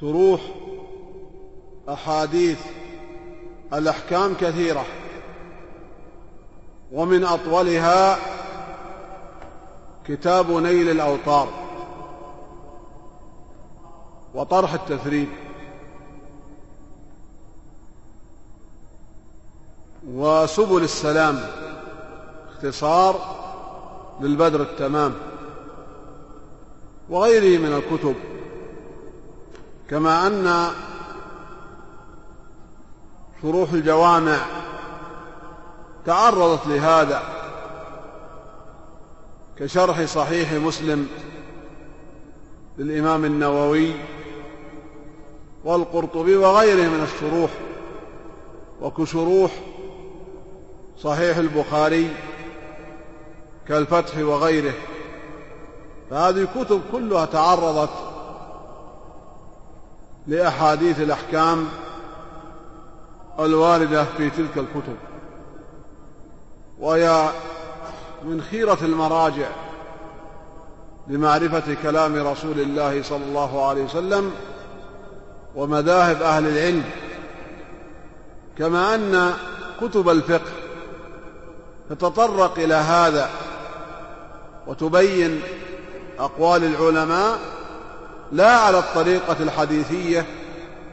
شروح 0.00 0.40
أحاديث 1.88 2.58
الأحكام 3.72 4.34
كثيرة. 4.34 4.84
ومن 6.92 7.24
أطولها 7.24 8.18
كتاب 10.06 10.50
نيل 10.50 10.90
الأوطار 10.90 11.48
وطرح 14.34 14.74
التثريب 14.74 15.28
وسبل 20.08 20.82
السلام 20.82 21.40
اختصار 22.48 23.20
للبدر 24.20 24.62
التمام. 24.62 25.14
وغيره 27.10 27.60
من 27.60 27.72
الكتب. 27.72 28.29
كما 29.90 30.26
أن 30.26 30.70
شروح 33.42 33.72
الجوامع 33.72 34.38
تعرضت 36.06 36.66
لهذا 36.66 37.22
كشرح 39.58 40.04
صحيح 40.04 40.52
مسلم 40.52 41.08
للإمام 42.78 43.24
النووي 43.24 43.92
والقرطبي 45.64 46.36
وغيره 46.36 46.88
من 46.88 47.02
الشروح 47.02 47.50
وكشروح 48.80 49.50
صحيح 50.98 51.36
البخاري 51.36 52.10
كالفتح 53.68 54.18
وغيره 54.18 54.74
فهذه 56.10 56.48
كتب 56.56 56.80
كلها 56.92 57.24
تعرضت 57.24 58.09
لأحاديث 60.30 61.00
الأحكام 61.00 61.68
الواردة 63.40 64.04
في 64.04 64.30
تلك 64.30 64.56
الكتب. 64.58 64.96
وهي 66.78 67.30
من 68.24 68.42
خيرة 68.50 68.78
المراجع 68.82 69.48
لمعرفة 71.08 71.76
كلام 71.82 72.26
رسول 72.26 72.60
الله 72.60 73.02
صلى 73.02 73.24
الله 73.24 73.68
عليه 73.68 73.84
وسلم 73.84 74.32
ومذاهب 75.56 76.22
أهل 76.22 76.46
العلم 76.46 76.84
كما 78.58 78.94
أن 78.94 79.34
كتب 79.80 80.08
الفقه 80.08 80.52
تتطرق 81.90 82.58
إلى 82.58 82.74
هذا 82.74 83.30
وتبين 84.66 85.40
أقوال 86.18 86.64
العلماء 86.64 87.38
لا 88.32 88.50
على 88.50 88.78
الطريقة 88.78 89.36
الحديثية 89.40 90.26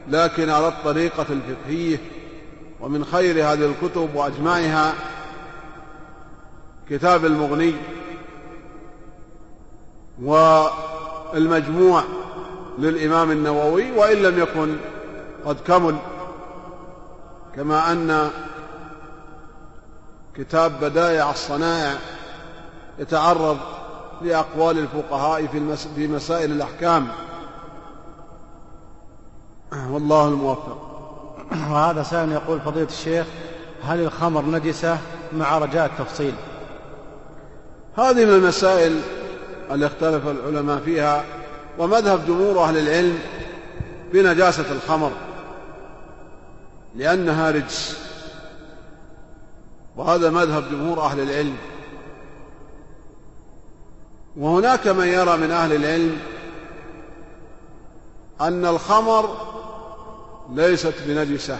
لكن 0.08 0.50
على 0.50 0.68
الطريقة 0.68 1.26
الفقهية. 1.30 1.98
ومن 2.80 3.04
خير 3.04 3.34
هذه 3.34 3.72
الكتب 3.82 4.14
وأجمعها 4.14 4.94
كتاب 6.90 7.24
المغني 7.24 7.74
والمجموع 10.22 12.02
للإمام 12.78 13.30
النووي 13.30 13.92
وإن 13.92 14.16
لم 14.16 14.38
يكن 14.38 14.76
قد 15.44 15.56
كمل. 15.66 15.96
كما 17.56 17.92
أن 17.92 18.30
كتاب 20.34 20.80
بدائع 20.80 21.30
الصنائع 21.30 21.98
يتعرض 22.98 23.58
لأقوال 24.22 24.78
الفقهاء 24.78 25.46
في, 25.96 26.08
مسائل 26.08 26.52
الأحكام. 26.52 27.08
والله 29.92 30.28
الموفق. 30.28 30.78
وهذا 31.70 32.02
سائل 32.02 32.32
يقول 32.32 32.60
فضيلة 32.60 32.88
الشيخ 32.88 33.26
هل 33.82 34.00
الخمر 34.00 34.44
نجسة 34.44 34.98
مع 35.32 35.58
رجاء 35.58 35.86
التفصيل؟ 35.86 36.34
هذه 37.96 38.24
من 38.24 38.34
المسائل 38.34 39.00
اللي 39.70 39.86
اختلف 39.86 40.28
العلماء 40.28 40.78
فيها 40.78 41.24
ومذهب 41.78 42.26
جمهور 42.26 42.64
أهل 42.64 42.78
العلم 42.78 43.18
بنجاسة 44.12 44.72
الخمر 44.72 45.12
لأنها 46.96 47.50
رجس. 47.50 47.98
وهذا 49.96 50.30
مذهب 50.30 50.70
جمهور 50.70 51.00
أهل 51.00 51.20
العلم. 51.20 51.56
وهناك 54.36 54.86
من 54.86 55.06
يرى 55.06 55.36
من 55.36 55.50
أهل 55.50 55.72
العلم 55.72 56.18
أن 58.40 58.66
الخمر 58.66 59.36
ليست 60.52 60.94
بنجسة. 61.06 61.58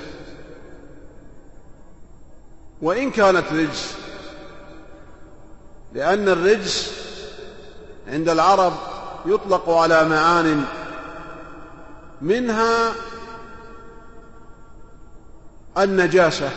وإن 2.82 3.10
كانت 3.10 3.53
رجس 3.53 3.94
لأن 5.93 6.28
الرجس 6.28 6.93
عند 8.09 8.28
العرب 8.28 8.72
يطلق 9.26 9.71
على 9.71 10.09
معان 10.09 10.65
منها 12.22 12.93
النجاسة. 15.78 16.50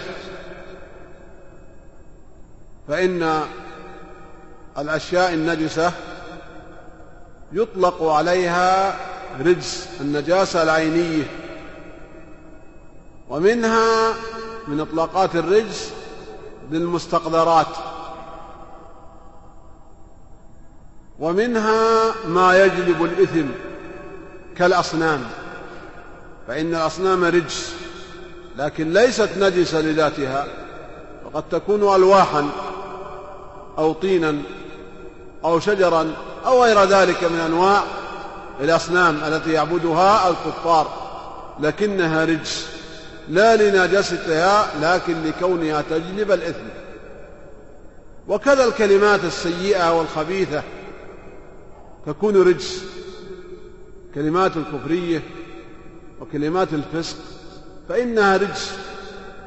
فإن 2.88 3.42
الأشياء 4.78 5.34
النجسة 5.34 5.94
يطلق 7.52 8.04
عليها 8.04 9.00
رجس 9.40 9.88
النجاسة 10.02 10.64
العينية. 10.64 11.41
ومنها 13.32 14.14
من 14.68 14.80
إطلاقات 14.80 15.36
الرجس 15.36 15.92
للمستقذرات 16.72 17.68
ومنها 21.20 22.14
ما 22.28 22.64
يجلب 22.66 23.04
الإثم 23.04 23.48
كالأصنام. 24.58 25.24
فإن 26.48 26.76
الأصنام 26.76 27.24
رجس 27.24 27.74
لكن 28.58 28.94
ليست 28.94 29.30
نجسة 29.38 29.82
لذاتها 29.82 30.48
وقد 31.26 31.44
تكون 31.52 31.96
ألواحا 31.96 32.50
أو 33.78 33.94
طينا 33.94 34.38
أو 35.44 35.60
شجرا 35.60 36.14
أو 36.46 36.64
غير 36.64 36.84
ذلك 36.84 37.24
من 37.24 37.40
أنواع 37.40 37.84
الأصنام 38.62 39.20
التي 39.24 39.52
يعبدها 39.52 40.30
الكفار 40.30 40.88
لكنها 41.60 42.26
رجس. 42.26 42.81
لا 43.30 43.56
لنجاستها 43.56 44.68
لكن 44.82 45.24
لكونها 45.24 45.84
تجلب 45.90 46.32
الإثم. 46.32 46.66
وكذا 48.28 48.64
الكلمات 48.64 49.24
السيئة 49.24 49.98
والخبيثة. 49.98 50.64
تكون 52.06 52.48
رجس. 52.48 52.84
كلمات 54.16 54.52
الكفرية 54.58 55.22
وكلمات 56.22 56.68
الفسق 56.74 57.18
فإنها 57.90 58.38
رجس. 58.38 58.72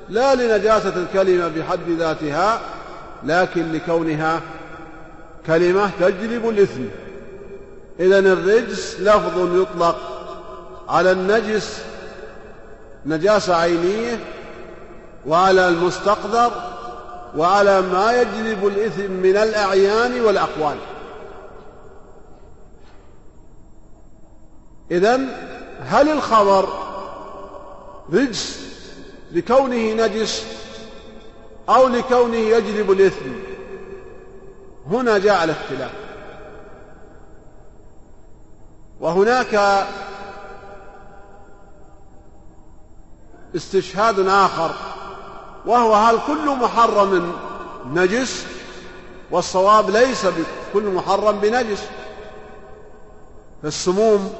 لا 0.09 0.35
لنجاسة 0.35 0.93
الكلمة 0.97 1.49
بحد 1.49 1.89
ذاتها 1.99 2.61
لكن 3.25 3.73
لكونها 3.73 4.41
كلمة 5.47 5.91
تجلب 6.01 6.49
الإثم. 6.49 6.85
إذا 8.01 8.19
الرجس 8.19 9.01
لفظ 9.01 9.61
يطلق 9.61 9.97
على 10.89 11.11
النجس 11.11 11.83
نجاسة 13.07 13.57
عينية 13.57 14.21
وعلى 15.27 15.69
المستقذر 15.69 16.53
وعلى 17.37 17.81
ما 17.81 18.21
يجلب 18.21 18.67
الإثم 18.67 19.11
من 19.11 19.37
الأعيان 19.37 20.21
والأقوال. 20.21 20.77
إذا 24.91 25.21
هل 25.81 26.09
الخبر 26.09 26.69
رجس 28.13 28.61
لكونه 29.33 30.07
نجس 30.07 30.45
أو 31.69 31.89
لكونه 31.89 32.37
يجلب 32.37 32.91
الإثم؟ 32.91 33.31
هنا 34.91 35.19
جاء 35.19 35.45
الاختلاف. 35.45 35.91
وهناك 39.01 39.85
استشهاد 43.57 44.29
آخر 44.29 44.71
وهو 45.67 45.95
هل 45.95 46.19
كل 46.27 46.51
محرم 46.51 47.33
نجس؟ 47.93 48.45
والصواب 49.31 49.91
ليس 49.91 50.27
بكل 50.27 50.83
محرم 50.83 51.39
بنجس. 51.39 51.83
فالسموم 53.63 54.35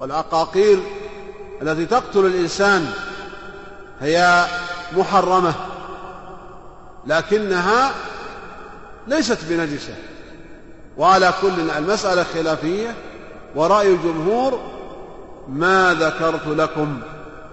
والعقاقير 0.00 0.78
التي 1.62 1.86
تقتل 1.86 2.26
الإنسان 2.26 2.90
هي 4.00 4.46
محرمة 4.96 5.54
لكنها 7.06 7.90
ليست 9.06 9.38
بنجسة. 9.48 9.94
وعلى 10.98 11.32
كل 11.42 11.70
المسألة 11.70 12.24
خلافية 12.34 12.94
ورأي 13.54 13.88
الجمهور 13.88 14.60
ما 15.48 15.94
ذكرت 15.94 16.46
لكم 16.46 17.00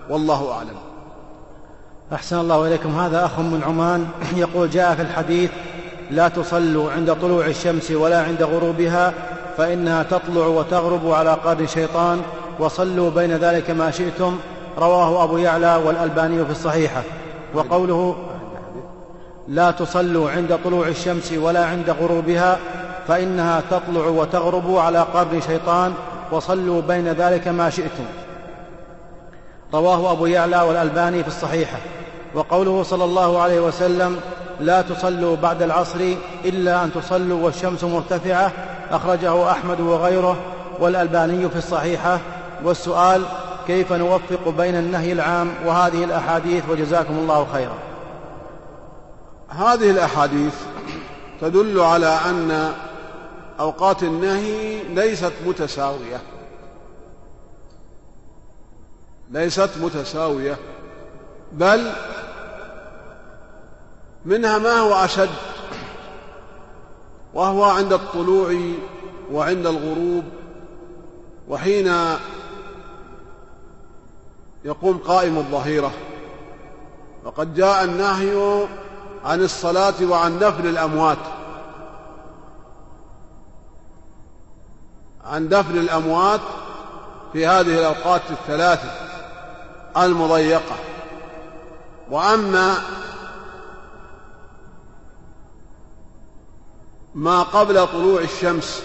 والله 0.09 0.51
أعلم. 0.51 0.75
أحسن 2.13 2.39
الله 2.39 2.67
إليكم. 2.67 2.99
هذا 2.99 3.25
أخ 3.25 3.39
من 3.39 3.63
عمان 3.67 4.07
يقول 4.43 4.69
جاء 4.69 4.95
في 4.95 5.01
الحديث 5.01 5.51
لا 6.11 6.27
تصلوا 6.27 6.91
عند 6.91 7.13
طلوع 7.13 7.45
الشمس 7.45 7.91
ولا 7.91 8.21
عند 8.21 8.43
غروبها 8.43 9.13
فإنها 9.57 10.03
تطلع 10.03 10.45
وتغرب 10.45 11.11
على 11.11 11.33
قرن 11.33 11.67
شيطان 11.67 12.21
وصلوا 12.59 13.09
بين 13.09 13.31
ذلك 13.31 13.69
ما 13.69 13.91
شئتم. 13.91 14.39
رواه 14.77 15.23
أبو 15.23 15.37
يعلى 15.37 15.75
والألباني 15.85 16.45
في 16.45 16.51
الصحيحة. 16.51 17.03
وقوله 17.53 18.15
لا 19.47 19.71
تصلوا 19.71 20.31
عند 20.31 20.59
طلوع 20.63 20.87
الشمس 20.87 21.31
ولا 21.31 21.65
عند 21.65 21.89
غروبها 21.89 22.59
فإنها 23.07 23.61
تطلع 23.71 24.07
وتغرب 24.07 24.75
على 24.75 24.99
قرن 24.99 25.41
شيطان 25.41 25.93
وصلوا 26.31 26.81
بين 26.81 27.07
ذلك 27.07 27.47
ما 27.47 27.69
شئتم. 27.69 28.05
رواه 29.73 30.11
أبو 30.11 30.25
يعلى 30.25 30.61
والألباني 30.61 31.23
في 31.23 31.27
الصحيحة. 31.27 31.77
وقوله 32.35 32.83
صلى 32.83 33.03
الله 33.03 33.41
عليه 33.41 33.59
وسلم 33.59 34.19
لا 34.59 34.81
تصلوا 34.81 35.35
بعد 35.35 35.61
العصر 35.61 35.99
إلا 36.45 36.83
أن 36.83 36.91
تصلوا 36.93 37.45
والشمس 37.45 37.83
مرتفعة 37.83 38.51
أخرجه 38.91 39.51
أحمد 39.51 39.79
وغيره. 39.79 40.37
والألباني 40.79 41.49
في 41.49 41.55
الصحيحة. 41.55 42.19
والسؤال 42.63 43.23
كيف 43.67 43.93
نوفق 43.93 44.49
بين 44.57 44.75
النهي 44.75 45.11
العام 45.11 45.51
وهذه 45.65 46.03
الأحاديث؟ 46.03 46.63
وجزاكم 46.69 47.13
الله 47.13 47.47
خيرا. 47.53 47.75
هذه 49.49 49.91
الأحاديث 49.91 50.53
تدل 51.41 51.79
على 51.79 52.19
أن 52.25 52.71
أوقات 53.59 54.03
النهي 54.03 54.83
ليست 54.83 55.33
متساوية. 55.45 56.21
ليست 59.29 59.69
متساوية 59.81 60.57
بل 61.51 61.91
منها 64.25 64.57
ما 64.57 64.79
هو 64.79 64.93
أشد 64.93 65.29
وهو 67.33 67.63
عند 67.63 67.93
الطلوع 67.93 68.55
وعند 69.31 69.65
الغروب 69.65 70.23
وحين 71.49 71.93
يقوم 74.65 74.97
قائم 74.97 75.37
الظهيرة. 75.37 75.91
وقد 77.23 77.55
جاء 77.55 77.83
النهي 77.83 78.67
عن 79.25 79.41
الصلاة 79.41 79.93
وعن 80.03 80.39
دفن 80.39 80.67
الأموات. 80.67 81.17
عن 85.25 85.49
دفن 85.49 85.77
الأموات 85.77 86.41
في 87.33 87.47
هذه 87.47 87.79
الأوقات 87.79 88.21
الثلاثة. 88.31 89.08
المضيقة. 89.97 90.75
وأما 92.11 92.75
ما 97.15 97.43
قبل 97.43 97.87
طلوع 97.87 98.21
الشمس 98.21 98.83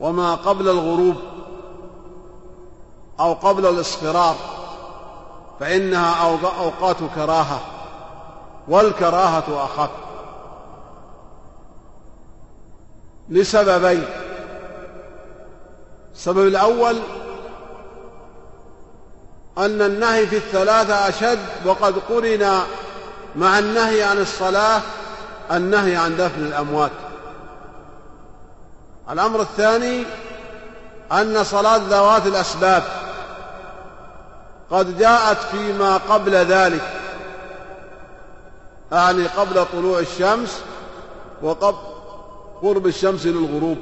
وما 0.00 0.34
قبل 0.34 0.68
الغروب 0.68 1.16
أو 3.20 3.32
قبل 3.32 3.66
الاصفرار 3.66 4.36
فإنها 5.60 6.38
أوقات 6.60 6.96
كراهة 7.14 7.60
والكراهة 8.68 9.64
أخف. 9.64 9.90
لسببين. 13.28 14.04
السبب 16.14 16.46
الأول 16.46 16.96
أن 19.60 19.82
النهي 19.82 20.26
في 20.26 20.36
الثلاثة 20.36 21.08
أشد 21.08 21.38
وقد 21.64 21.94
قرن 22.08 22.60
مع 23.36 23.58
النهي 23.58 24.02
عن 24.02 24.18
الصلاة 24.18 24.80
النهي 25.52 25.96
عن 25.96 26.16
دفن 26.16 26.42
الأموات. 26.46 26.90
الأمر 29.10 29.40
الثاني 29.40 30.04
أن 31.12 31.44
صلاة 31.44 31.76
ذوات 31.76 32.26
الأسباب 32.26 32.82
قد 34.70 34.98
جاءت 34.98 35.38
فيما 35.38 35.96
قبل 35.96 36.34
ذلك 36.34 36.82
أعني 38.92 39.26
قبل 39.26 39.64
طلوع 39.72 39.98
الشمس 39.98 40.60
وقبل 41.42 41.78
قرب 42.62 42.86
الشمس 42.86 43.26
للغروب. 43.26 43.78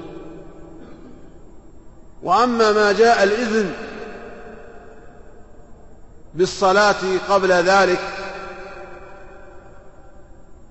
وأما 2.23 2.73
ما 2.73 2.93
جاء 2.93 3.23
الإذن 3.23 3.88
بالصلاة 6.39 7.19
قبل 7.29 7.53
ذلك. 7.53 8.01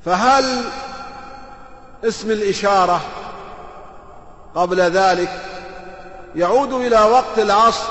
فهل 0.05 0.63
اسم 2.03 2.31
الإشارة 2.31 3.01
قبل 4.55 4.81
ذلك 4.81 5.41
يعود 6.35 6.73
إلى 6.73 6.99
وقت 6.99 7.39
العصر 7.39 7.87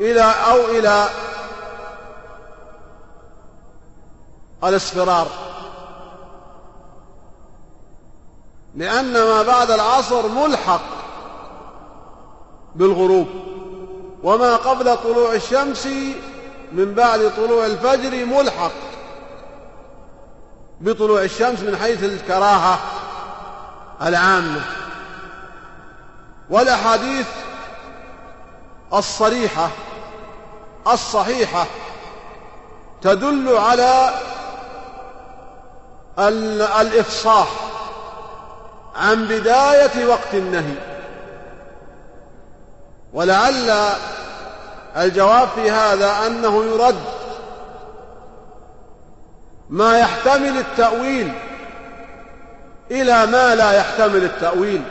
إلى 0.00 0.22
أو 0.22 0.56
إلى 0.56 1.08
الاصفرار 4.64 5.26
لأن 8.74 9.12
ما 9.12 9.42
بعد 9.42 9.70
العصر 9.70 10.28
ملحق 10.28 10.80
بالغروب. 12.74 13.26
وما 14.22 14.56
قبل 14.56 14.96
طلوع 14.96 15.34
الشمس 15.34 15.86
من 16.72 16.94
بعد 16.94 17.32
طلوع 17.36 17.66
الفجر 17.66 18.24
ملحق. 18.24 18.72
بطلوع 20.80 21.22
الشمس 21.22 21.60
من 21.60 21.76
حيث 21.76 22.04
الكراهة 22.04 22.78
العامة. 24.02 24.60
والأحاديث 26.50 27.26
الصريحة 28.94 29.68
الصحيحة 30.86 31.66
تدل 33.02 33.56
على 33.56 34.10
الإفصاح 36.80 37.48
عن 38.96 39.24
بداية 39.24 40.06
وقت 40.06 40.34
النهي. 40.34 40.89
ولعل 43.12 43.72
الجواب 44.96 45.48
في 45.48 45.70
هذا 45.70 46.26
أنه 46.26 46.64
يرد 46.64 47.00
ما 49.70 49.98
يحتمل 49.98 50.58
التأويل 50.58 51.32
إلى 52.90 53.26
ما 53.26 53.54
لا 53.54 53.72
يحتمل 53.72 54.24
التأويل 54.24 54.82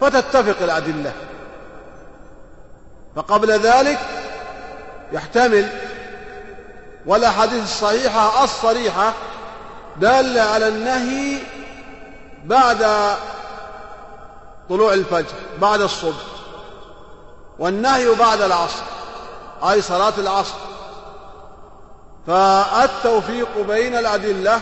فتتفق 0.00 0.62
الأدلة. 0.62 1.12
فقبل 3.16 3.50
ذلك 3.50 3.98
يحتمل 5.12 5.68
والأحاديث 7.06 7.62
الصحيحة 7.62 8.44
الصريحة 8.44 9.12
دالة 9.96 10.42
على 10.42 10.68
النهي 10.68 11.38
بعد 12.44 12.86
طلوع 14.68 14.92
الفجر 14.92 15.34
بعد 15.60 15.80
الصبح. 15.80 16.31
والنهي 17.62 18.14
بعد 18.14 18.40
العصر 18.40 18.82
أي 19.62 19.82
صلاة 19.82 20.12
العصر. 20.18 20.54
فالتوفيق 22.26 23.48
بين 23.68 23.96
الأدلة 23.96 24.60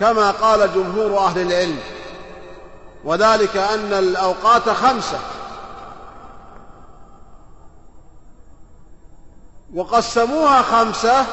كما 0.00 0.30
قال 0.30 0.74
جمهور 0.74 1.18
أهل 1.18 1.40
العلم 1.40 1.78
وذلك 3.04 3.56
أن 3.56 3.92
الأوقات 3.92 4.68
خمسة. 4.68 5.18
وقسموها 9.74 10.62
خمسة 10.62 11.26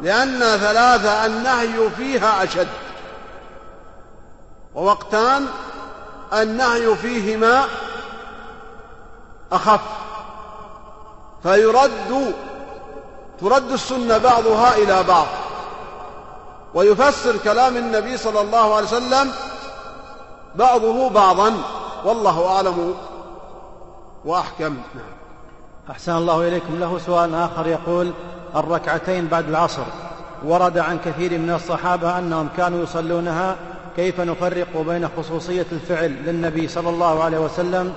لأن 0.00 0.38
ثلاثة 0.38 1.26
النهي 1.26 1.90
فيها 1.90 2.44
أشد. 2.44 2.68
ووقتان 4.74 5.46
النهي 6.32 6.96
فيهما 6.96 7.64
أخف. 9.54 9.80
فيرد 11.42 12.34
ترد 13.40 13.70
السنة 13.70 14.18
بعضها 14.18 14.76
إلى 14.76 15.02
بعض. 15.02 15.26
ويفسر 16.74 17.36
كلام 17.36 17.76
النبي 17.76 18.16
صلى 18.16 18.40
الله 18.40 18.74
عليه 18.74 18.86
وسلم 18.86 19.32
بعضه 20.54 21.10
بعضا. 21.10 21.52
والله 22.04 22.46
أعلم 22.46 22.94
وأحكم. 24.24 24.76
نعم. 24.94 25.14
أحسن 25.90 26.16
الله 26.16 26.48
إليكم. 26.48 26.80
له 26.80 26.98
سؤال 27.06 27.34
آخر 27.34 27.66
يقول 27.66 28.12
الركعتين 28.56 29.26
بعد 29.26 29.48
العصر. 29.48 29.84
ورد 30.44 30.78
عن 30.78 30.98
كثير 30.98 31.38
من 31.38 31.50
الصحابة 31.54 32.18
أنهم 32.18 32.48
كانوا 32.56 32.82
يصلونها. 32.82 33.56
كيف 33.96 34.20
نفرق 34.20 34.76
بين 34.76 35.08
خصوصية 35.18 35.66
الفعل 35.72 36.10
للنبي 36.10 36.68
صلى 36.68 36.90
الله 36.90 37.24
عليه 37.24 37.38
وسلم 37.38 37.94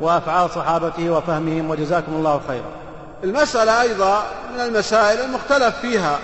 وأفعال 0.00 0.50
صحابته 0.50 1.10
وفهمهم 1.10 1.70
وجزاكم 1.70 2.12
الله 2.12 2.40
خيرا. 2.48 2.70
المسألة 3.24 3.82
أيضا 3.82 4.22
من 4.54 4.60
المسائل 4.60 5.20
المختلف 5.20 5.76
فيها 5.80 6.18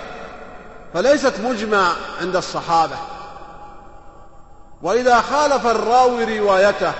فليست 0.94 1.34
مجمع 1.44 1.92
عند 2.20 2.36
الصحابة. 2.36 2.96
وإذا 4.82 5.20
خالف 5.20 5.66
الراوي 5.66 6.38
روايته 6.38 6.92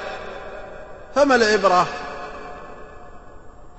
فما 1.14 1.34
العبرة؟ 1.34 1.86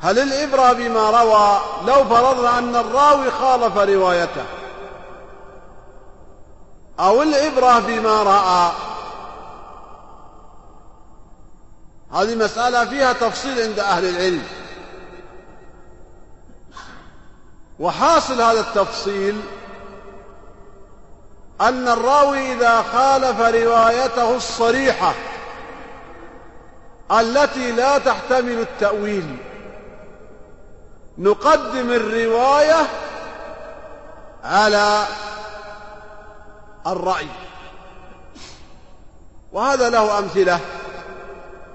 هل 0.01 0.19
العبرة 0.19 0.73
بما 0.73 1.09
روى 1.09 1.59
لو 1.87 2.03
فرضنا 2.03 2.59
أن 2.59 2.75
الراوي 2.75 3.31
خالف 3.31 3.77
روايته؟ 3.77 4.43
أو 6.99 7.21
العبرة 7.21 7.79
بما 7.79 8.23
رأى 8.23 8.71
هذه 12.13 12.35
مسألة 12.35 12.85
فيها 12.85 13.13
تفصيل 13.13 13.61
عند 13.61 13.79
أهل 13.79 14.05
العلم. 14.05 14.43
وحاصل 17.79 18.41
هذا 18.41 18.59
التفصيل 18.59 19.41
أن 21.61 21.87
الراوي 21.87 22.53
إذا 22.53 22.81
خالف 22.81 23.39
روايته 23.41 24.35
الصريحة 24.35 25.13
التي 27.11 27.71
لا 27.71 27.97
تحتمل 27.97 28.59
التأويل 28.59 29.37
نقدم 31.17 31.91
الرواية 31.91 32.87
على 34.43 35.05
الرأي. 36.87 37.27
وهذا 39.51 39.89
له 39.89 40.19
أمثلة. 40.19 40.59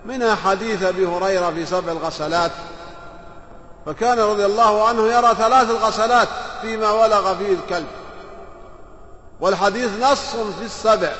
منها 0.08 0.34
حديث 0.34 0.82
أبي 0.82 1.06
هريرة 1.06 1.50
في 1.50 1.66
سبع 1.66 1.92
الغسلات 1.92 2.50
فكان 3.86 4.18
رضي 4.18 4.46
الله 4.46 4.88
عنه 4.88 5.06
يرى 5.06 5.34
ثلاث 5.34 5.70
الغسلات 5.70 6.28
فيما 6.62 6.90
ولغ 6.90 7.34
فيه 7.34 7.52
الكلب. 7.52 7.86
والحديث 9.40 9.90
نص 10.00 10.36
في 10.58 10.64
السبع. 10.64 11.12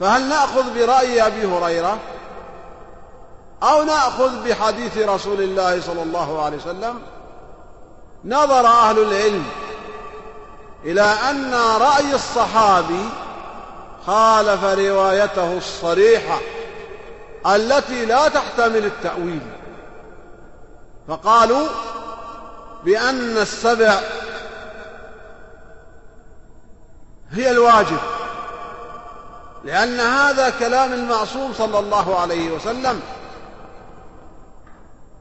فهل 0.00 0.28
نأخذ 0.28 0.74
برأي 0.74 1.26
أبي 1.26 1.46
هريرة؟ 1.46 1.98
أو 3.62 3.82
نأخذ 3.82 4.48
بحديث 4.48 4.98
رسول 4.98 5.42
الله 5.42 5.80
صلى 5.80 6.02
الله 6.02 6.44
عليه 6.44 6.56
وسلم؟ 6.56 6.98
نظر 8.24 8.66
أهل 8.66 8.98
العلم 8.98 9.44
إلى 10.84 11.02
أن 11.02 11.54
رأي 11.80 12.14
الصحابي 12.14 13.08
خالف 14.06 14.64
روايته 14.64 15.56
الصريحة. 15.56 16.38
التي 17.46 18.04
لا 18.04 18.28
تحتمل 18.28 18.84
التأويل. 18.84 19.40
فقالوا 21.08 21.68
بأن 22.84 23.36
السبع 23.36 24.00
هي 27.30 27.50
الواجب 27.50 27.98
لأن 29.64 30.00
هذا 30.00 30.50
كلام 30.50 30.92
المعصوم 30.92 31.52
صلى 31.52 31.78
الله 31.78 32.20
عليه 32.20 32.52
وسلم. 32.52 33.00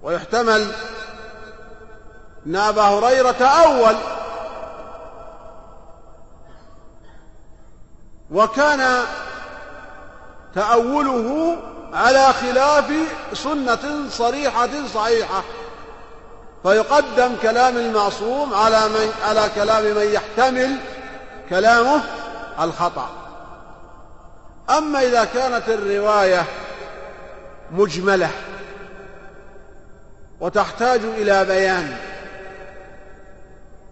ويحتمل 0.03 0.71
أن 2.45 2.55
أبا 2.55 2.81
هريرة 2.81 3.43
أول. 3.43 3.95
وكان 8.31 9.03
تأوله 10.55 11.57
على 11.93 12.33
خلاف 12.33 12.85
سنة 13.33 14.09
صريحة 14.09 14.69
صحيحة. 14.93 15.43
فيقدم 16.63 17.35
كلام 17.41 17.77
المعصوم 17.77 18.53
على 18.53 18.79
من 18.89 19.13
على 19.23 19.49
كلام 19.55 19.83
من 19.83 20.13
يحتمل 20.13 20.77
كلامه 21.49 22.03
الخطأ. 22.59 23.09
أما 24.69 25.01
إذا 25.01 25.25
كانت 25.25 25.69
الرواية 25.69 26.43
مجملة 27.71 28.29
وتحتاج 30.39 30.99
إلى 31.03 31.45
بيان 31.45 31.97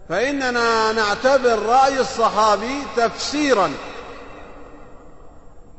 فإننا 0.10 0.92
نعتبر 0.92 1.60
رأي 1.60 2.00
الصحابي 2.00 2.84
تفسيرا 2.98 3.72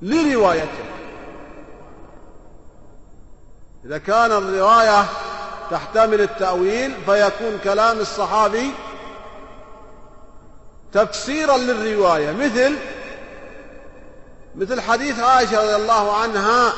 لروايته. 0.03 1.02
إذا 3.85 3.99
كان 3.99 4.33
الرواية 4.33 5.05
تحتمل 5.71 6.21
التأويل 6.21 6.95
فيكون 7.07 7.59
كلام 7.65 7.99
الصحابي 7.99 8.71
تفسيرا 10.93 11.57
للرواية. 11.57 12.33
مثل 12.33 12.77
مثل 14.55 14.81
حديث 14.81 15.21
عائشة 15.21 15.63
رضي 15.63 15.77
الله 15.77 16.17
عنها 16.17 16.73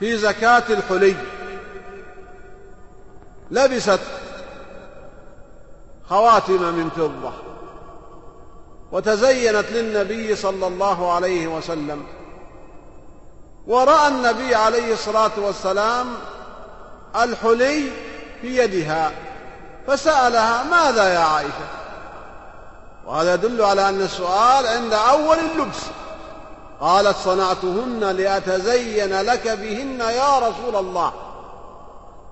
في 0.00 0.18
زكاة 0.18 0.62
الحلي. 0.70 1.16
لبست 3.50 4.00
خواتم 6.08 6.74
من 6.74 6.90
فضة 6.90 7.32
وتزينت 8.92 9.70
للنبي 9.70 10.36
صلى 10.36 10.66
الله 10.66 11.12
عليه 11.12 11.46
وسلم. 11.46 12.06
ورأى 13.66 14.08
النبي 14.08 14.54
عليه 14.54 14.92
الصلاة 14.92 15.30
والسلام 15.36 16.06
الحلي 17.22 17.90
في 18.40 18.56
يدها 18.56 19.12
فسألها 19.86 20.62
ماذا 20.62 21.14
يا 21.14 21.18
عائشة؟ 21.18 21.68
وهذا 23.06 23.34
يدل 23.34 23.62
على 23.62 23.88
أن 23.88 24.00
السؤال 24.00 24.66
عند 24.66 24.92
أول 24.92 25.38
اللبس. 25.38 25.80
قالت 26.80 27.16
صنعتهن 27.16 28.00
لأتزين 28.00 29.20
لك 29.20 29.48
بهن 29.48 30.00
يا 30.00 30.38
رسول 30.38 30.76
الله. 30.76 31.12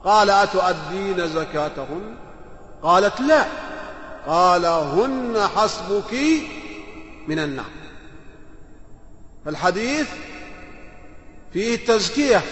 قال 0.04 0.30
أتؤدين 0.30 1.28
زكاتهن؟ 1.28 2.14
قالت 2.82 3.20
لا. 3.20 3.44
قال 4.26 4.66
هن 4.66 5.48
حسبك 5.56 6.12
من 7.28 7.38
النار. 7.38 7.70
فالحديث 9.44 10.08
فيه 11.52 11.74
التزكية 11.74 12.42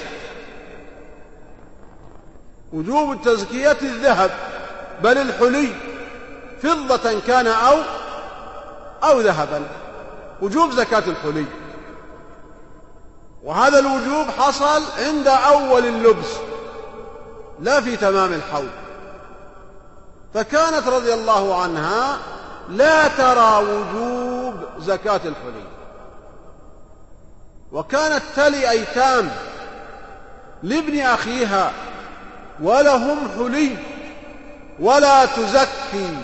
وجوب 2.72 3.12
التزكية 3.12 3.76
الذهب 3.82 4.30
بل 5.02 5.18
الحلي 5.18 5.68
فضة 6.62 7.20
كان 7.26 7.46
أو 7.46 7.78
أو 9.04 9.20
ذهبا. 9.20 9.62
وجوب 10.42 10.70
زكاة 10.70 10.98
الحلي. 10.98 11.44
وهذا 13.42 13.78
الوجوب 13.78 14.26
حصل 14.38 14.82
عند 14.98 15.28
أول 15.28 15.86
اللبس 15.86 16.28
لا 17.60 17.80
في 17.80 17.96
تمام 17.96 18.32
الحول 18.32 18.68
فكانت 20.34 20.88
رضي 20.88 21.14
الله 21.14 21.62
عنها 21.62 22.18
لا 22.68 23.08
ترى 23.08 23.64
وجوب 23.64 24.54
زكاة 24.78 25.20
الحلي. 25.24 25.67
وكانت 27.72 28.22
تلي 28.36 28.70
أيتام 28.70 29.30
لابن 30.62 31.00
أخيها 31.00 31.72
ولهم 32.62 33.18
حلي 33.38 33.76
ولا 34.80 35.24
تزكي 35.26 36.16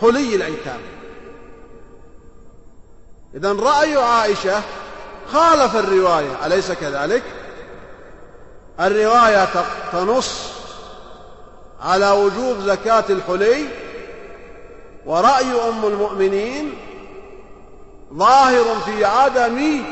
حلي 0.00 0.36
الأيتام 0.36 0.80
إذا 3.34 3.52
رأي 3.52 3.96
عائشة 3.96 4.62
خالف 5.32 5.76
الرواية 5.76 6.46
أليس 6.46 6.72
كذلك؟ 6.72 7.22
الرواية 8.80 9.48
تنص 9.92 10.50
على 11.80 12.10
وجوب 12.10 12.60
زكاة 12.60 13.04
الحلي 13.10 13.66
ورأي 15.06 15.68
أم 15.68 15.84
المؤمنين 15.84 16.74
ظاهر 18.14 18.80
في 18.84 19.04
عدم 19.04 19.84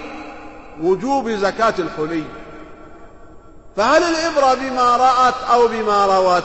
وجوب 0.80 1.30
زكاة 1.30 1.74
الحلي. 1.78 2.24
فهل 3.76 4.02
العبرة 4.02 4.54
بما 4.54 4.96
رأت 4.96 5.34
أو 5.50 5.68
بما 5.68 6.06
روت؟ 6.06 6.44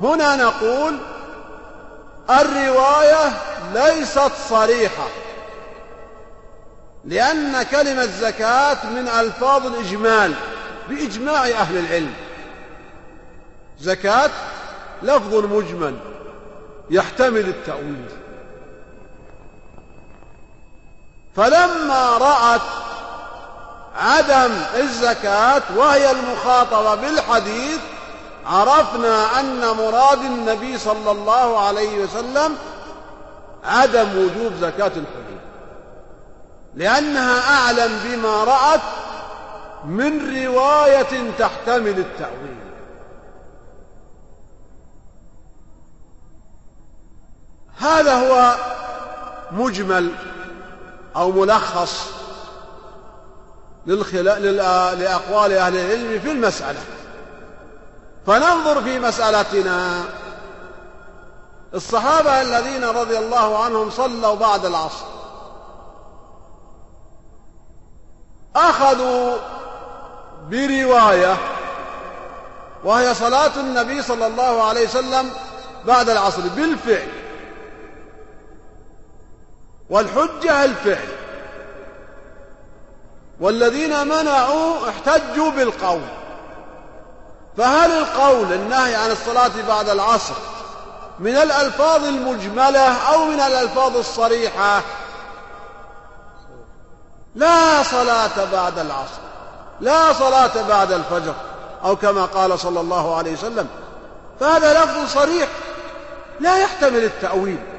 هنا 0.00 0.36
نقول 0.36 0.98
الرواية 2.30 3.30
ليست 3.74 4.32
صريحة 4.48 5.06
لأن 7.04 7.62
كلمة 7.62 8.06
زكاة 8.06 8.90
من 8.90 9.08
ألفاظ 9.08 9.66
الإجمال 9.66 10.34
بإجماع 10.88 11.46
أهل 11.46 11.78
العلم. 11.78 12.14
زكاة 13.80 14.30
لفظ 15.02 15.34
مجمل 15.34 15.96
يحتمل 16.90 17.48
التأويل. 17.48 18.08
فلما 21.38 22.18
رأت 22.18 22.60
عدم 23.96 24.52
الزكاة 24.76 25.62
وهي 25.76 26.10
المخاطبة 26.10 26.94
بالحديث 26.94 27.80
عرفنا 28.46 29.40
أن 29.40 29.60
مراد 29.60 30.18
النبي 30.18 30.78
صلى 30.78 31.10
الله 31.10 31.60
عليه 31.60 32.04
وسلم 32.04 32.56
عدم 33.64 34.08
وجوب 34.18 34.52
زكاة 34.60 34.86
الحدود 34.86 35.38
لأنها 36.74 37.54
أعلم 37.54 38.00
بما 38.04 38.44
رأت 38.44 38.80
من 39.84 40.36
رواية 40.44 41.30
تحتمل 41.38 41.98
التأويل. 41.98 42.58
هذا 47.78 48.14
هو 48.14 48.54
مجمل 49.52 50.12
أو 51.16 51.32
ملخص 51.32 52.06
لأقوال 53.86 55.52
أهل 55.52 55.76
العلم 55.76 56.20
في 56.20 56.30
المسألة. 56.30 56.80
فننظر 58.26 58.82
في 58.82 58.98
مسألتنا. 58.98 60.04
الصحابة 61.74 62.40
الذين 62.40 62.84
رضي 62.84 63.18
الله 63.18 63.64
عنهم 63.64 63.90
صلوا 63.90 64.34
بعد 64.34 64.64
العصر. 64.64 65.04
أخذوا 68.56 69.36
برواية 70.50 71.36
وهي 72.84 73.14
صلاة 73.14 73.56
النبي 73.56 74.02
صلى 74.02 74.26
الله 74.26 74.62
عليه 74.62 74.88
وسلم 74.88 75.30
بعد 75.86 76.10
العصر 76.10 76.42
بالفعل. 76.56 77.08
والحجة 79.90 80.64
الفعل. 80.64 81.08
والذين 83.40 84.06
منعوا 84.08 84.88
احتجوا 84.88 85.50
بالقول. 85.50 86.00
فهل 87.56 87.90
القول 87.90 88.52
النهي 88.52 88.94
عن 88.94 89.10
الصلاة 89.10 89.50
بعد 89.68 89.88
العصر 89.88 90.34
من 91.18 91.36
الألفاظ 91.36 92.04
المجملة 92.04 92.96
أو 93.12 93.24
من 93.24 93.40
الألفاظ 93.40 93.96
الصريحة؟ 93.96 94.82
لا 97.34 97.82
صلاة 97.82 98.44
بعد 98.52 98.78
العصر. 98.78 99.20
لا 99.80 100.12
صلاة 100.12 100.68
بعد 100.68 100.92
الفجر. 100.92 101.34
أو 101.84 101.96
كما 101.96 102.24
قال 102.24 102.58
صلى 102.58 102.80
الله 102.80 103.16
عليه 103.16 103.32
وسلم. 103.32 103.68
فهذا 104.40 104.84
لفظ 104.84 105.20
صريح. 105.20 105.48
لا 106.40 106.58
يحتمل 106.58 107.04
التأويل. 107.04 107.77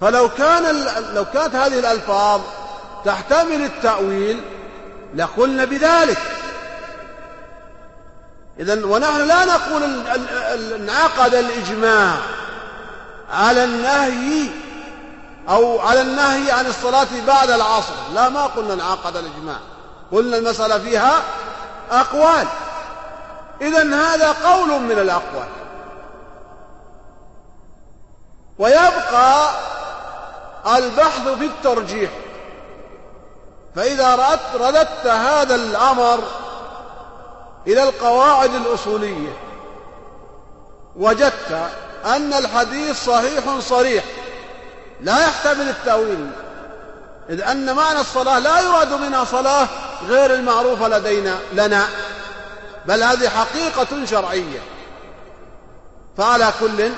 فلو 0.00 0.28
كان 0.28 0.84
لو 1.14 1.24
كانت 1.24 1.54
هذه 1.54 1.78
الألفاظ 1.78 2.40
تحتمل 3.04 3.64
التأويل 3.64 4.40
لقلنا 5.14 5.64
بذلك. 5.64 6.18
إذا 8.60 8.86
ونحن 8.86 9.26
لا 9.26 9.44
نقول 9.44 9.82
انعقد 10.74 11.34
الإجماع 11.34 12.14
على 13.32 13.64
النهي 13.64 14.50
أو 15.48 15.80
على 15.80 16.00
النهي 16.00 16.52
عن 16.52 16.66
الصلاة 16.66 17.06
بعد 17.26 17.50
العصر. 17.50 17.94
لا 18.14 18.28
ما 18.28 18.46
قلنا 18.46 18.74
انعقد 18.74 19.16
الإجماع. 19.16 19.56
قلنا 20.12 20.36
المسألة 20.36 20.78
فيها 20.78 21.22
أقوال. 21.90 22.46
إذا 23.60 23.94
هذا 23.94 24.32
قول 24.32 24.68
من 24.68 24.98
الأقوال. 24.98 25.48
ويبقى 28.58 29.50
البحث 30.66 31.28
في 31.28 31.44
الترجيح. 31.44 32.10
فإذا 33.76 34.38
رددت 34.54 35.06
هذا 35.06 35.54
الأمر 35.54 36.18
إلى 37.66 37.82
القواعد 37.82 38.54
الأصولية 38.54 39.32
وجدت 40.96 41.70
أن 42.04 42.32
الحديث 42.32 43.04
صحيح 43.04 43.58
صريح 43.58 44.04
لا 45.00 45.22
يحتمل 45.22 45.68
التأويل 45.68 46.30
إذ 47.30 47.42
أن 47.42 47.74
معنى 47.74 48.00
الصلاة 48.00 48.38
لا 48.38 48.60
يراد 48.60 48.92
منها 48.92 49.24
صلاة 49.24 49.68
غير 50.08 50.34
المعروفة 50.34 50.88
لدينا 50.88 51.38
لنا 51.52 51.86
بل 52.86 53.02
هذه 53.02 53.28
حقيقة 53.28 54.04
شرعية. 54.04 54.58
فعلى 56.16 56.52
كل 56.60 56.90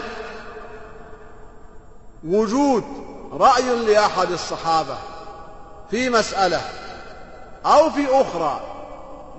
وجود 2.24 3.01
رأي 3.32 3.76
لأحد 3.76 4.30
الصحابة 4.30 4.96
في 5.90 6.10
مسألة 6.10 6.60
أو 7.66 7.90
في 7.90 8.06
أخرى 8.10 8.60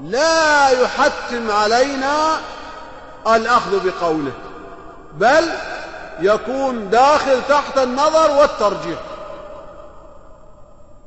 لا 0.01 0.69
يحتم 0.69 1.51
علينا 1.51 2.37
الأخذ 3.27 3.89
بقوله 3.89 4.31
بل 5.13 5.49
يكون 6.19 6.89
داخل 6.89 7.41
تحت 7.49 7.77
النظر 7.77 8.31
والترجيح. 8.31 8.99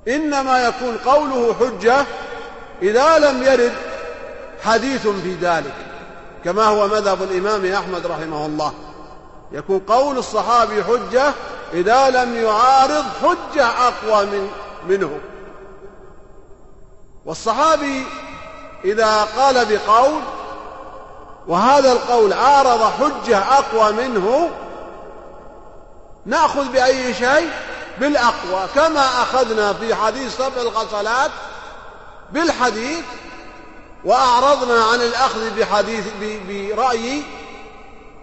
إنما 0.09 0.65
يكون 0.65 0.97
قوله 0.97 1.55
حجة 1.61 2.05
إذا 2.83 3.19
لم 3.19 3.43
يرد 3.43 3.73
حديث 4.65 5.09
في 5.09 5.35
ذلك 5.35 5.75
كما 6.45 6.65
هو 6.65 6.89
مذهب 6.89 7.23
الإمام 7.23 7.73
أحمد 7.73 8.07
رحمه 8.07 8.47
الله. 8.47 8.73
يكون 9.53 9.79
قول 9.79 10.19
الصحابي 10.19 10.85
حجة 10.85 11.33
إذا 11.73 12.11
لم 12.11 12.45
يعارض 12.45 13.05
حجة 13.23 13.67
أقوى 13.67 14.27
من 14.27 14.51
منه. 14.89 15.21
والصحابي 17.25 18.07
إذا 18.85 19.25
قال 19.25 19.67
بقول 19.67 20.21
وهذا 21.49 21.93
القول 21.93 22.33
عارض 22.33 22.83
حجة 22.83 23.39
أقوى 23.39 23.93
منه 23.93 24.51
نأخذ 26.27 26.69
بأي 26.69 27.15
شيء؟ 27.15 27.51
بالأقوى. 28.01 28.69
كما 28.75 29.01
أخذنا 29.01 29.73
في 29.73 29.95
حديث 29.95 30.37
سبع 30.37 30.63
الغسلات 30.63 31.31
بالحديث 32.33 33.05
وأعرضنا 34.05 34.85
عن 34.85 35.01
الأخذ 35.01 35.51
بحديث 35.51 36.05
برأي 36.21 37.23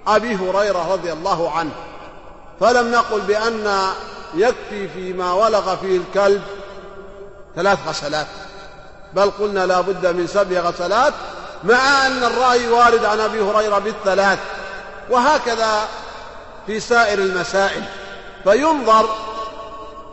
أبي 0.07 0.35
هريرة 0.35 0.93
رضي 0.93 1.13
الله 1.13 1.51
عنه. 1.51 1.71
فلم 2.63 2.91
نقل 2.91 3.21
بأن 3.21 3.91
يكفي 4.33 4.87
فيما 4.87 5.33
ولغ 5.33 5.75
فيه 5.75 5.97
الكلب 5.97 6.41
ثلاث 7.55 7.79
غسلات 7.87 8.27
بل 9.13 9.31
قلنا 9.31 9.65
لا 9.65 9.81
بد 9.81 10.07
من 10.07 10.27
سبع 10.27 10.59
غسلات 10.59 11.13
مع 11.63 12.07
أن 12.07 12.23
الرأي 12.23 12.67
وارد 12.67 13.05
عن 13.05 13.19
أبي 13.19 13.41
هريرة 13.41 13.79
بالثلاث 13.79 14.39
وهكذا 15.09 15.87
في 16.67 16.79
سائر 16.79 17.19
المسائل. 17.19 17.83
فينظر 18.43 19.09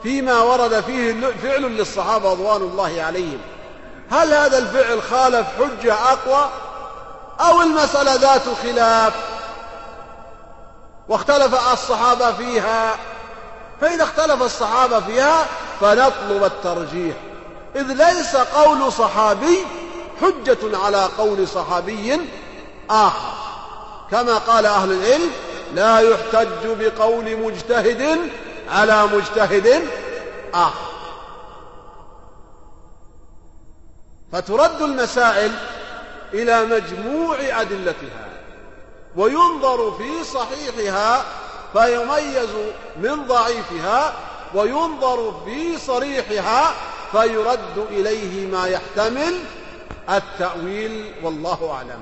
فيما 0.02 0.40
ورد 0.42 0.80
فيه 0.80 1.32
فعل 1.42 1.62
للصحابة 1.62 2.30
رضوان 2.30 2.62
الله 2.62 3.02
عليهم. 3.02 3.38
هل 4.10 4.34
هذا 4.34 4.58
الفعل 4.58 5.02
خالف 5.02 5.46
حجة 5.58 5.94
أقوى؟ 5.94 6.48
أو 7.40 7.62
المسألة 7.62 8.14
ذات 8.14 8.42
خلاف؟ 8.62 9.12
واختلف 11.11 11.73
الصحابة 11.73 12.33
فيها. 12.33 12.96
فإذا 13.81 14.03
اختلف 14.03 14.42
الصحابة 14.42 15.01
فيها 15.01 15.46
فنطلب 15.81 16.44
الترجيح. 16.44 17.16
إذ 17.77 17.92
ليس 17.92 18.37
قول 18.37 18.92
صحابي 18.92 19.66
حجة 20.20 20.79
على 20.79 21.09
قول 21.18 21.49
صحابي 21.49 22.20
آخر. 22.90 23.33
كما 24.11 24.38
قال 24.38 24.66
أهل 24.66 24.92
العلم 24.92 25.31
لا 25.75 26.01
يحتج 26.01 26.66
بقول 26.66 27.37
مجتهد 27.37 28.18
على 28.68 29.07
مجتهد 29.07 29.88
آخر. 30.55 30.90
فترد 34.33 34.83
المسائل 34.83 35.53
إلى 36.35 36.64
مجموع 36.64 37.37
أدلتها. 37.40 38.30
وينظر 39.16 39.90
في 39.90 40.25
صحيحها 40.25 41.25
فيميز 41.73 42.51
من 42.96 43.27
ضعيفها 43.27 44.14
وينظر 44.55 45.44
في 45.44 45.79
صريحها 45.79 46.75
فيرد 47.12 47.79
إليه 47.79 48.46
ما 48.46 48.66
يحتمل 48.66 49.40
التأويل 50.11 51.14
والله 51.25 51.70
أعلم. 51.70 52.01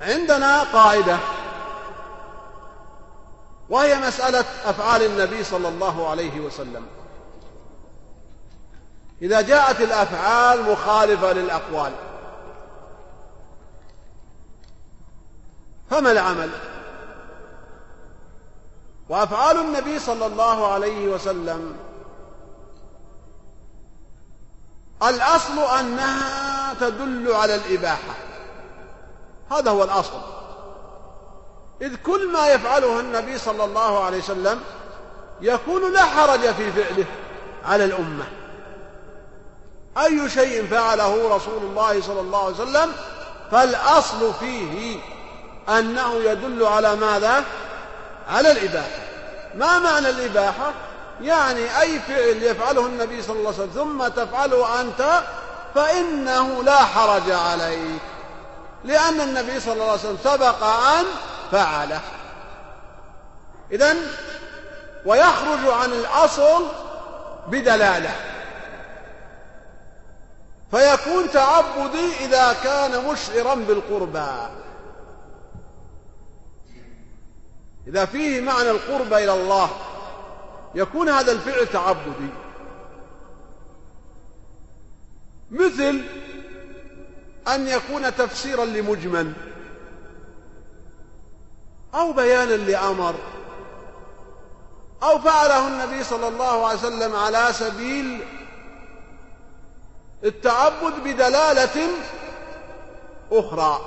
وعندنا 0.00 0.62
قاعدة. 0.62 1.18
وهي 3.68 3.96
مسألة 4.00 4.44
أفعال 4.64 5.02
النبي 5.02 5.44
صلى 5.44 5.68
الله 5.68 6.08
عليه 6.08 6.40
وسلم. 6.40 6.86
إذا 9.22 9.40
جاءت 9.40 9.80
الأفعال 9.80 10.62
مخالفة 10.62 11.32
للأقوال. 11.32 11.92
فما 15.90 16.12
العمل؟ 16.12 16.50
وأفعال 19.08 19.56
النبي 19.56 19.98
صلى 19.98 20.26
الله 20.26 20.72
عليه 20.72 21.08
وسلم. 21.08 21.76
الأصل 25.02 25.58
أنها 25.58 26.74
تدل 26.74 27.32
على 27.32 27.54
الإباحة. 27.54 28.14
هذا 29.50 29.70
هو 29.70 29.84
الأصل. 29.84 30.35
إذ 31.82 31.96
كل 32.06 32.32
ما 32.32 32.48
يفعله 32.48 33.00
النبي 33.00 33.38
صلى 33.38 33.64
الله 33.64 34.04
عليه 34.04 34.18
وسلم 34.18 34.60
يكون 35.40 35.92
لا 35.92 36.04
حرج 36.04 36.40
في 36.40 36.72
فعله 36.72 37.04
على 37.64 37.84
الأمة. 37.84 38.24
أي 39.98 40.30
شيء 40.30 40.66
فعله 40.66 41.36
رسول 41.36 41.62
الله 41.62 42.02
صلى 42.02 42.20
الله 42.20 42.44
عليه 42.44 42.54
وسلم 42.54 42.92
فالأصل 43.50 44.34
فيه 44.40 44.98
أنه 45.68 46.14
يدل 46.14 46.66
على 46.66 46.96
ماذا؟ 46.96 47.44
على 48.28 48.50
الإباحة. 48.52 48.98
ما 49.54 49.78
معنى 49.78 50.08
الإباحة؟ 50.08 50.72
يعني 51.20 51.80
أي 51.80 52.00
فعل 52.00 52.42
يفعله 52.42 52.86
النبي 52.86 53.22
صلى 53.22 53.38
الله 53.38 53.54
عليه 53.54 53.62
وسلم 53.62 53.84
ثم 53.84 54.08
تفعله 54.22 54.80
أنت 54.80 55.22
فإنه 55.74 56.62
لا 56.62 56.84
حرج 56.84 57.30
عليك. 57.30 58.00
لأن 58.84 59.20
النبي 59.20 59.60
صلى 59.60 59.72
الله 59.72 59.90
عليه 59.90 60.00
وسلم 60.00 60.18
سبق 60.24 60.64
أن 60.64 61.04
فعله. 61.52 62.00
اذا 63.72 63.96
ويخرج 65.06 65.68
عن 65.68 65.92
الأصل 65.92 66.66
بدلالة. 67.48 68.14
فيكون 70.70 71.30
تعبدي 71.30 72.16
إذا 72.20 72.52
كان 72.52 73.04
مشعرا 73.12 73.54
بالقربى. 73.54 74.30
إذا 77.86 78.04
فيه 78.04 78.40
معنى 78.40 78.70
القربى 78.70 79.16
إلى 79.16 79.32
الله 79.32 79.70
يكون 80.74 81.08
هذا 81.08 81.32
الفعل 81.32 81.66
تعبدي. 81.66 82.30
مثل 85.50 86.02
أن 87.48 87.68
يكون 87.68 88.16
تفسيرا 88.16 88.64
لمجمل. 88.64 89.32
أو 91.96 92.12
بيانا 92.12 92.52
لأمر 92.52 93.14
أو 95.02 95.18
فعله 95.18 95.68
النبي 95.68 96.04
صلى 96.04 96.28
الله 96.28 96.66
عليه 96.66 96.78
وسلم 96.78 97.16
على 97.16 97.48
سبيل 97.52 98.20
التعبد 100.24 100.92
بدلالة 101.04 101.88
أخرى. 103.32 103.80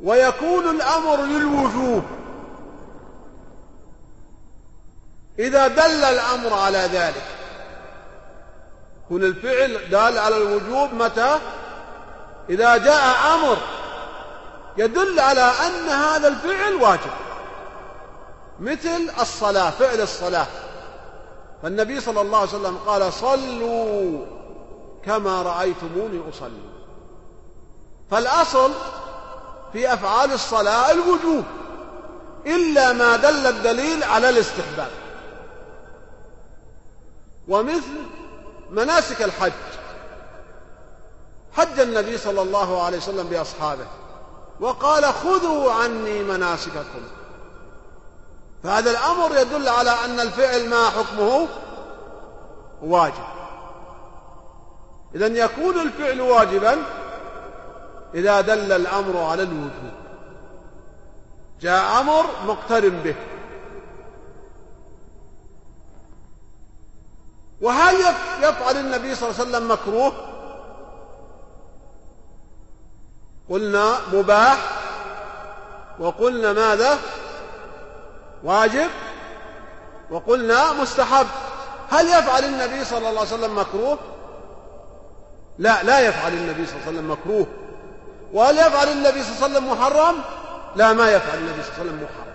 ويكون 0.00 0.70
الأمر 0.70 1.22
للوجوب. 1.22 2.02
إذا 5.38 5.68
دل 5.68 6.04
الأمر 6.04 6.52
على 6.52 6.78
ذلك 6.78 7.22
يكون 9.04 9.22
الفعل 9.24 9.90
دال 9.90 10.18
على 10.18 10.36
الوجوب 10.36 10.94
متى؟ 10.94 11.38
إذا 12.50 12.76
جاء 12.76 13.34
أمر. 13.34 13.58
يدل 14.78 15.20
على 15.20 15.40
أن 15.40 15.88
هذا 15.88 16.28
الفعل 16.28 16.74
واجب. 16.74 17.10
مثل 18.60 19.10
الصلاة 19.20 19.70
فعل 19.70 20.00
الصلاة. 20.00 20.46
فالنبي 21.62 22.00
صلى 22.00 22.20
الله 22.20 22.38
عليه 22.38 22.48
وسلم 22.48 22.78
قال 22.86 23.12
صلوا 23.12 24.26
كما 25.04 25.42
رأيتموني 25.42 26.20
أصلي. 26.30 26.68
فالأصل 28.10 28.72
في 29.72 29.94
أفعال 29.94 30.32
الصلاة 30.32 30.90
الوجوب 30.90 31.44
إلا 32.46 32.92
ما 32.92 33.16
دل 33.16 33.46
الدليل 33.46 34.04
على 34.04 34.28
الاستحباب. 34.28 34.90
ومثل 37.48 38.06
مناسك 38.70 39.22
الحج. 39.22 39.52
حج 41.56 41.80
النبي 41.80 42.18
صلى 42.18 42.42
الله 42.42 42.82
عليه 42.82 42.98
وسلم 42.98 43.28
بأصحابه. 43.28 43.86
وقال 44.60 45.04
خذوا 45.04 45.72
عني 45.72 46.22
مناسككم. 46.22 47.02
فهذا 48.62 48.90
الأمر 48.90 49.36
يدل 49.36 49.68
على 49.68 49.90
أن 49.90 50.20
الفعل 50.20 50.68
ما 50.68 50.90
حكمه 50.90 51.46
واجب. 52.82 53.24
إذا 55.14 55.26
يكون 55.26 55.80
الفعل 55.80 56.20
واجبا 56.20 56.76
إذا 58.14 58.40
دل 58.40 58.72
الأمر 58.72 59.22
على 59.22 59.42
الوجوب. 59.42 59.92
جاء 61.60 62.00
أمر 62.00 62.24
مقترن 62.46 63.02
به. 63.04 63.14
وهل 67.60 67.94
يفعل 68.42 68.76
النبي 68.76 69.14
صلى 69.14 69.30
الله 69.30 69.40
عليه 69.40 69.50
وسلم 69.50 69.70
مكروه؟ 69.72 70.37
قلنا 73.50 73.98
مباح 74.12 74.58
وقلنا 75.98 76.52
ماذا؟ 76.52 76.98
واجب 78.44 78.90
وقلنا 80.10 80.72
مستحب. 80.72 81.26
هل 81.90 82.08
يفعل 82.08 82.44
النبي 82.44 82.84
صلى 82.84 82.98
الله 82.98 83.08
عليه 83.08 83.20
وسلم 83.20 83.58
مكروه؟ 83.58 83.98
لا 85.58 85.82
لا 85.82 86.00
يفعل 86.00 86.32
النبي 86.32 86.66
صلى 86.66 86.74
الله 86.76 86.86
عليه 86.86 86.98
وسلم 86.98 87.10
مكروه. 87.10 87.46
وهل 88.32 88.58
يفعل 88.58 88.88
النبي 88.88 89.22
صلى 89.22 89.32
الله 89.32 89.44
عليه 89.44 89.56
وسلم 89.56 89.70
محرم؟ 89.72 90.14
لا 90.76 90.92
ما 90.92 91.10
يفعل 91.10 91.38
النبي 91.38 91.62
صلى 91.62 91.72
الله 91.72 91.80
عليه 91.80 91.90
وسلم 91.90 92.02
محرم. 92.02 92.28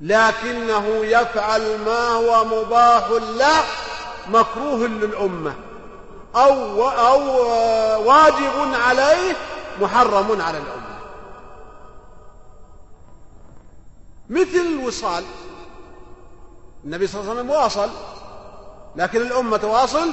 لكنه 0.00 1.06
يفعل 1.06 1.78
ما 1.78 2.08
هو 2.08 2.44
مباح 2.44 3.08
له 3.10 3.64
مكروه 4.28 4.86
للأمة. 4.88 5.54
أو 6.36 6.88
أو 6.90 7.20
واجب 8.08 8.74
عليه 8.74 9.36
محرم 9.80 10.42
على 10.42 10.58
الأمة. 10.58 10.82
مثل 14.30 14.66
الوصال 14.80 15.24
النبي 16.84 17.06
صلى 17.06 17.20
الله 17.20 17.30
عليه 17.30 17.40
وسلم 17.40 17.50
واصل 17.50 17.90
لكن 18.96 19.20
الأمة 19.20 19.56
تواصل 19.56 20.12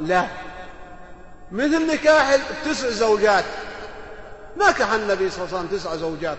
لا. 0.00 0.28
مثل 1.52 1.86
نكاح 1.86 2.28
التسع 2.28 2.90
زوجات. 2.90 3.44
نكح 4.56 4.92
النبي 4.92 5.30
صلى 5.30 5.44
الله 5.44 5.58
عليه 5.58 5.66
وسلم 5.66 5.78
تسع 5.78 5.96
زوجات. 5.96 6.38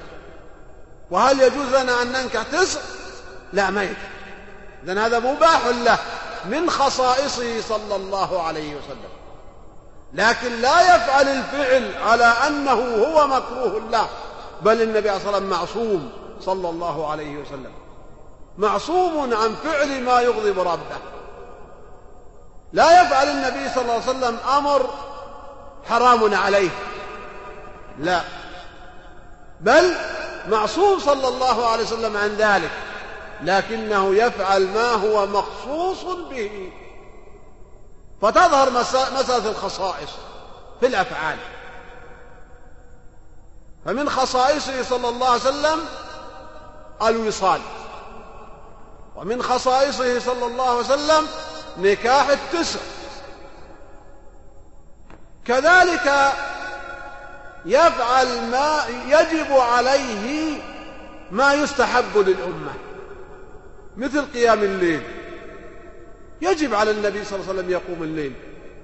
وهل 1.12 1.41
يجوز 1.41 1.75
لنا 1.75 2.01
أن 2.01 2.08
ننكح 2.08 2.43
تسع؟ 2.43 2.80
لا 3.53 3.69
ما 3.69 3.84
يجوز. 3.84 3.97
إذن 4.84 4.97
هذا 4.97 5.19
مباح 5.19 5.67
له. 5.67 5.99
من 6.45 6.69
خصائصه 6.69 7.62
صلى 7.62 7.95
الله 7.95 8.43
عليه 8.43 8.76
وسلم. 8.76 9.10
لكن 10.13 10.62
لا 10.62 10.95
يفعل 10.95 11.28
الفعل 11.28 11.91
على 12.04 12.34
أنه 12.47 13.06
هو 13.06 13.28
مكروه 13.28 13.82
له 13.91 14.08
بل 14.62 14.82
النبي 14.82 15.10
صلى 15.10 15.17
الله 15.17 15.28
عليه 15.28 15.38
وسلم 15.38 15.50
معصوم 15.50 16.12
صلى 16.41 16.69
الله 16.69 17.12
عليه 17.12 17.38
وسلم. 17.38 17.71
معصوم 18.58 19.34
عن 19.34 19.56
فعل 19.63 20.02
ما 20.02 20.21
يغضب 20.21 20.60
ربه. 20.60 20.97
لا 22.73 23.02
يفعل 23.02 23.28
النبي 23.28 23.69
صلى 23.69 23.82
الله 23.82 23.93
عليه 23.93 24.04
وسلم 24.04 24.38
أمر 24.58 24.89
حرام 25.89 26.36
عليه. 26.36 26.69
لا. 28.00 28.21
بل 29.62 29.95
معصوم 30.50 31.00
صلى 31.00 31.28
الله 31.28 31.67
عليه 31.67 31.84
وسلم 31.84 32.17
عن 32.17 32.36
ذلك. 32.36 32.71
لكنه 33.41 34.15
يفعل 34.15 34.67
ما 34.67 34.91
هو 34.91 35.28
مخصوص 35.28 36.04
به. 36.04 36.71
فتظهر 38.21 38.69
مسألة 38.69 39.50
الخصائص 39.50 40.10
في 40.80 40.88
الأفعال. 40.88 41.38
فمن 43.86 44.10
خصائصه 44.10 44.84
صلى 44.84 45.10
الله 45.10 45.28
عليه 45.28 45.41
وسلم 45.41 45.80
الوصال. 47.02 47.62
ومن 49.15 49.41
خصائصه 49.41 50.19
صلى 50.19 50.45
الله 50.45 50.69
عليه 50.69 50.80
وسلم 50.80 51.28
نكاح 51.78 52.30
التسع. 52.30 52.80
كذلك 55.45 56.34
يفعل 57.65 58.50
ما 58.52 58.84
يجب 59.08 59.52
عليه 59.52 60.62
ما 61.32 61.54
يستحب 61.54 62.17
للأمة. 62.17 62.73
مثل 63.97 64.25
قيام 64.33 64.63
الليل. 64.63 65.01
يجب 66.41 66.73
على 66.73 66.91
النبي 66.91 67.25
صلى 67.25 67.39
الله 67.39 67.49
عليه 67.49 67.60
وسلم 67.60 67.71
يقوم 67.71 68.03
الليل. 68.03 68.33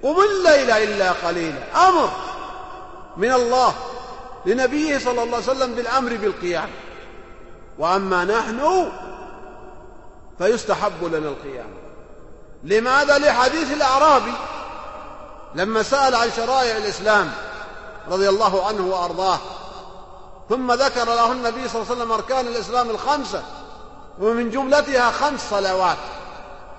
قم 0.02 0.16
الليل 0.20 0.70
إلا 0.70 1.12
قليلا. 1.12 1.88
أمر 1.88 2.10
من 3.16 3.32
الله 3.32 3.74
لنبيه 4.46 4.98
صلى 4.98 5.22
الله 5.22 5.36
عليه 5.36 5.50
وسلم 5.50 5.74
بالأمر 5.74 6.16
بالقيام. 6.16 6.68
وأما 7.78 8.24
نحن 8.24 8.90
فيستحب 10.38 11.04
لنا 11.04 11.28
القيام. 11.28 11.70
لماذا؟ 12.64 13.18
لحديث 13.18 13.72
الأعرابي 13.72 14.32
لما 15.54 15.82
سأل 15.82 16.14
عن 16.14 16.30
شرائع 16.36 16.76
الإسلام 16.76 17.32
رضي 18.08 18.28
الله 18.28 18.66
عنه 18.66 18.86
وأرضاه 18.86 19.38
ثم 20.48 20.72
ذكر 20.72 21.04
له 21.04 21.32
النبي 21.32 21.68
صلى 21.68 21.82
الله 21.82 21.90
عليه 21.90 22.00
وسلم 22.00 22.12
أركان 22.12 22.46
الإسلام 22.46 22.90
الخمسة. 22.90 23.42
ومن 24.20 24.50
جملتها 24.50 25.10
خمس 25.10 25.50
صلوات. 25.50 25.96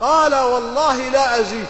قال 0.01 0.35
والله 0.35 1.09
لا 1.09 1.39
أزيد. 1.39 1.67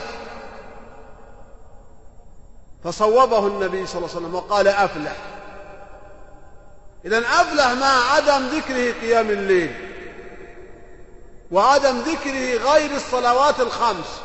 فصوبه 2.83 3.47
النبي 3.47 3.87
صلى 3.87 3.97
الله 3.97 4.09
عليه 4.09 4.19
وسلم 4.19 4.35
وقال 4.35 4.67
أفلح. 4.67 5.15
إذا 7.05 7.19
أفلح 7.19 7.71
مع 7.71 8.13
عدم 8.13 8.47
ذكره 8.47 9.01
قيام 9.01 9.29
الليل. 9.29 9.91
وعدم 11.51 11.99
ذكره 11.99 12.71
غير 12.71 12.91
الصلوات 12.95 13.59
الخمس. 13.59 14.21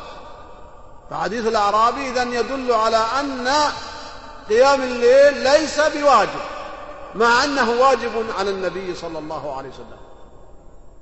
فحديث 1.11 1.47
الأعرابي 1.47 2.09
إذا 2.09 2.23
يدل 2.23 2.71
على 2.71 2.97
أن 3.19 3.47
قيام 4.49 4.81
الليل 4.81 5.43
ليس 5.43 5.79
بواجب 5.79 6.41
مع 7.15 7.43
أنه 7.43 7.69
واجب 7.69 8.25
على 8.39 8.49
النبي 8.49 8.95
صلى 8.95 9.19
الله 9.19 9.57
عليه 9.57 9.69
وسلم. 9.69 10.00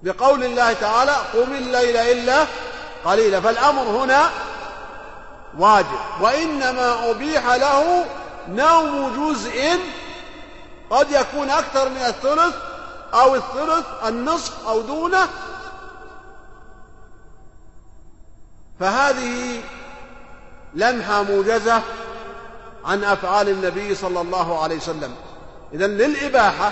بقول 0.03 0.43
الله 0.43 0.73
تعالى 0.73 1.15
قم 1.33 1.53
الليل 1.53 1.97
إلا 1.97 2.45
قليلا 3.05 3.41
فالأمر 3.41 3.81
هنا 3.81 4.29
واجب. 5.57 5.99
وإنما 6.21 7.09
أبيح 7.09 7.47
له 7.47 8.05
نوم 8.47 9.13
جزء 9.17 9.79
قد 10.89 11.11
يكون 11.11 11.49
أكثر 11.49 11.89
من 11.89 12.01
الثلث 12.01 12.55
أو 13.13 13.35
الثلث 13.35 13.85
النصف 14.07 14.67
أو 14.67 14.81
دونه. 14.81 15.27
فهذه 18.79 19.61
لمحة 20.73 21.23
موجزة 21.23 21.81
عن 22.85 23.03
أفعال 23.03 23.49
النبي 23.49 23.95
صلى 23.95 24.21
الله 24.21 24.63
عليه 24.63 24.75
وسلم. 24.77 25.15
إذا 25.73 25.87
للإباحة 25.87 26.71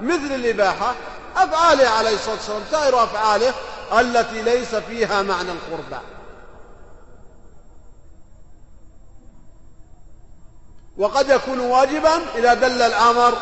مثل 0.00 0.34
الإباحة 0.34 0.94
أفعاله 1.44 1.88
عليه 1.88 2.14
الصلاة 2.14 2.34
والسلام 2.34 2.62
سائر 2.70 3.04
أفعاله 3.04 3.54
التي 4.00 4.42
ليس 4.42 4.74
فيها 4.74 5.22
معنى 5.22 5.52
القربى. 5.52 6.00
وقد 10.98 11.28
يكون 11.28 11.60
واجبا 11.60 12.20
إذا 12.34 12.54
دل 12.54 12.82
الأمر 12.82 13.34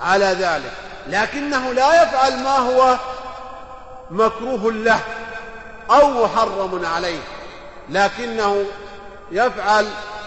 على 0.00 0.24
ذلك 0.24 0.72
لكنه 1.06 1.72
لا 1.72 2.02
يفعل 2.02 2.42
ما 2.42 2.56
هو 2.56 2.96
مكروه 4.10 4.72
له 4.72 5.00
أو 5.90 6.24
محرم 6.24 6.86
عليه 6.86 7.20
لكنه 7.88 8.64
يفعل 9.30 9.86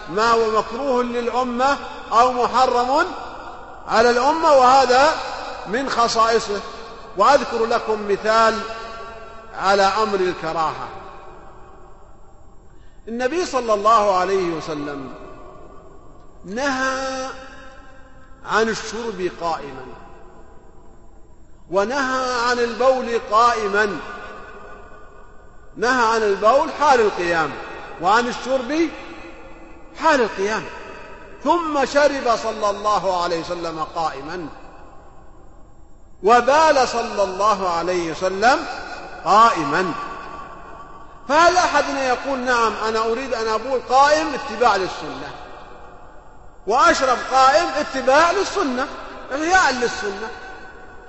ما 0.09 0.31
هو 0.31 0.59
مكروه 0.59 1.03
للأمة 1.03 1.77
أو 2.11 2.31
محرم 2.31 3.05
على 3.87 4.09
الأمة 4.09 4.51
وهذا 4.53 5.13
من 5.67 5.89
خصائصه 5.89 6.61
وأذكر 7.17 7.65
لكم 7.65 8.11
مثال 8.11 8.59
على 9.55 9.83
أمر 9.83 10.19
الكراهة. 10.19 10.87
النبي 13.07 13.45
صلى 13.45 13.73
الله 13.73 14.17
عليه 14.17 14.55
وسلم 14.55 15.13
نهى 16.45 17.27
عن 18.45 18.69
الشرب 18.69 19.31
قائما 19.41 19.85
ونهى 21.71 22.49
عن 22.49 22.59
البول 22.59 23.19
قائما. 23.31 23.99
نهى 25.77 26.05
عن 26.15 26.23
البول 26.23 26.71
حال 26.79 27.01
القيام 27.01 27.51
وعن 28.01 28.27
الشرب 28.27 28.89
حال 29.97 30.21
القيام. 30.21 30.63
ثم 31.43 31.85
شرب 31.85 32.35
صلى 32.43 32.69
الله 32.69 33.23
عليه 33.23 33.39
وسلم 33.39 33.83
قائما. 33.95 34.47
وبال 36.23 36.87
صلى 36.87 37.23
الله 37.23 37.69
عليه 37.69 38.11
وسلم 38.11 38.65
قائما. 39.25 39.93
فهل 41.29 41.57
احدنا 41.57 42.07
يقول 42.07 42.39
نعم 42.39 42.73
أنا 42.87 42.99
أريد 42.99 43.33
أن 43.33 43.47
ابول 43.47 43.81
قائم 43.89 44.27
اتباع 44.33 44.75
للسنة 44.75 45.31
واشرب 46.67 47.17
قائم 47.31 47.67
اتباع 47.77 48.31
للسنة 48.31 48.87
إحياء 49.33 49.73
للسنة. 49.73 50.29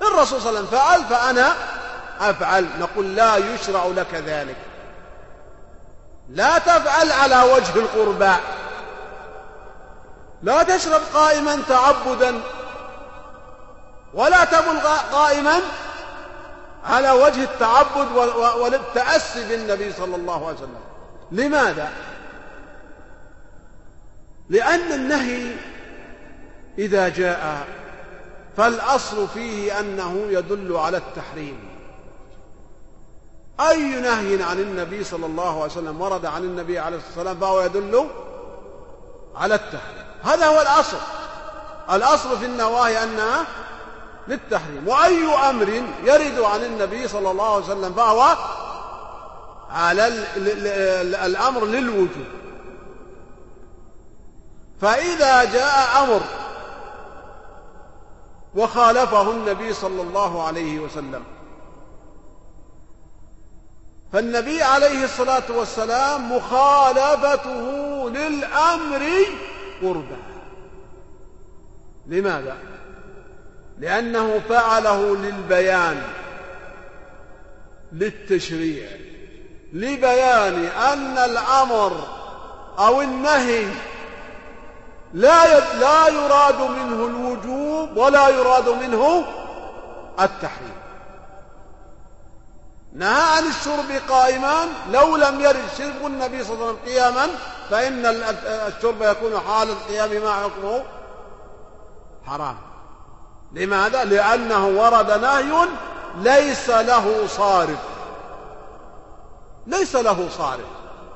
الرسول 0.03 0.40
صلى 0.40 0.51
الله 0.51 0.61
عليه 0.61 0.68
وسلم 0.68 0.79
فعل 0.79 1.05
فأنا 1.05 1.53
أفعل. 2.20 2.68
نقول 2.81 3.16
لا 3.16 3.37
يشرع 3.37 3.85
لك 3.87 4.14
ذلك. 4.14 4.57
لا 6.29 6.59
تفعل 6.59 7.12
على 7.12 7.42
وجه 7.53 7.77
القربى 7.77 8.33
لا 10.42 10.62
تشرب 10.62 11.01
قائما 11.14 11.62
تعبدا 11.68 12.40
ولا 14.14 14.44
تبل 14.44 14.79
قائما 15.12 15.61
على 16.85 17.11
وجه 17.11 17.42
التعبد 17.42 18.12
والتأسي 18.61 19.48
بالنبي 19.48 19.92
صلى 19.92 20.16
الله 20.16 20.46
عليه 20.46 20.57
وسلم. 20.57 20.81
لماذا؟ 21.33 21.92
لأن 24.48 24.92
النهي 24.92 25.57
إذا 26.79 27.09
جاء 27.09 27.66
فالأصل 28.57 29.29
فيه 29.29 29.81
أنه 29.81 30.27
يدل 30.29 30.77
على 30.77 30.96
التحريم. 30.96 31.68
أي 33.61 34.01
نهي 34.01 34.42
عن 34.42 34.61
النبي 34.61 35.05
صلى 35.05 35.27
الله 35.27 35.62
عليه 35.62 35.72
وسلم 35.72 36.01
ورد 36.01 36.27
عن 36.27 36.42
النبي 36.42 36.79
عليه 36.79 36.96
الصلاة 36.96 37.16
والسلام 37.16 37.40
فهو 37.40 37.61
يدل 37.61 38.09
على 39.37 39.55
التحريم. 39.55 40.05
هذا 40.22 40.46
هو 40.46 40.61
الأصل. 40.61 40.96
الأصل 41.92 42.38
في 42.38 42.46
النواهي 42.46 43.03
أنها 43.03 43.46
للتحريم. 44.28 44.88
وأي 44.88 45.50
أمر 45.50 45.68
يرد 46.04 46.38
عن 46.40 46.64
النبي 46.64 47.08
صلى 47.08 47.30
الله 47.30 47.54
عليه 47.54 47.64
وسلم 47.64 47.92
فهو 47.92 48.37
على 49.70 50.08
الأمر 51.26 51.64
للوجوب. 51.64 52.26
فإذا 54.80 55.44
جاء 55.44 56.04
أمر 56.04 56.20
وخالفه 58.54 59.30
النبي 59.30 59.72
صلى 59.72 60.02
الله 60.02 60.46
عليه 60.46 60.80
وسلم. 60.80 61.24
فالنبي 64.12 64.62
عليه 64.62 65.04
الصلاة 65.04 65.42
والسلام 65.50 66.37
مخالفته 66.37 67.61
للأمر 68.11 69.02
قربا. 69.82 70.16
لماذا؟ 72.06 72.56
لأنه 73.78 74.40
فعله 74.48 75.16
للبيان 75.16 76.02
للتشريع 77.92 78.88
لبيان 79.72 80.64
أن 80.64 81.18
الأمر 81.18 82.08
أو 82.78 83.02
النهي 83.02 83.66
لا 85.14 85.74
لا 85.74 86.08
يراد 86.08 86.61
منه 86.61 87.06
الوجوب 87.06 87.96
ولا 87.96 88.28
يراد 88.28 88.68
منه 88.68 89.24
التحريم. 90.20 90.82
نهى 92.92 93.37
عن 93.37 93.42
الشرب 93.46 93.90
قائما 94.08 94.68
لو 94.90 95.16
لم 95.16 95.40
يرد 95.40 95.62
شرب 95.78 96.06
النبي 96.06 96.44
صلى 96.44 96.54
الله 96.54 96.66
عليه 96.66 96.74
وسلم 96.74 96.92
قياما 96.92 97.28
فإن 97.70 98.06
الشرب 98.46 99.02
يكون 99.02 99.40
حال 99.40 99.70
القيام 99.70 100.24
مع 100.24 100.42
حكمه 100.42 100.82
حرام. 102.26 102.71
لماذا؟ 103.55 104.05
لأنه 104.05 104.67
ورد 104.67 105.11
نهي 105.11 105.69
ليس 106.17 106.71
له 106.71 107.27
صارف 107.27 107.79
ليس 109.67 109.97
له 109.97 110.29
صارف 110.38 110.65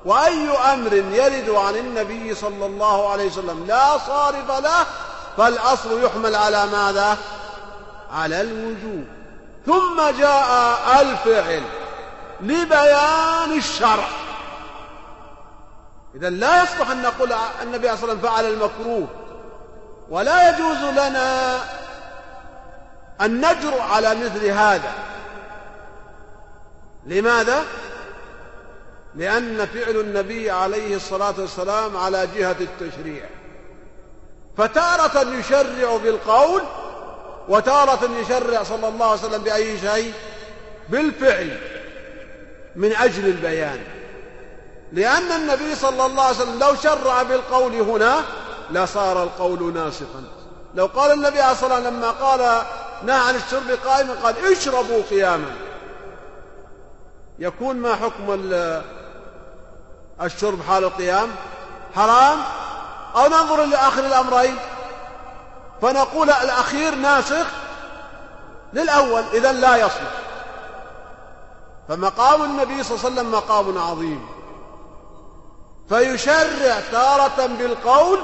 وأي 0.04 0.50
أمر 0.50 0.92
يرد 0.94 1.50
عن 1.50 1.76
النبي 1.76 2.34
صلى 2.34 2.66
الله 2.66 3.12
عليه 3.12 3.26
وسلم 3.26 3.64
لا 3.66 3.98
صارف 3.98 4.60
له 4.60 4.86
فالأصل 5.36 6.02
يحمل 6.04 6.34
على 6.34 6.66
ماذا؟ 6.66 7.16
على 8.12 8.40
الوجوب 8.40 9.04
ثم 9.66 10.18
جاء 10.18 11.02
الفعل 11.02 11.62
لبيان 12.40 13.58
الشرع 13.58 14.08
إذا 16.14 16.30
لا 16.30 16.62
يصلح 16.62 16.90
أن 16.90 17.02
نقول 17.02 17.32
النبي 17.62 17.96
صلى 17.96 18.12
الله 18.12 18.12
عليه 18.12 18.12
وسلم 18.12 18.18
فعل 18.18 18.44
المكروه 18.44 19.06
ولا 20.10 20.48
يجوز 20.48 20.78
لنا 20.92 21.58
أن 23.20 23.40
نجرؤ 23.40 23.80
على 23.80 24.14
مثل 24.14 24.46
هذا. 24.46 24.92
لماذا؟ 27.06 27.64
لأن 29.14 29.66
فعل 29.66 29.96
النبي 30.00 30.50
عليه 30.50 30.96
الصلاة 30.96 31.34
والسلام 31.38 31.96
على 31.96 32.28
جهة 32.36 32.56
التشريع. 32.60 33.24
فتارة 34.56 35.34
يشرع 35.38 35.96
بالقول 35.96 36.62
وتارة 37.48 38.10
يشرع 38.20 38.62
صلى 38.62 38.88
الله 38.88 39.06
عليه 39.10 39.20
وسلم 39.20 39.42
بأي 39.42 39.78
شيء؟ 39.78 40.12
بالفعل 40.88 41.58
من 42.76 42.92
أجل 42.92 43.26
البيان. 43.26 43.80
لأن 44.92 45.32
النبي 45.32 45.74
صلى 45.74 46.06
الله 46.06 46.22
عليه 46.22 46.36
وسلم 46.36 46.58
لو 46.58 46.74
شرع 46.74 47.22
بالقول 47.22 47.72
هنا 47.72 48.22
لصار 48.70 49.22
القول 49.22 49.74
ناسخا. 49.74 50.24
لو 50.74 50.86
قال 50.86 51.12
النبي 51.12 51.40
عليه 51.40 51.52
الصلاة 51.52 51.74
والسلام 51.74 51.94
لما 51.94 52.10
قال 52.10 52.62
نهى 53.02 53.28
عن 53.28 53.34
الشرب 53.34 53.70
قائما 53.84 54.14
قال 54.14 54.52
اشربوا 54.52 55.02
قياما. 55.10 55.50
يكون 57.38 57.76
ما 57.76 57.94
حكم 57.94 58.50
الشرب 60.22 60.62
حال 60.68 60.84
القيام؟ 60.84 61.28
حرام؟ 61.94 62.38
أو 63.16 63.26
ننظر 63.26 63.64
لآخر 63.64 64.06
الأمرين؟ 64.06 64.56
فنقول 65.82 66.30
الأخير 66.30 66.94
ناسخ 66.94 67.46
للأول 68.72 69.22
إذا 69.32 69.52
لا 69.52 69.76
يصلح. 69.76 70.12
فمقام 71.88 72.42
النبي 72.42 72.82
صلى 72.82 72.96
الله 72.96 73.06
عليه 73.06 73.14
وسلم 73.14 73.32
مقام 73.32 73.78
عظيم. 73.78 74.28
فيشرع 75.88 76.80
تارة 76.92 77.46
بالقول 77.46 78.18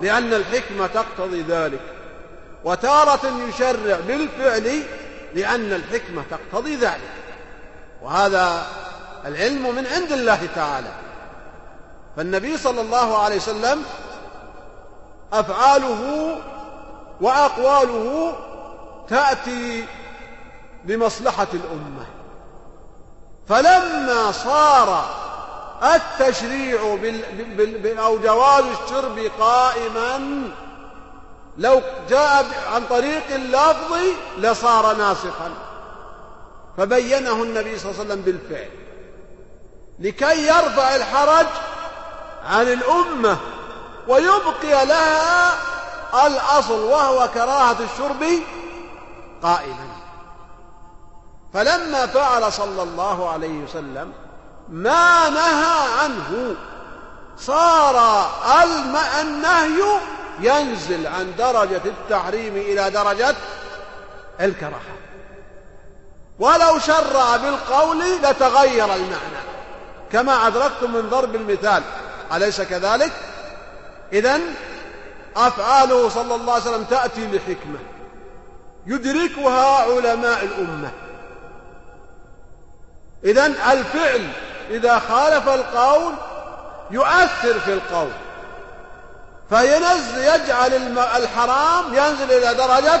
لأن 0.00 0.34
الحكمة 0.34 0.86
تقتضي 0.86 1.42
ذلك. 1.42 1.91
وتارة 2.64 3.20
يشرع 3.48 3.96
بالفعل 4.06 4.82
لأن 5.34 5.72
الحكمة 5.72 6.22
تقتضي 6.30 6.76
ذلك. 6.76 7.12
وهذا 8.02 8.66
العلم 9.26 9.74
من 9.74 9.86
عند 9.86 10.12
الله 10.12 10.48
تعالى. 10.54 10.92
فالنبي 12.16 12.56
صلى 12.56 12.80
الله 12.80 13.18
عليه 13.18 13.36
وسلم 13.36 13.82
أفعاله 15.32 16.36
وأقواله 17.20 18.34
تأتي 19.08 19.86
بمصلحة 20.84 21.46
الأمة. 21.54 22.06
فلما 23.48 24.32
صار 24.32 25.04
التشريع 25.82 26.94
بال... 26.94 27.98
أو 27.98 28.18
جواز 28.18 28.64
الشرب 28.64 29.18
قائما 29.40 30.42
لو 31.58 31.82
جاء 32.08 32.46
عن 32.74 32.82
طريق 32.90 33.34
اللفظ 33.34 33.96
لصار 34.38 34.96
ناسخا. 34.96 35.50
فبينه 36.76 37.42
النبي 37.42 37.78
صلى 37.78 37.90
الله 37.90 38.00
عليه 38.00 38.12
وسلم 38.12 38.22
بالفعل. 38.22 38.70
لكي 39.98 40.46
يرفع 40.46 40.96
الحرج 40.96 41.46
عن 42.44 42.62
الأمة 42.62 43.36
ويبقي 44.08 44.86
لها 44.86 45.52
الأصل 46.26 46.80
وهو 46.80 47.28
كراهة 47.34 47.76
الشرب 47.80 48.24
قائما. 49.42 49.86
فلما 51.54 52.06
فعل 52.06 52.52
صلى 52.52 52.82
الله 52.82 53.30
عليه 53.30 53.64
وسلم 53.64 54.12
ما 54.68 55.30
نهى 55.30 55.88
عنه 56.02 56.56
صار 57.38 58.26
النهي 59.20 59.82
ينزل 60.40 61.06
عن 61.06 61.32
درجة 61.38 61.80
التحريم 61.84 62.56
إلى 62.56 62.90
درجة 62.90 63.34
الكراهة. 64.40 64.96
ولو 66.38 66.78
شرع 66.78 67.36
بالقول 67.36 68.00
لتغير 68.22 68.84
المعنى. 68.84 69.42
كما 70.12 70.46
أدركتم 70.46 70.92
من 70.94 71.08
ضرب 71.10 71.34
المثال. 71.34 71.82
أليس 72.32 72.60
كذلك؟ 72.60 73.12
إذا 74.12 74.40
أفعاله 75.36 76.08
صلى 76.08 76.34
الله 76.34 76.52
عليه 76.52 76.62
وسلم 76.62 76.84
تأتي 76.84 77.26
لحكمة 77.26 77.78
يدركها 78.86 79.82
علماء 79.82 80.44
الأمة. 80.44 80.90
إذا 83.24 83.46
الفعل 83.46 84.28
إذا 84.70 84.98
خالف 84.98 85.48
القول 85.48 86.12
يؤثر 86.90 87.60
في 87.60 87.72
القول. 87.72 88.10
فينزل 89.52 90.18
يجعل 90.18 90.98
الحرام 90.98 91.94
ينزل 91.94 92.32
إلى 92.32 92.54
درجة 92.54 93.00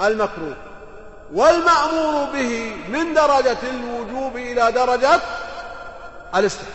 المكروه. 0.00 0.56
والمأمور 1.32 2.24
به 2.32 2.76
من 2.88 3.14
درجة 3.14 3.58
الوجوب 3.62 4.36
إلى 4.36 4.72
درجة 4.72 5.20
الاستحباب. 6.34 6.74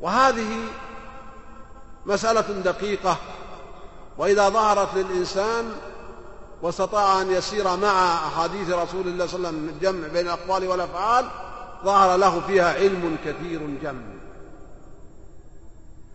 وهذه 0.00 0.64
مسألة 2.06 2.40
دقيقة. 2.64 3.16
وإذا 4.18 4.48
ظهرت 4.48 4.94
للإنسان 4.94 5.72
واستطاع 6.62 7.20
أن 7.20 7.32
يسير 7.32 7.76
مع 7.76 8.14
أحاديث 8.14 8.70
رسول 8.70 9.08
الله 9.08 9.26
صلى 9.26 9.36
الله 9.36 9.48
عليه 9.48 9.58
وسلم 9.58 9.68
الجمع 9.68 10.08
بين 10.08 10.26
الأقوال 10.26 10.68
والأفعال 10.68 11.26
ظهر 11.84 12.16
له 12.16 12.40
فيها 12.40 12.74
علم 12.74 13.16
كثير 13.24 13.60
جم. 13.82 14.02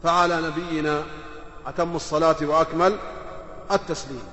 فعلى 0.04 0.42
نبينا 0.42 1.04
أتم 1.68 1.96
الصلاة 1.96 2.36
وأكمل 2.42 2.98
التسليم. 3.72 4.24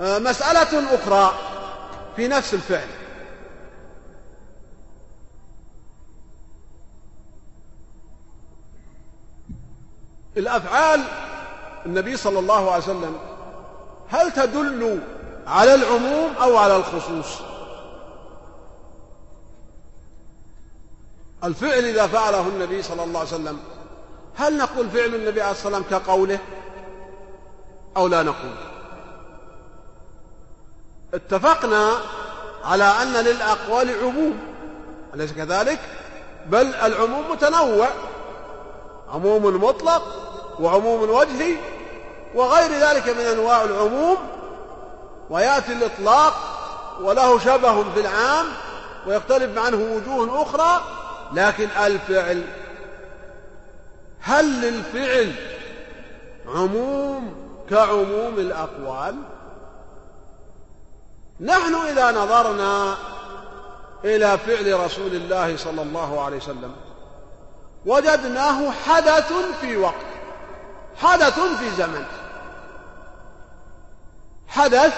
آه، 0.00 0.18
مسألة 0.18 0.94
أخرى 0.94 1.32
في 2.16 2.28
نفس 2.28 2.54
الفعل. 2.54 2.88
الأفعال 10.36 11.00
النبي 11.86 12.16
صلى 12.16 12.38
الله 12.38 12.70
عليه 12.70 12.82
وسلم 12.84 13.16
هل 14.08 14.32
تدل 14.32 15.00
على 15.46 15.74
العموم 15.74 16.36
أو 16.36 16.56
على 16.56 16.76
الخصوص؟ 16.76 17.53
الفعل 21.44 21.84
إذا 21.84 22.06
فعله 22.06 22.40
النبي 22.40 22.82
صلى 22.82 23.04
الله 23.04 23.20
عليه 23.20 23.28
وسلم 23.28 23.58
هل 24.36 24.58
نقول 24.58 24.90
فعل 24.90 25.14
النبي 25.14 25.42
عليه 25.42 25.52
الصلاة 25.52 25.76
والسلام 25.76 26.00
كقوله؟ 26.02 26.38
أو 27.96 28.06
لا 28.06 28.22
نقول؟ 28.22 28.54
اتفقنا 31.14 31.90
على 32.64 32.84
أن 32.84 33.12
للأقوال 33.12 34.04
عموم. 34.04 34.38
أليس 35.14 35.32
كذلك؟ 35.32 35.78
بل 36.46 36.74
العموم 36.74 37.30
متنوع. 37.30 37.88
عموم 39.12 39.64
مطلق 39.64 40.02
وعموم 40.60 41.10
وجهي 41.10 41.56
وغير 42.34 42.70
ذلك 42.70 43.08
من 43.08 43.24
أنواع 43.24 43.64
العموم. 43.64 44.16
ويأتي 45.30 45.72
الإطلاق 45.72 46.34
وله 47.00 47.38
شبه 47.38 47.92
في 47.94 48.00
العام 48.00 48.46
ويختلف 49.06 49.58
عنه 49.58 49.76
وجوه 49.76 50.42
أخرى. 50.42 50.93
لكن 51.32 51.68
الفعل 51.68 52.42
هل 54.20 54.60
للفعل 54.60 55.32
عموم 56.46 57.34
كعموم 57.70 58.34
الأقوال؟ 58.38 59.16
نحن 61.40 61.74
إذا 61.74 62.10
نظرنا 62.10 62.96
إلى 64.04 64.38
فعل 64.38 64.80
رسول 64.80 65.14
الله 65.14 65.56
صلى 65.56 65.82
الله 65.82 66.24
عليه 66.24 66.36
وسلم 66.36 66.76
وجدناه 67.86 68.70
حدث 68.70 69.32
في 69.60 69.76
وقت 69.76 69.94
حدث 70.96 71.40
في 71.40 71.70
زمن 71.70 72.04
حدث 74.48 74.94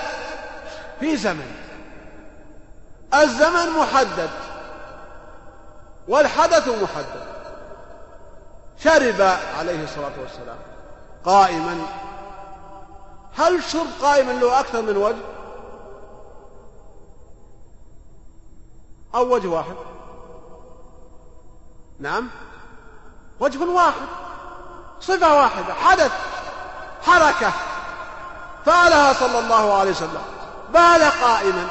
في 1.00 1.16
زمن. 1.16 1.54
الزمن 3.14 3.70
محدد. 3.70 4.30
والحدث 6.08 6.68
محدد. 6.68 7.26
شرب 8.78 9.20
عليه 9.58 9.84
الصلاة 9.84 10.12
والسلام 10.20 10.58
قائما. 11.24 11.86
هل 13.36 13.62
شرب 13.62 13.86
قائما 14.02 14.32
له 14.32 14.60
أكثر 14.60 14.82
من 14.82 14.96
وجه؟ 14.96 15.16
أو 19.14 19.34
وجه 19.34 19.48
واحد؟ 19.48 19.76
نعم. 22.00 22.28
وجه 23.40 23.64
واحد. 23.64 24.06
صفة 25.00 25.36
واحدة. 25.36 25.74
حدث 25.74 26.12
حركة. 27.02 27.52
فعلها 28.64 29.12
صلى 29.12 29.38
الله 29.38 29.78
عليه 29.78 29.90
وسلم. 29.90 30.22
بال 30.72 31.10
قائما. 31.22 31.68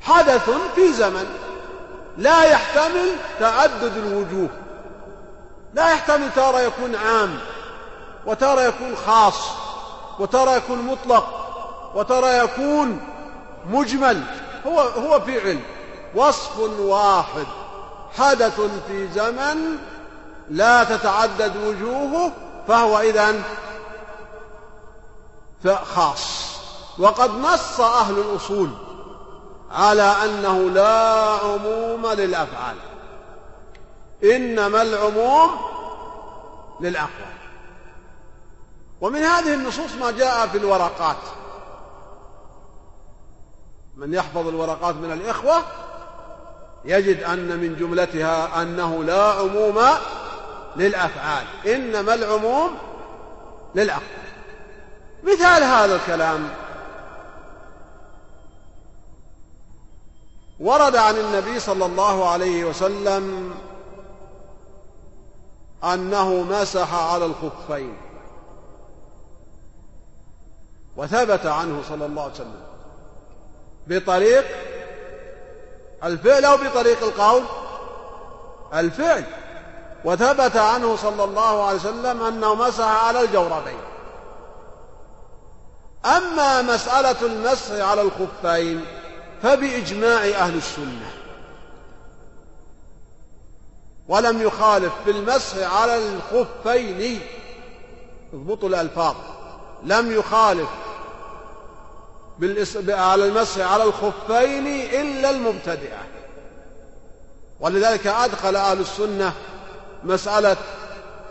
حدث 0.00 0.50
في 0.74 0.92
زمن. 0.92 1.49
لا 2.18 2.44
يحتمل 2.44 3.16
تعدد 3.40 3.96
الوجوه. 3.96 4.48
لا 5.74 5.90
يحتمل 5.92 6.30
تارة 6.36 6.60
يكون 6.60 6.96
عام 6.96 7.38
وتارة 8.26 8.60
يكون 8.60 8.96
خاص 9.06 9.48
وتارة 10.18 10.50
يكون 10.50 10.78
مطلق 10.78 11.26
وتارة 11.94 12.26
يكون 12.26 13.00
مجمل. 13.70 14.22
هو 14.66 14.80
هو 14.80 15.20
فعل. 15.20 15.60
وصف 16.14 16.58
واحد. 16.78 17.46
حدث 18.18 18.60
في 18.88 19.08
زمن 19.08 19.76
لا 20.50 20.84
تتعدد 20.84 21.56
وجوهه 21.56 22.32
فهو 22.68 23.00
إذن 23.00 23.42
خاص. 25.94 26.50
وقد 26.98 27.30
نص 27.30 27.80
أهل 27.80 28.18
الأصول. 28.18 28.70
على 29.70 30.02
أنه 30.02 30.70
لا 30.70 31.38
عموم 31.42 32.06
للأفعال. 32.06 32.76
إنما 34.24 34.82
العموم 34.82 35.50
للأقوال. 36.80 37.30
ومن 39.00 39.22
هذه 39.22 39.54
النصوص 39.54 39.94
ما 40.00 40.10
جاء 40.10 40.46
في 40.46 40.58
الورقات. 40.58 41.16
من 43.96 44.14
يحفظ 44.14 44.48
الورقات 44.48 44.94
من 44.94 45.12
الإخوة 45.12 45.62
يجد 46.84 47.22
أن 47.22 47.58
من 47.58 47.76
جملتها 47.76 48.62
أنه 48.62 49.04
لا 49.04 49.22
عموم 49.22 49.78
للأفعال. 50.76 51.44
إنما 51.66 52.14
العموم 52.14 52.78
للأقوال. 53.74 54.20
مثال 55.22 55.62
هذا 55.62 55.96
الكلام 55.96 56.48
ورد 60.60 60.96
عن 60.96 61.16
النبي 61.16 61.60
صلى 61.60 61.86
الله 61.86 62.28
عليه 62.28 62.64
وسلم 62.64 63.54
أنه 65.84 66.42
مسح 66.42 66.94
على 66.94 67.24
الخفين 67.24 67.96
وثبت 70.96 71.46
عنه 71.46 71.82
صلى 71.88 72.06
الله 72.06 72.22
عليه 72.22 72.32
وسلم 72.34 72.62
بطريق 73.86 74.44
الفعل 76.04 76.44
أو 76.44 76.56
بطريق 76.56 77.02
القول 77.02 77.42
الفعل 78.74 79.24
وثبت 80.04 80.56
عنه 80.56 80.96
صلى 80.96 81.24
الله 81.24 81.64
عليه 81.64 81.78
وسلم 81.78 82.22
أنه 82.22 82.54
مسح 82.54 83.04
على 83.04 83.20
الجوربين 83.20 83.80
أما 86.04 86.62
مسألة 86.62 87.22
المسح 87.22 87.72
على 87.72 88.02
الخفين 88.02 88.99
فبإجماع 89.42 90.24
أهل 90.24 90.56
السنة. 90.56 91.10
ولم 94.08 94.42
يخالف 94.42 94.92
في 95.04 95.10
المسح 95.10 95.80
على 95.80 95.98
الخفين. 95.98 97.20
اضبطوا 98.32 98.68
الألفاظ. 98.68 99.16
لم 99.82 100.12
يخالف 100.12 100.68
على 102.88 103.24
المسح 103.24 103.72
على 103.72 103.82
الخفين 103.82 104.66
إلا 105.00 105.30
المبتدئة. 105.30 105.98
ولذلك 107.60 108.06
أدخل 108.06 108.56
أهل 108.56 108.80
السنة 108.80 109.32
مسألة 110.04 110.56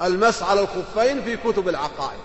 المسح 0.01 0.49
على 0.49 0.62
الخفين 0.62 1.24
في 1.24 1.38
كتب 1.38 1.70
العقائد. 1.70 2.20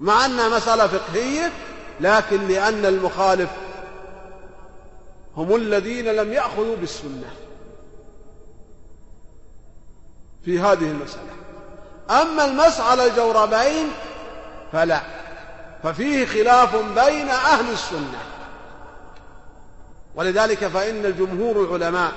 مع 0.00 0.24
أنها 0.24 0.48
مسألة 0.48 0.86
فقهية 0.86 1.52
لكن 2.00 2.48
لأن 2.48 2.86
المخالف 2.86 3.50
هم 5.36 5.56
الذين 5.56 6.04
لم 6.04 6.32
يأخذوا 6.32 6.76
بالسنة 6.76 7.30
في 10.44 10.60
هذه 10.60 10.90
المسألة. 10.90 11.34
أما 12.10 12.44
المسح 12.44 12.90
على 12.90 13.06
الجوربين 13.06 13.88
فلا 14.72 15.00
ففيه 15.82 16.26
خلاف 16.26 16.76
بين 16.76 17.28
أهل 17.28 17.72
السنة. 17.72 18.18
ولذلك 20.14 20.66
فإن 20.66 21.04
الجمهور 21.04 21.64
العلماء 21.64 22.12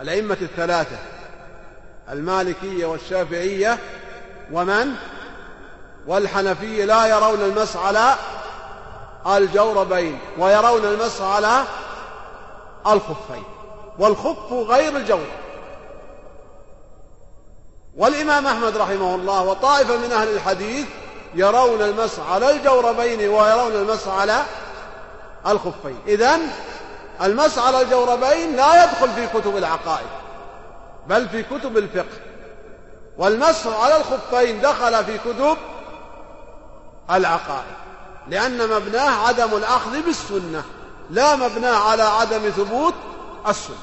الأئمة 0.00 0.36
الثلاثة 0.42 0.96
المالكية 2.10 2.86
والشافعية 2.86 3.78
ومن؟ 4.52 4.94
والحنفية 6.06 6.84
لا 6.84 7.06
يرون 7.06 7.40
المسح 7.40 7.80
على 7.80 8.14
الجوربين 9.26 10.18
ويرون 10.38 10.84
المسح 10.84 11.24
على 11.24 11.64
الخفين 12.86 13.44
والخف 13.98 14.52
غير 14.52 14.96
الجورب 14.96 15.26
والإمام 17.96 18.46
أحمد 18.46 18.76
رحمه 18.76 19.14
الله 19.14 19.42
وطائفة 19.42 19.96
من 19.96 20.12
أهل 20.12 20.28
الحديث 20.28 20.86
يرون 21.34 21.82
المسح 21.82 22.30
على 22.30 22.50
الجوربين 22.50 23.28
ويرون 23.28 23.72
المسح 23.72 24.08
على 24.08 24.42
الخفين. 25.46 25.98
إذن 26.06 26.40
المسح 27.22 27.66
على 27.66 27.80
الجوربين 27.82 28.56
لا 28.56 28.84
يدخل 28.84 29.08
في 29.08 29.26
كتب 29.26 29.56
العقائد 29.56 30.06
بل 31.06 31.28
في 31.28 31.42
كتب 31.42 31.76
الفقه. 31.76 32.18
والمسح 33.18 33.66
على 33.66 33.96
الخفين 33.96 34.60
دخل 34.60 35.04
في 35.04 35.18
كتب 35.18 35.56
العقائد 37.10 37.74
لأن 38.28 38.68
مبناه 38.68 39.26
عدم 39.26 39.56
الأخذ 39.56 40.02
بالسنة. 40.02 40.64
لا 41.10 41.36
مبناه 41.36 41.90
على 41.90 42.02
عدم 42.02 42.50
ثبوت 42.50 42.94
السنة. 43.48 43.76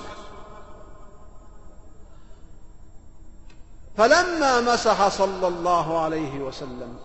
فلما 3.97 4.61
مسح 4.61 5.07
صلى 5.07 5.47
الله 5.47 6.03
عليه 6.03 6.39
وسلم 6.39 6.97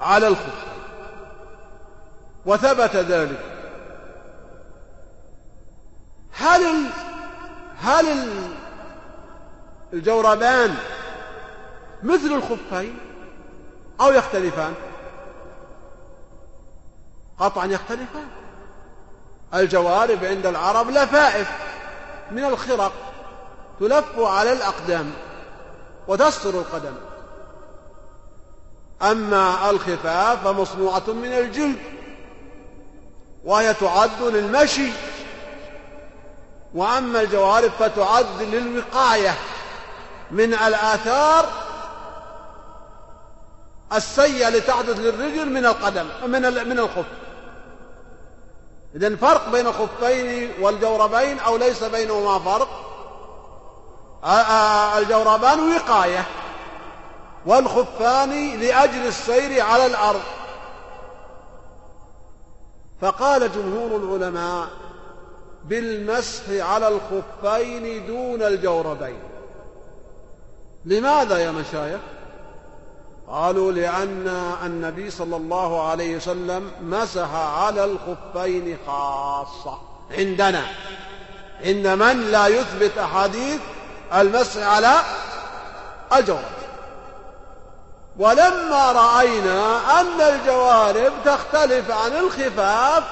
على 0.00 0.26
الخفين 0.26 0.82
وثبت 2.46 2.96
ذلك 2.96 3.44
هل 6.32 6.62
ال... 6.62 6.90
هل 7.78 8.08
ال... 8.08 8.54
الجوربان 9.92 10.76
مثل 12.02 12.26
الخفين 12.26 12.98
أو 14.00 14.12
يختلفان؟ 14.12 14.74
قطعا 17.38 17.66
يختلفان. 17.66 18.41
الجوارب 19.54 20.24
عند 20.24 20.46
العرب 20.46 20.90
لفائف 20.90 21.50
من 22.30 22.44
الخرق 22.44 22.92
تلف 23.80 24.18
على 24.18 24.52
الأقدام 24.52 25.10
وتستر 26.08 26.50
القدم. 26.50 26.94
أما 29.02 29.70
الخفاف 29.70 30.44
فمصنوعة 30.44 31.08
من 31.08 31.32
الجلد 31.32 31.78
وهي 33.44 33.74
تعد 33.74 34.22
للمشي 34.22 34.90
وأما 36.74 37.20
الجوارب 37.20 37.70
فتعد 37.78 38.42
للوقاية. 38.42 39.34
من 40.30 40.54
الآثار 40.54 41.48
السيئة 43.92 44.48
التي 44.48 44.60
تحدث 44.60 44.98
للرجل 44.98 45.50
من 45.50 45.66
القدم 45.66 46.06
من 46.26 46.68
من 46.68 46.78
الخف. 46.78 47.04
إذن 48.96 49.16
فرق 49.16 49.48
بين 49.52 49.66
الخفين 49.66 50.52
والجوربين 50.60 51.38
أو 51.38 51.56
ليس 51.56 51.84
بينهما 51.84 52.38
فرق؟ 52.38 52.68
الجوربان 54.98 55.74
وقاية 55.74 56.26
والخفان 57.46 58.60
لأجل 58.60 59.06
السير 59.06 59.62
على 59.62 59.86
الأرض. 59.86 60.20
فقال 63.00 63.52
جمهور 63.52 63.96
العلماء 63.96 64.68
بالمسح 65.64 66.42
على 66.50 66.88
الخفين 66.88 68.06
دون 68.06 68.42
الجوربين. 68.42 69.22
لماذا 70.84 71.38
يا 71.38 71.50
مشايخ؟ 71.50 72.00
قالوا 73.32 73.72
لأن 73.72 74.54
النبي 74.64 75.10
صلى 75.10 75.36
الله 75.36 75.88
عليه 75.88 76.16
وسلم 76.16 76.70
مسح 76.82 77.34
على 77.34 77.84
الخفين 77.84 78.78
خاصة. 78.86 79.78
عندنا. 80.10 80.66
عند 81.64 81.86
من 81.86 82.20
لا 82.20 82.46
يثبت 82.46 82.98
أحاديث 82.98 83.60
المسح 84.14 84.62
على 84.62 84.94
الجوارب. 86.16 86.44
ولما 88.18 88.92
رأينا 88.92 90.00
أن 90.00 90.20
الجوارب 90.20 91.12
تختلف 91.24 91.90
عن 91.90 92.12
الخفاف 92.12 93.04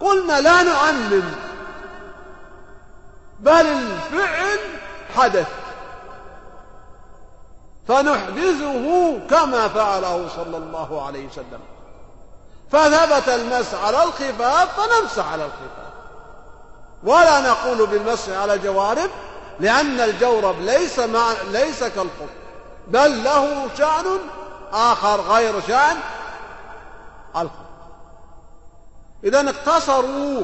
قلنا 0.00 0.40
لا 0.40 0.62
نعمم 0.62 1.34
بل 3.40 3.66
الفعل 3.66 4.58
حدث. 5.16 5.57
فنحدثه 7.88 9.18
كما 9.30 9.68
فعله 9.68 10.28
صلى 10.36 10.56
الله 10.56 11.06
عليه 11.06 11.26
وسلم. 11.26 11.60
فثبت 12.72 13.28
المسح 13.28 13.84
على 13.84 14.02
الخفاف 14.02 14.80
فنمسح 14.80 15.32
على 15.32 15.44
الخفاف. 15.44 15.88
ولا 17.02 17.40
نقول 17.40 17.86
بالمسح 17.86 18.32
على 18.32 18.54
الجوارب 18.54 19.10
لأن 19.60 20.00
الجورب 20.00 20.60
ليس 20.60 20.98
مع 20.98 21.32
ليس 21.50 21.80
كالخف 21.80 22.30
بل 22.88 23.24
له 23.24 23.68
شأن 23.78 24.04
آخر 24.72 25.20
غير 25.20 25.60
شأن 25.68 25.96
الخف 27.36 27.68
إذا 29.24 29.50
اقتصروا 29.50 30.42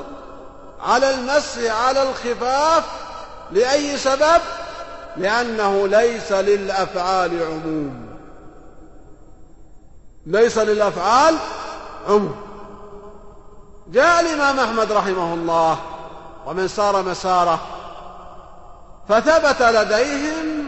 على 0.80 1.10
المسح 1.10 1.84
على 1.86 2.02
الخفاف 2.02 2.84
لأي 3.50 3.96
سبب؟ 3.96 4.40
لأنه 5.16 5.88
ليس 5.88 6.32
للأفعال 6.32 7.42
عموم. 7.42 8.06
ليس 10.26 10.58
للأفعال 10.58 11.36
عموم. 12.08 12.36
جاء 13.88 14.20
الإمام 14.20 14.60
أحمد 14.60 14.92
رحمه 14.92 15.34
الله 15.34 15.78
ومن 16.46 16.68
سار 16.68 17.02
مساره 17.02 17.60
فثبت 19.08 19.62
لديهم 19.62 20.64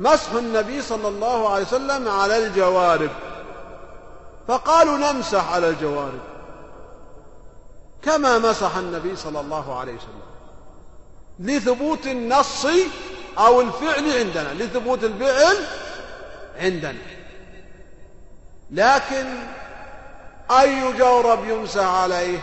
مسح 0.00 0.32
النبي 0.32 0.82
صلى 0.82 1.08
الله 1.08 1.48
عليه 1.48 1.64
وسلم 1.64 2.08
على 2.08 2.46
الجوارب. 2.46 3.10
فقالوا 4.48 4.96
نمسح 4.96 5.52
على 5.52 5.68
الجوارب. 5.68 6.20
كما 8.02 8.38
مسح 8.38 8.76
النبي 8.76 9.16
صلى 9.16 9.40
الله 9.40 9.78
عليه 9.78 9.94
وسلم. 9.94 10.24
لثبوت 11.38 12.06
النص 12.06 12.66
أو 13.38 13.60
الفعل 13.60 14.18
عندنا 14.18 14.54
لثبوت 14.54 15.04
الفعل 15.04 15.56
عندنا. 16.56 16.98
لكن 18.70 19.26
أي 20.50 20.92
جورب 20.92 21.44
يمسح 21.44 21.86
عليه؟ 21.86 22.38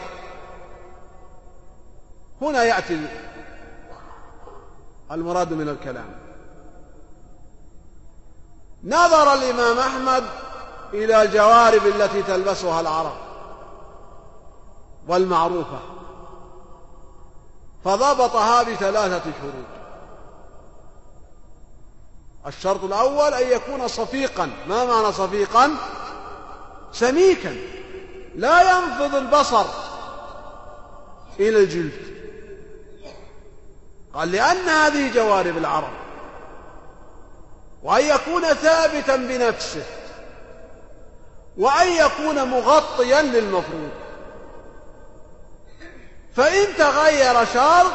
هنا 2.42 2.64
يأتي 2.64 3.08
المراد 5.12 5.54
من 5.54 5.70
الكلام. 5.70 6.16
نظر 8.84 9.34
الإمام 9.34 9.80
أحمد 9.80 10.24
إلى 10.94 11.22
الجوارب 11.22 11.88
التي 11.88 12.22
تلبسها 12.22 12.82
العرب 12.82 13.18
والمعروفة 15.08 15.80
فضبطها 17.86 18.64
بثلاثة 18.64 19.32
شروط. 19.42 19.81
الشرط 22.48 22.84
الأول 22.84 23.34
أن 23.34 23.52
يكون 23.52 23.88
صفيقا. 23.88 24.52
ما 24.68 24.86
معنى 24.86 25.14
صفيقا؟ 25.14 25.72
سميكا. 26.94 27.56
لا 28.36 28.62
ينفض 28.62 29.16
البصر 29.16 29.66
إلى 31.40 31.60
الجلد. 31.60 32.12
قال 34.14 34.32
لأن 34.32 34.70
هذه 34.70 35.14
جوارب 35.14 35.58
العرب. 35.58 35.94
وأن 37.84 38.06
يكون 38.06 38.42
ثابتا 38.42 39.16
بنفسه. 39.16 39.84
وأن 41.58 41.88
يكون 41.88 42.44
مغطيا 42.44 43.22
للمفروض. 43.22 43.90
فإن 46.36 46.76
تغير 46.78 47.46
شرط 47.46 47.92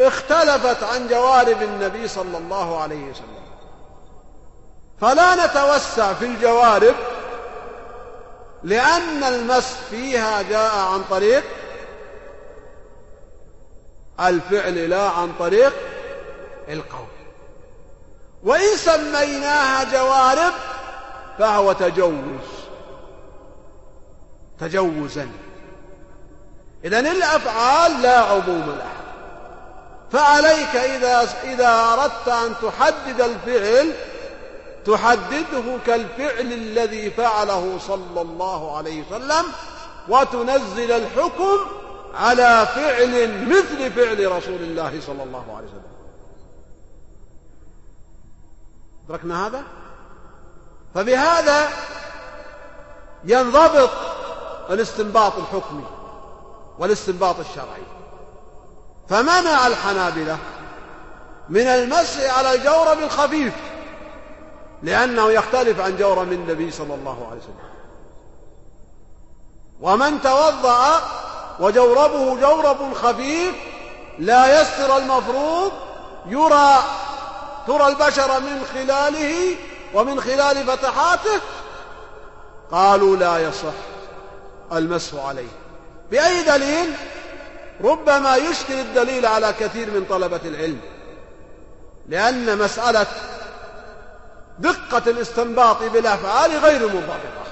اختلفت 0.00 0.82
عن 0.82 1.08
جوارب 1.08 1.62
النبي 1.62 2.08
صلى 2.08 2.38
الله 2.38 2.80
عليه 2.80 3.10
وسلم. 3.10 3.44
فلا 5.00 5.46
نتوسع 5.46 6.12
في 6.12 6.26
الجوارب 6.26 6.94
لأن 8.62 9.24
المس 9.24 9.76
فيها 9.90 10.42
جاء 10.42 10.76
عن 10.76 11.04
طريق 11.10 11.44
الفعل 14.20 14.90
لا 14.90 15.08
عن 15.08 15.32
طريق 15.38 15.72
القول. 16.68 17.06
وإن 18.44 18.76
سميناها 18.76 19.84
جوارب 19.84 20.52
فهو 21.38 21.72
تجوز. 21.72 22.44
تجوزا. 24.60 25.28
إذا 26.84 26.98
الأفعال 26.98 28.02
لا 28.02 28.18
عموم 28.18 28.76
لها. 28.78 29.03
فعليك 30.14 30.76
إذا 30.76 31.28
إذا 31.42 31.68
أردت 31.68 32.28
أن 32.28 32.54
تحدد 32.62 33.20
الفعل 33.20 33.92
تحدده 34.86 35.78
كالفعل 35.86 36.52
الذي 36.52 37.10
فعله 37.10 37.78
صلى 37.78 38.20
الله 38.20 38.76
عليه 38.76 39.04
وسلم 39.06 39.44
وتنزل 40.08 40.92
الحكم 40.92 41.58
على 42.14 42.66
فعل 42.74 43.44
مثل 43.48 43.92
فعل 43.92 44.32
رسول 44.32 44.62
الله 44.62 45.00
صلى 45.06 45.22
الله 45.22 45.56
عليه 45.56 45.66
وسلم. 45.66 45.94
أدركنا 49.08 49.46
هذا؟ 49.46 49.62
فبهذا 50.94 51.68
ينضبط 53.24 53.90
الاستنباط 54.70 55.32
الحكمي 55.38 55.84
والاستنباط 56.78 57.38
الشرعي. 57.38 57.93
فمنع 59.08 59.66
الحنابلة 59.66 60.38
من 61.48 61.66
المسح 61.66 62.38
على 62.38 62.54
الجورب 62.54 62.98
الخفيف 62.98 63.52
لأنه 64.82 65.30
يختلف 65.30 65.80
عن 65.80 65.96
جورب 65.96 66.32
النبي 66.32 66.70
صلى 66.70 66.94
الله 66.94 67.26
عليه 67.30 67.40
وسلم. 67.40 67.74
ومن 69.80 70.22
توضأ 70.22 71.00
وجوربه 71.60 72.40
جورب 72.40 72.94
خفيف 72.94 73.54
لا 74.18 74.60
يستر 74.60 74.96
المفروض 74.96 75.72
يرى 76.26 76.82
ترى 77.66 77.86
البشر 77.86 78.40
من 78.40 78.64
خلاله 78.74 79.56
ومن 79.94 80.20
خلال 80.20 80.66
فتحاته 80.66 81.40
قالوا 82.70 83.16
لا 83.16 83.38
يصح 83.38 83.74
المسح 84.72 85.24
عليه. 85.24 85.48
بأي 86.10 86.42
دليل؟ 86.42 86.94
ربما 87.80 88.36
يشكل 88.36 88.74
الدليل 88.74 89.26
على 89.26 89.52
كثير 89.52 89.90
من 89.90 90.06
طلبة 90.10 90.40
العلم 90.44 90.80
لأن 92.08 92.58
مسألة 92.58 93.06
دقة 94.58 95.10
الاستنباط 95.10 95.82
بالأفعال 95.82 96.58
غير 96.58 96.88
منضبطة 96.88 97.44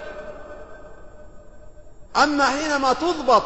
أما 2.16 2.44
حينما 2.44 2.92
تضبط 2.92 3.42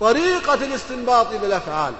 طريقة 0.00 0.54
الاستنباط 0.54 1.26
بالأفعال 1.26 1.94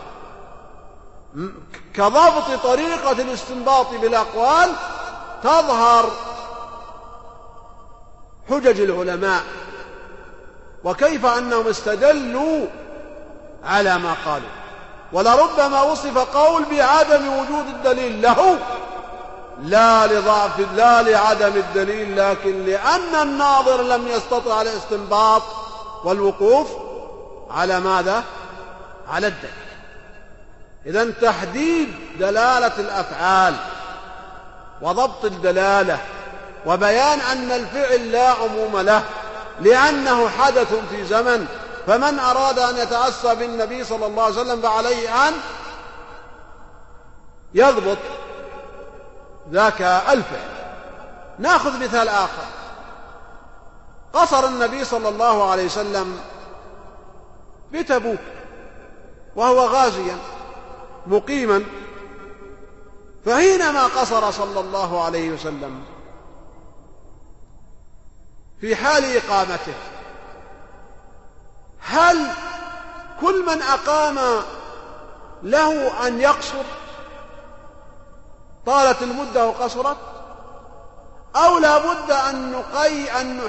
كضبط 1.94 2.60
طريقة 2.62 3.12
الاستنباط 3.12 3.90
بالأقوال 3.90 4.72
تظهر 5.42 6.10
حجج 8.50 8.80
العلماء. 8.80 9.42
وكيف 10.84 11.26
أنهم 11.26 11.68
استدلوا 11.68 12.66
على 13.66 13.98
ما 13.98 14.14
قالوا 14.26 14.48
ولربما 15.12 15.82
وصف 15.82 16.18
قول 16.18 16.64
بعدم 16.64 17.28
وجود 17.38 17.66
الدليل 17.66 18.22
له 18.22 18.58
لا 19.62 20.06
لضعف 20.06 20.60
لا 20.76 21.02
لعدم 21.02 21.56
الدليل 21.56 22.16
لكن 22.16 22.64
لأن 22.64 23.14
الناظر 23.22 23.82
لم 23.82 24.08
يستطع 24.08 24.62
الاستنباط 24.62 25.42
والوقوف 26.04 26.68
على 27.50 27.80
ماذا؟ 27.80 28.22
على 29.08 29.26
الدليل 29.26 29.64
إذا 30.86 31.10
تحديد 31.10 31.88
دلالة 32.18 32.72
الأفعال 32.78 33.54
وضبط 34.82 35.24
الدلالة 35.24 35.98
وبيان 36.66 37.20
أن 37.20 37.52
الفعل 37.52 38.12
لا 38.12 38.28
عموم 38.28 38.78
له 38.78 39.02
لأنه 39.60 40.28
حدث 40.28 40.74
في 40.90 41.04
زمن 41.04 41.46
فمن 41.86 42.18
أراد 42.18 42.58
أن 42.58 42.76
يتأسى 42.76 43.34
بالنبي 43.34 43.84
صلى 43.84 44.06
الله 44.06 44.22
عليه 44.22 44.34
وسلم 44.34 44.62
فعليه 44.62 45.28
أن 45.28 45.34
يضبط 47.54 47.98
ذاك 49.50 49.82
الفعل. 49.82 50.54
نأخذ 51.38 51.84
مثال 51.84 52.08
آخر. 52.08 52.44
قصر 54.12 54.46
النبي 54.46 54.84
صلى 54.84 55.08
الله 55.08 55.50
عليه 55.50 55.64
وسلم 55.66 56.20
بتبوك 57.72 58.18
وهو 59.36 59.66
غازيا 59.66 60.18
مقيما. 61.06 61.64
فحينما 63.26 63.84
قصر 63.86 64.30
صلى 64.30 64.60
الله 64.60 65.04
عليه 65.04 65.30
وسلم 65.30 65.84
في 68.60 68.76
حال 68.76 69.16
إقامته 69.16 69.74
هل 71.84 72.26
كل 73.20 73.46
من 73.46 73.62
أقام 73.62 74.42
له 75.42 76.06
أن 76.06 76.20
يقصر؟ 76.20 76.64
طالت 78.66 79.02
المدة 79.02 79.46
وقصرت؟ 79.48 79.96
أو 81.36 81.58
لا 81.58 81.78
بد 81.78 82.10
أن 82.10 82.52
نقي 82.52 83.20
أن 83.20 83.40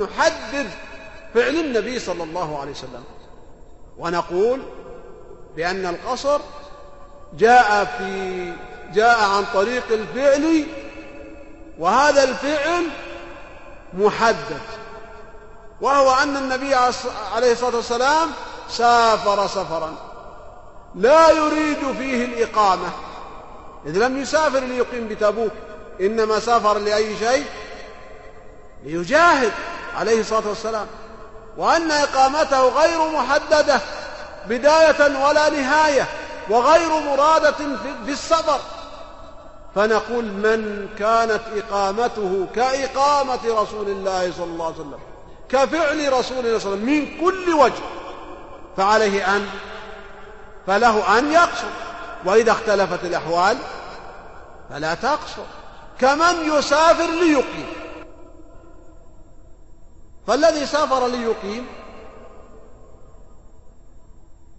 نحدد 0.00 0.70
فعل 1.34 1.56
النبي 1.56 1.98
صلى 1.98 2.22
الله 2.22 2.60
عليه 2.60 2.70
وسلم؟ 2.70 3.04
ونقول 3.98 4.62
بأن 5.56 5.86
القصر 5.86 6.40
جاء 7.38 7.84
في 7.98 8.52
جاء 8.92 9.18
عن 9.30 9.44
طريق 9.54 9.84
الفعل 9.90 10.66
وهذا 11.78 12.24
الفعل 12.24 12.86
محدد 13.94 14.60
وهو 15.80 16.14
أن 16.14 16.36
النبي 16.36 16.74
عليه 17.34 17.52
الصلاة 17.52 17.76
والسلام 17.76 18.30
سافر 18.68 19.46
سفرا. 19.46 19.94
لا 20.94 21.30
يريد 21.30 21.92
فيه 21.98 22.24
الإقامة. 22.24 22.88
إذ 23.86 23.98
لم 23.98 24.22
يسافر 24.22 24.58
ليقيم 24.58 25.08
بتبوك 25.08 25.52
إنما 26.00 26.40
سافر 26.40 26.78
لأي 26.78 27.16
شيء؟ 27.16 27.44
ليجاهد 28.84 29.52
عليه 29.96 30.20
الصلاة 30.20 30.48
والسلام. 30.48 30.86
وأن 31.56 31.90
إقامته 31.90 32.68
غير 32.68 33.10
محددة 33.10 33.80
بداية 34.46 35.26
ولا 35.26 35.48
نهاية 35.48 36.08
وغير 36.50 37.00
مرادة 37.00 37.56
في 38.06 38.12
السفر. 38.12 38.60
فنقول 39.74 40.24
من 40.24 40.88
كانت 40.98 41.42
إقامته 41.56 42.46
كإقامة 42.54 43.62
رسول 43.62 43.88
الله 43.88 44.32
صلى 44.32 44.44
الله 44.44 44.66
عليه 44.66 44.74
وسلم. 44.74 44.98
كفعل 45.48 46.12
رسول 46.12 46.12
الله 46.12 46.22
صلى 46.22 46.34
الله 46.38 46.46
عليه 46.46 46.56
وسلم 46.56 46.84
من 46.84 47.20
كل 47.20 47.54
وجه 47.54 47.82
فعليه 48.76 49.36
أن 49.36 49.46
فله 50.66 51.18
أن 51.18 51.32
يقصر. 51.32 51.66
وإذا 52.24 52.52
اختلفت 52.52 53.04
الأحوال 53.04 53.58
فلا 54.70 54.94
تقصر. 54.94 55.42
كمن 55.98 56.58
يسافر 56.58 57.10
ليقيم. 57.10 57.66
فالذي 60.26 60.66
سافر 60.66 61.06
ليقيم 61.06 61.66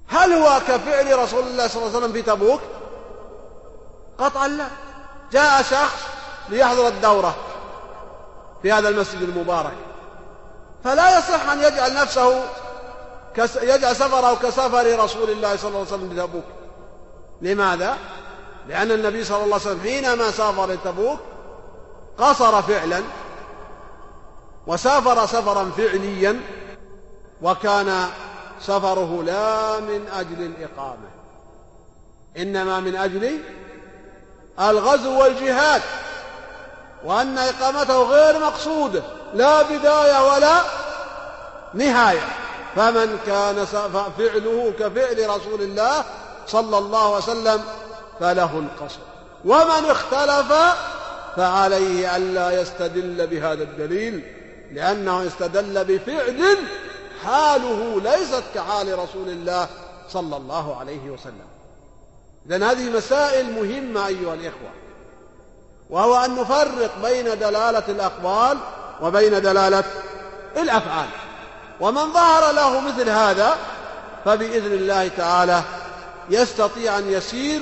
هل 0.08 0.34
هو 0.34 0.60
كفعل 0.68 1.20
رسول 1.20 1.44
الله 1.44 1.68
صلى 1.68 1.82
الله 1.82 1.96
عليه 1.96 1.98
وسلم 1.98 2.14
في 2.14 2.22
تبوك؟ 2.22 2.62
قطعا 4.18 4.48
لا. 4.48 4.68
جاء 5.32 5.62
شخص 5.62 6.08
ليحضر 6.50 6.88
الدورة 6.88 7.36
في 8.62 8.72
هذا 8.72 8.90
المسجد 8.90 9.22
المبارك. 9.22 9.87
فلا 10.84 11.20
يصح 11.20 11.50
أن 11.50 11.60
يجعل 11.60 11.94
نفسه 11.94 12.44
يجعل 13.62 13.96
سفره 13.96 14.36
كسفر 14.36 15.04
رسول 15.04 15.30
الله 15.30 15.56
صلى 15.56 15.68
الله 15.68 15.80
عليه 15.80 15.90
وسلم 15.90 16.14
لتبوك 16.14 16.44
لماذا؟ 17.42 17.98
لأن 18.68 18.92
النبي 18.92 19.24
صلى 19.24 19.44
الله 19.44 19.56
عليه 19.56 19.66
وسلم 19.66 19.82
حينما 19.82 20.32
سافر 20.32 20.72
لتبوك 20.72 21.20
قصر 22.18 22.62
فعلا 22.62 23.04
وسافر 24.68 25.26
سفرا 25.26 25.72
فعليا 25.78 26.42
وكان 27.42 28.10
سفره 28.62 29.24
لا 29.24 29.80
من 29.80 30.08
أجل 30.08 30.46
الإقامة 30.46 31.08
إنما 32.38 32.80
من 32.80 32.96
أجل 32.96 33.40
الغزو 34.60 35.22
والجهاد 35.22 35.82
وأن 37.06 37.38
إقامته 37.38 38.04
غير 38.04 38.40
مقصودة 38.40 39.04
لا 39.34 39.62
بداية 39.62 40.34
ولا 40.34 40.62
نهاية. 41.74 42.28
فمن 42.76 43.20
كان 43.26 43.66
فعله 44.18 44.74
كفعل 44.80 45.30
رسول 45.30 45.62
الله 45.62 46.04
صلى 46.48 46.78
الله 46.78 47.16
عليه 47.16 47.24
وسلم 47.24 47.62
فله 48.20 48.60
القصر. 48.60 49.00
ومن 49.46 49.90
اختلف 49.90 50.54
فعليه 51.36 52.16
ألا 52.16 52.62
يستدل 52.62 53.28
بهذا 53.28 53.64
الدليل 53.64 54.24
لأنه 54.72 55.28
استدل 55.28 55.86
بفعل 55.86 56.58
حاله 57.26 58.02
ليست 58.02 58.44
كحال 58.56 59.00
رسول 59.00 59.30
الله 59.30 59.68
صلى 60.10 60.38
الله 60.38 60.80
عليه 60.80 61.10
وسلم. 61.10 61.48
إذن 62.50 62.64
هذه 62.64 62.90
مسائل 62.90 63.52
مهمة 63.52 64.08
أيها 64.08 64.34
الإخوة 64.34 64.70
وهو 65.90 66.16
أن 66.16 66.36
نفرق 66.36 66.92
بين 67.04 67.26
دلالة 67.26 67.84
الأقوال 67.90 68.58
وبين 69.02 69.42
دلالة 69.42 69.84
الأفعال. 70.58 71.08
ومن 71.80 72.14
ظهر 72.14 72.52
له 72.52 72.80
مثل 72.80 73.10
هذا 73.10 73.58
فبإذن 74.26 74.72
الله 74.72 75.08
تعالى 75.08 75.64
يستطيع 76.30 76.98
أن 76.98 77.12
يسير 77.12 77.62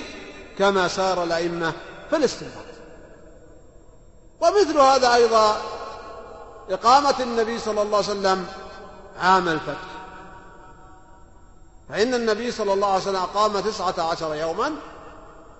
كما 0.57 0.87
سار 0.87 1.23
الأئمة 1.23 1.73
في 2.09 2.15
الاستنباط. 2.15 2.65
ومثل 4.41 4.77
هذا 4.77 5.13
أيضا 5.13 5.57
إقامة 6.69 7.15
النبي 7.19 7.59
صلى 7.59 7.81
الله 7.81 7.97
عليه 7.97 8.07
وسلم 8.07 8.47
عام 9.21 9.47
الفتح. 9.49 9.95
فإن 11.89 12.13
النبي 12.13 12.51
صلى 12.51 12.73
الله 12.73 12.87
عليه 12.87 13.01
وسلم 13.01 13.15
أقام 13.15 13.59
تسعة 13.59 14.11
عشر 14.11 14.35
يوما 14.35 14.71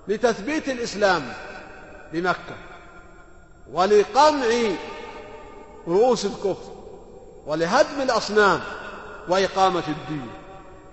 لتثبيت 0.07 0.69
الإسلام 0.69 1.34
بمكة 2.13 2.55
ولقمع 3.71 4.45
رؤوس 5.88 6.25
الكفر 6.25 6.71
ولهدم 7.47 8.01
الأصنام 8.01 8.61
وإقامة 9.29 9.83
الدين. 9.88 10.29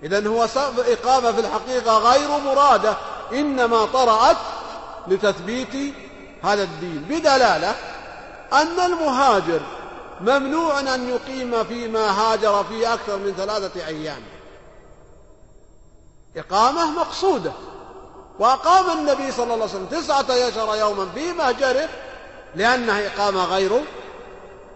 إذا 0.03 0.27
هو 0.27 0.47
إقامة 0.77 1.31
في 1.31 1.39
الحقيقة 1.39 1.97
غير 1.97 2.29
مرادة 2.29 2.97
إنما 3.33 3.85
طرأت 3.85 4.37
لتثبيت 5.07 5.93
هذا 6.43 6.63
الدين. 6.63 7.05
بدلالة 7.09 7.75
أن 8.53 8.79
المهاجر 8.79 9.61
ممنوع 10.21 10.79
أن 10.79 11.09
يقيم 11.09 11.63
فيما 11.63 12.11
هاجر 12.11 12.63
فيه 12.63 12.93
أكثر 12.93 13.17
من 13.17 13.33
ثلاثة 13.37 13.87
أيام. 13.87 14.21
إقامة 16.37 16.91
مقصودة. 16.91 17.51
وأقام 18.39 18.99
النبي 18.99 19.31
صلى 19.31 19.43
الله 19.43 19.53
عليه 19.53 19.63
وسلم 19.63 19.85
تسعة 19.85 20.25
عشر 20.47 20.75
يوما 20.75 21.09
في 21.15 21.33
مهجره 21.33 21.89
لأنها 22.55 23.07
إقامة 23.07 23.45
غير 23.45 23.81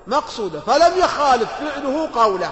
مقصودة 0.08 0.60
فلم 0.60 0.98
يخالف 0.98 1.50
فعله 1.52 2.10
قوله. 2.16 2.52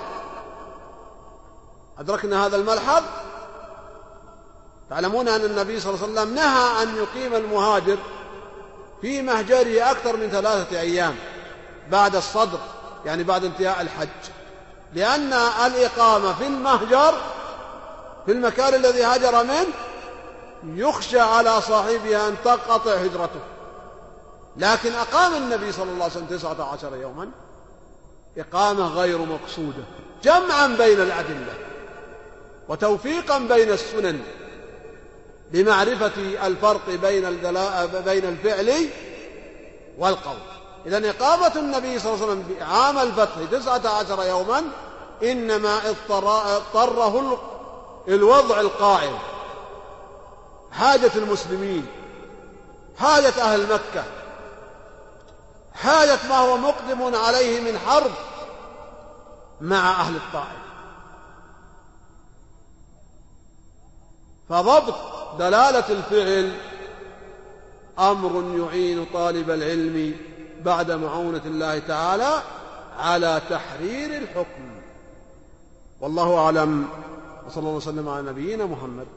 أدركنا 2.00 2.46
هذا 2.46 2.56
الملحظ؟ 2.56 3.04
تعلمون 4.90 5.28
أن 5.28 5.42
النبي 5.46 5.80
صلى 5.80 5.94
الله 5.94 6.04
عليه 6.04 6.14
وسلم 6.14 6.36
نهى 6.36 6.84
أن 6.84 6.96
يقيم 6.96 7.36
المهاجر 7.36 7.98
في 9.02 9.22
مهجره 9.22 9.92
أكثر 9.92 10.18
من 10.18 10.30
ثلاثة 10.30 10.80
أيام 10.80 11.16
بعد 11.90 12.16
الصدر 12.16 12.60
يعني 13.06 13.24
بعد 13.24 13.44
انتهاء 13.46 13.82
الحج. 13.82 14.08
لأن 14.94 15.34
الإقامة 15.66 16.34
في 16.34 16.48
المهجر 16.48 17.14
في 18.26 18.32
المكان 18.32 18.74
الذي 18.74 19.04
هاجر 19.04 19.44
منه 19.44 19.68
يخشى 20.64 21.20
على 21.20 21.62
صاحبها 21.62 22.28
أن 22.28 22.36
تنقطع 22.44 22.92
هجرته. 22.94 23.40
لكن 24.58 24.94
أقام 24.94 25.34
النبي 25.34 25.72
صلى 25.72 25.92
الله 25.92 26.04
عليه 26.04 26.14
وسلم 26.14 26.26
تسعة 26.26 26.74
عشر 26.74 26.96
يوما. 26.96 27.30
إقامة 28.38 28.88
غير 28.88 29.18
مقصودة 29.18 29.84
جمعا 30.24 30.68
بين 30.68 31.02
الأدلة 31.02 31.54
وتوفيقا 32.70 33.40
بين 33.40 33.72
السنن 33.72 34.22
لمعرفة 35.52 36.48
الفرق 36.48 36.90
بين 36.90 37.26
بين 38.06 38.26
الفعل 38.26 38.90
والقول. 39.98 40.38
إذا 40.86 41.10
إقامة 41.10 41.52
النبي 41.56 42.00
صلى 42.00 42.14
الله 42.14 42.26
عليه 42.26 42.34
وسلم 42.34 42.58
عام 42.62 42.98
الفتح 42.98 43.36
تسعة 43.52 43.88
عشر 43.88 44.24
يوما 44.24 44.64
إنما 45.24 45.90
اضطره 45.90 47.40
الوضع 48.08 48.60
القائم. 48.60 49.18
حاجة 50.72 51.12
المسلمين 51.16 51.86
حاجة 53.00 53.42
أهل 53.42 53.64
مكة 53.64 54.04
حاجة 55.76 56.20
ما 56.30 56.38
هو 56.38 56.58
مقدم 56.58 57.16
عليه 57.16 57.72
من 57.72 57.80
حرب 57.80 58.12
مع 59.62 60.02
أهل 60.02 60.16
الطائف. 60.16 60.66
فضبط 64.50 64.96
دلالة 65.40 65.90
الفعل 65.90 66.58
أمر 68.00 68.60
يعين 68.60 69.06
طالب 69.14 69.50
العلم 69.50 70.16
بعد 70.62 70.92
معونة 70.92 71.42
الله 71.46 71.80
تعالى 71.80 72.42
على 73.00 73.42
تحرير 73.50 74.18
الحكم. 74.18 74.82
والله 76.02 76.38
أعلم 76.38 76.88
وصلى 77.48 77.60
الله 77.60 77.72
وسلم 77.72 78.10
على 78.10 78.30
نبينا 78.30 78.66
محمد. 78.66 79.08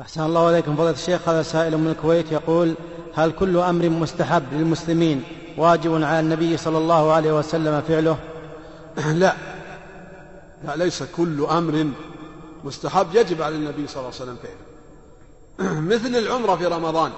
أحسن 0.00 0.22
الله 0.22 0.50
إليكم. 0.50 0.76
فضيلة 0.76 0.90
الشيخ 0.90 1.28
هذا 1.28 1.42
سائل 1.42 1.76
من 1.76 1.90
الكويت 1.90 2.32
يقول 2.32 2.74
هل 3.14 3.32
كل 3.32 3.56
أمر 3.56 3.88
مستحب 3.88 4.42
للمسلمين 4.52 5.24
واجب 5.56 5.94
على 5.94 6.20
النبي 6.20 6.56
صلى 6.56 6.78
الله 6.78 7.12
عليه 7.12 7.32
وسلم 7.32 7.82
فعله؟ 7.88 8.18
لا. 9.22 9.34
لا 10.64 10.76
ليس 10.76 11.02
كل 11.16 11.44
أمر 11.44 11.86
مستحب 12.64 13.06
يجب 13.14 13.42
على 13.42 13.54
النبي 13.54 13.86
صلى 13.86 13.96
الله 13.96 14.12
عليه 14.20 14.22
وسلم 14.22 14.36
فعله. 14.42 15.80
مثل 15.94 16.16
العمرة 16.16 16.56
في 16.56 16.66
رمضان. 16.66 17.12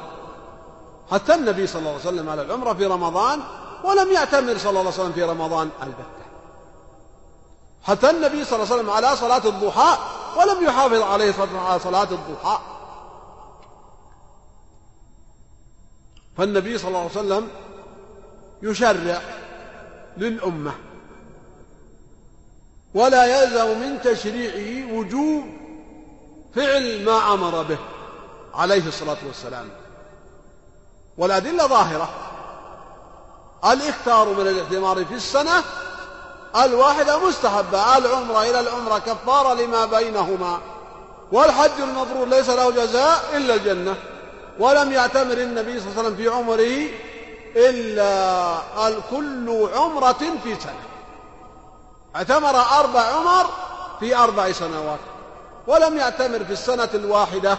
حتى 1.10 1.34
النبي 1.34 1.66
صلى 1.66 1.80
الله 1.80 1.90
عليه 1.90 2.00
وسلم 2.00 2.28
على 2.28 2.42
العمرة 2.42 2.74
في 2.74 2.86
رمضان 2.86 3.40
ولم 3.84 4.12
يعتمر 4.12 4.58
صلى 4.58 4.70
الله 4.70 4.80
عليه 4.80 4.90
وسلم 4.90 5.12
في 5.12 5.22
رمضان 5.22 5.68
البتة. 5.82 6.22
حتى 7.82 8.10
النبي 8.10 8.44
صلى 8.44 8.62
الله 8.62 8.72
عليه 8.72 8.82
وسلم 8.82 8.90
على 8.90 9.16
صلاة 9.16 9.48
الضحى 9.48 9.98
ولم 10.36 10.64
يحافظ 10.64 11.02
عليه 11.02 11.34
على 11.54 11.78
صلاة 11.78 12.08
الضحى. 12.10 12.58
فالنبي 16.38 16.78
صلى 16.78 16.88
الله 16.88 17.00
عليه 17.00 17.10
وسلم 17.10 17.48
يشرع 18.62 19.22
للأمة. 20.16 20.72
ولا 22.94 23.42
يلزم 23.42 23.80
من 23.80 24.02
تشريعه 24.02 24.92
وجوب 24.92 25.44
فعل 26.54 27.04
ما 27.04 27.34
أمر 27.34 27.62
به 27.62 27.78
عليه 28.54 28.88
الصلاة 28.88 29.16
والسلام. 29.26 29.70
والأدلة 31.18 31.66
ظاهرة. 31.66 32.10
الإكثار 33.64 34.28
من 34.28 34.46
الاعتمار 34.46 35.04
في 35.04 35.14
السنة 35.14 35.64
الواحدة 36.56 37.18
مستحبة 37.18 37.96
العمرة 37.96 38.42
إلى 38.42 38.60
العمرة 38.60 38.98
كفارة 38.98 39.54
لما 39.54 39.84
بينهما. 39.84 40.58
والحج 41.32 41.80
المبرور 41.80 42.28
ليس 42.28 42.50
له 42.50 42.70
جزاء 42.70 43.20
إلا 43.34 43.54
الجنة. 43.54 43.96
ولم 44.58 44.92
يعتمر 44.92 45.32
النبي 45.32 45.80
صلى 45.80 45.88
الله 45.90 45.98
عليه 45.98 46.08
وسلم 46.08 46.16
في 46.16 46.28
عمره 46.28 46.90
إلا 47.56 48.54
كل 49.10 49.68
عمرة 49.74 50.12
في 50.42 50.54
سنة. 50.60 50.82
اعتمر 52.16 52.60
أربع 52.60 53.00
عمر 53.00 53.46
في 54.00 54.16
أربع 54.16 54.52
سنوات. 54.52 55.00
ولم 55.66 55.96
يعتمر 55.96 56.44
في 56.44 56.52
السنة 56.52 56.88
الواحدة 56.94 57.58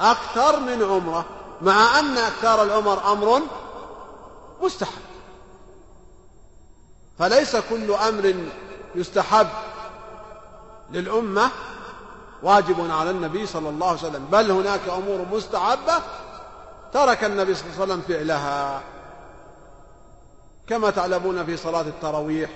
أكثر 0.00 0.60
من 0.60 0.82
عمرة 0.82 1.24
مع 1.62 1.98
أن 1.98 2.18
أكثار 2.18 2.62
العمر 2.62 3.12
أمر 3.12 3.40
مستحب. 4.62 5.09
فليس 7.20 7.56
كل 7.56 7.92
أمر 7.92 8.34
يستحب 8.94 9.46
للأمة 10.92 11.50
واجب 12.42 12.90
على 12.90 13.10
النبي 13.10 13.46
صلى 13.46 13.68
الله 13.68 13.88
عليه 13.88 13.98
وسلم 13.98 14.26
بل 14.32 14.50
هناك 14.50 14.80
أمور 14.88 15.26
مستحبة 15.32 15.94
ترك 16.92 17.24
النبي 17.24 17.54
صلى 17.54 17.64
الله 17.66 17.82
عليه 17.82 17.92
وسلم 17.92 18.02
فعلها. 18.08 18.80
كما 20.66 20.90
تعلمون 20.90 21.46
في 21.46 21.56
صلاة 21.56 21.80
التراويح 21.80 22.50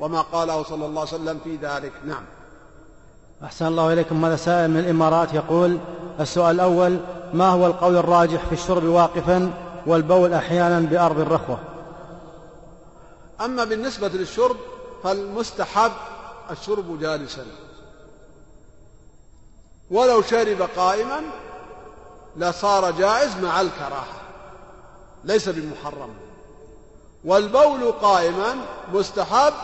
وما 0.00 0.20
قاله 0.20 0.62
صلى 0.62 0.86
الله 0.86 1.00
عليه 1.00 1.14
وسلم 1.14 1.40
في 1.44 1.56
ذلك. 1.56 1.92
نعم. 2.06 2.22
أحسن 3.44 3.66
الله 3.66 3.92
إليكم. 3.92 4.24
هذا 4.24 4.36
سائل 4.36 4.70
من 4.70 4.78
الإمارات 4.78 5.34
يقول 5.34 5.78
السؤال 6.20 6.54
الأول 6.54 7.00
ما 7.34 7.48
هو 7.48 7.66
القول 7.66 7.96
الراجح 7.96 8.46
في 8.46 8.52
الشرب 8.52 8.84
واقفا 8.84 9.52
والبول 9.86 10.34
أحيانا 10.34 10.80
بأرض 10.80 11.20
الرخوة؟ 11.20 11.58
أما 13.40 13.64
بالنسبة 13.64 14.08
للشرب 14.08 14.56
فالمستحب 15.04 15.92
الشرب 16.50 17.00
جالسا. 17.00 17.46
ولو 19.90 20.22
شرب 20.22 20.68
قائما 20.76 21.22
لصار 22.36 22.90
جائز 22.90 23.36
مع 23.36 23.60
الكراهة 23.60 24.20
ليس 25.24 25.48
بمحرم. 25.48 26.14
والبول 27.24 27.92
قائما 27.92 28.56
مستحب 28.92 29.54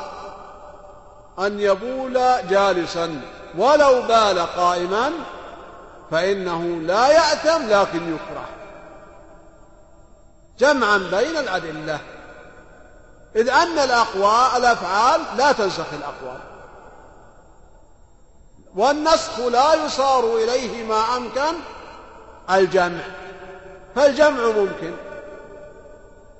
أن 1.39 1.61
يبول 1.61 2.14
جالسا. 2.51 3.20
ولو 3.59 4.03
بال 4.03 4.39
قائما 4.39 5.12
فإنه 6.11 6.64
لا 6.64 7.09
يأتم 7.09 7.62
لكن 7.68 8.14
يكره. 8.14 8.49
جمعا 10.59 10.99
بين 10.99 11.37
الأدلة. 11.37 12.01
إذ 13.37 13.49
أن 13.49 13.78
الأقوال 13.78 14.57
الأفعال 14.57 15.20
لا 15.37 15.53
تنسخ 15.53 15.87
الأقوال. 15.93 16.41
والنسخ 18.76 19.39
لا 19.39 19.74
يصار 19.74 20.24
إليه 20.37 20.85
ما 20.85 21.16
أمكن 21.16 21.55
الجمع. 22.51 23.03
فالجمع 23.95 24.45
ممكن. 24.47 24.95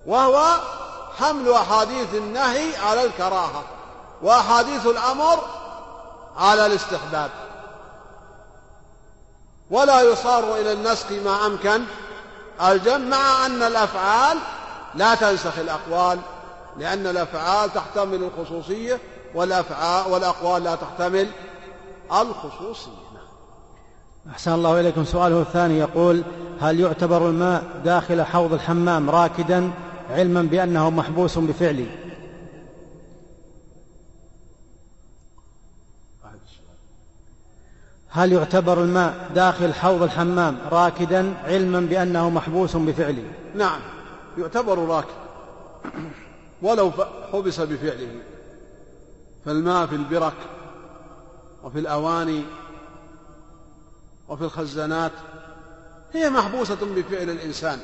وهو 0.07 0.61
حمل 1.19 1.53
أحاديث 1.53 2.15
النهي 2.15 2.77
على 2.77 3.05
الكراهة 3.05 3.65
وأحاديث 4.23 4.87
الأمر 4.87 5.39
على 6.37 6.67
الاستحباب. 6.67 7.31
ولا 9.71 10.01
يصار 10.01 10.55
إلى 10.55 10.73
النسخ 10.73 11.13
ما 11.13 11.47
أمكن 11.47 11.85
الجمع 12.63 13.19
مع 13.19 13.47
أن 13.47 13.63
الأفعال 13.63 14.39
لا 14.95 15.15
تنسخ 15.15 15.59
الأقوال. 15.59 16.19
لأن 16.79 17.07
الأفعال 17.07 17.73
تحتمل 17.73 18.23
الخصوصية 18.23 18.99
والأفعال 19.35 20.13
والأقوال 20.13 20.65
لا 20.65 20.75
تحتمل 20.75 21.29
الخصوصية. 22.13 23.03
أحسن 24.31 24.53
الله 24.53 24.81
إليكم. 24.81 25.05
سؤاله 25.05 25.41
الثاني 25.41 25.79
يقول 25.79 26.23
هل 26.61 26.81
يعتبر 26.81 27.29
الماء 27.29 27.65
داخل 27.85 28.23
حوض 28.23 28.53
الحمام 28.53 29.11
راكدا 29.11 29.71
علما 30.11 30.43
بأنه 30.43 30.91
محبوس 30.91 31.39
بفعلي؟ 31.39 32.03
هل 38.15 38.33
يعتبر 38.33 38.83
الماء 38.83 39.31
داخل 39.35 39.75
حوض 39.75 40.03
الحمام 40.03 40.59
راكدا 40.71 41.35
علما 41.45 41.81
بأنه 41.81 42.31
محبوس 42.31 42.77
بفعله 42.77 43.25
نعم 43.55 43.81
يعتبر 44.39 44.79
راكد 44.79 45.15
ولو 46.63 46.93
حبس 47.33 47.61
بفعله. 47.61 48.21
فالماء 49.45 49.87
في 49.87 49.95
البرك 49.95 50.35
وفي 51.65 51.79
الأواني 51.79 52.45
وفي 54.29 54.45
الخزانات 54.45 55.13
هي 56.13 56.31
محبوسة 56.31 56.75
بفعل 56.75 57.31
الإنسان. 57.31 57.81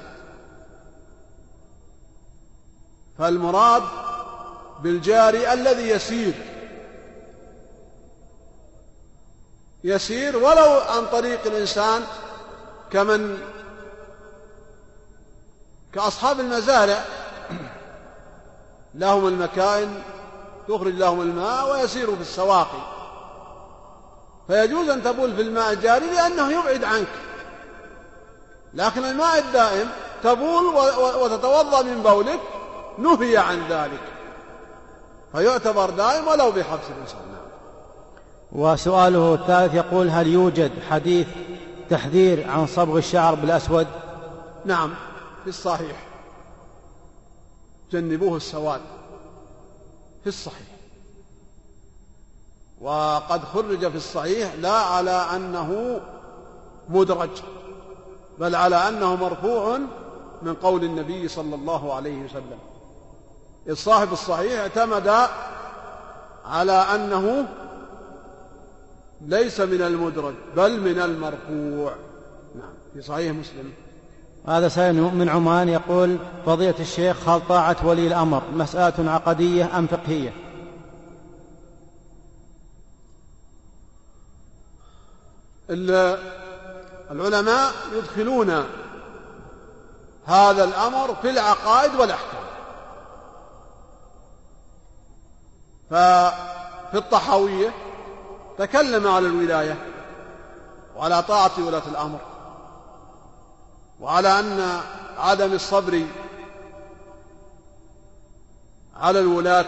فالمراد 3.18 3.83
بالجاري 4.83 5.53
الذي 5.53 5.89
يسير. 5.89 6.35
يسير 9.85 10.37
ولو 10.37 10.81
عن 10.81 11.07
طريق 11.07 11.47
الإنسان 11.47 12.03
كمن 12.91 13.39
كأصحاب 15.93 16.41
المزارع 16.41 17.05
لهم 18.99 19.26
المكائن 19.26 20.03
تخرج 20.68 20.94
لهم 20.94 21.20
الماء 21.20 21.72
ويسير 21.72 22.16
في 22.16 22.20
السواقي. 22.20 22.99
فيجوز 24.46 24.88
أن 24.88 25.03
تبول 25.03 25.36
في 25.36 25.42
الماء 25.42 25.72
الجاري 25.72 26.07
لأنه 26.07 26.53
يبعد 26.53 26.84
عنك. 26.84 27.09
لكن 28.74 29.05
الماء 29.05 29.38
الدائم 29.38 29.88
تبول 30.22 30.64
وتتوضأ 31.22 31.82
من 31.82 32.03
بولك 32.03 32.40
نهي 32.99 33.36
عن 33.36 33.68
ذلك. 33.70 34.01
فيعتبر 35.32 35.90
دائم 35.90 36.28
ولو 36.28 36.51
بحبس 36.51 36.84
الإنسان 36.96 37.28
وسؤاله 38.53 39.34
الثالث 39.34 39.74
يقول 39.74 40.09
هل 40.09 40.26
يوجد 40.26 40.72
حديث 40.90 41.26
تحذير 41.90 42.51
عن 42.51 42.66
صبغ 42.66 42.99
الشعر 42.99 43.34
بالأسود؟ 43.34 43.86
نعم 44.64 44.94
في 45.44 45.51
الصحيح. 45.51 46.07
جنبوه 47.93 48.36
السواد 48.36 48.80
في 50.22 50.26
الصحيح. 50.26 50.68
وقد 52.80 53.45
خرج 53.45 53.89
في 53.91 53.97
الصحيح 53.97 54.55
لا 54.55 54.72
على 54.72 55.11
أنه 55.11 56.01
مدرج 56.89 57.43
بل 58.39 58.55
على 58.55 58.76
أنه 58.76 59.16
مرفوع 59.16 59.78
من 60.43 60.55
قول 60.55 60.84
النبي 60.84 61.28
صلى 61.28 61.55
الله 61.55 61.95
عليه 61.95 62.24
وسلم. 62.24 62.59
إذ 63.68 63.74
صاحب 63.74 64.12
الصحيح 64.12 64.61
اعتمد 64.61 65.09
على 66.45 66.72
أنه 66.72 67.49
ليس 69.20 69.61
من 69.61 69.82
المدرج 69.82 70.34
بل 70.57 70.80
من 70.80 71.01
المرفوع. 71.01 71.95
نعم 72.55 72.72
في 72.95 73.03
صحيح 73.03 73.32
مسلم. 73.32 73.72
هذا 74.49 74.68
سائل 74.68 74.94
من 74.94 75.28
عمان 75.28 75.68
يقول 75.68 76.18
فضيلة 76.46 76.74
الشيخ 76.80 77.28
هل 77.28 77.40
طاعة 77.49 77.76
ولي 77.84 78.07
الأمر 78.07 78.42
مسألة 78.53 79.11
عقدية 79.11 79.78
أم 79.78 79.86
فقهية؟ 79.86 80.32
العلماء 87.11 87.72
يدخلون 87.92 88.64
هذا 90.26 90.64
الأمر 90.64 91.14
في 91.22 91.30
العقائد 91.30 91.94
والأحكام. 91.94 92.44
ففي 95.90 96.94
الطحاوية 96.94 97.74
تكلم 98.59 99.07
على 99.07 99.26
الولاية 99.26 99.78
وعلى 100.96 101.22
طاعة 101.22 101.53
ولاة 101.59 101.82
الأمر. 101.90 102.38
وعلى 104.01 104.38
أن 104.40 104.80
عدم 105.18 105.53
الصبر 105.53 106.05
على 108.96 109.20
الولاة 109.20 109.66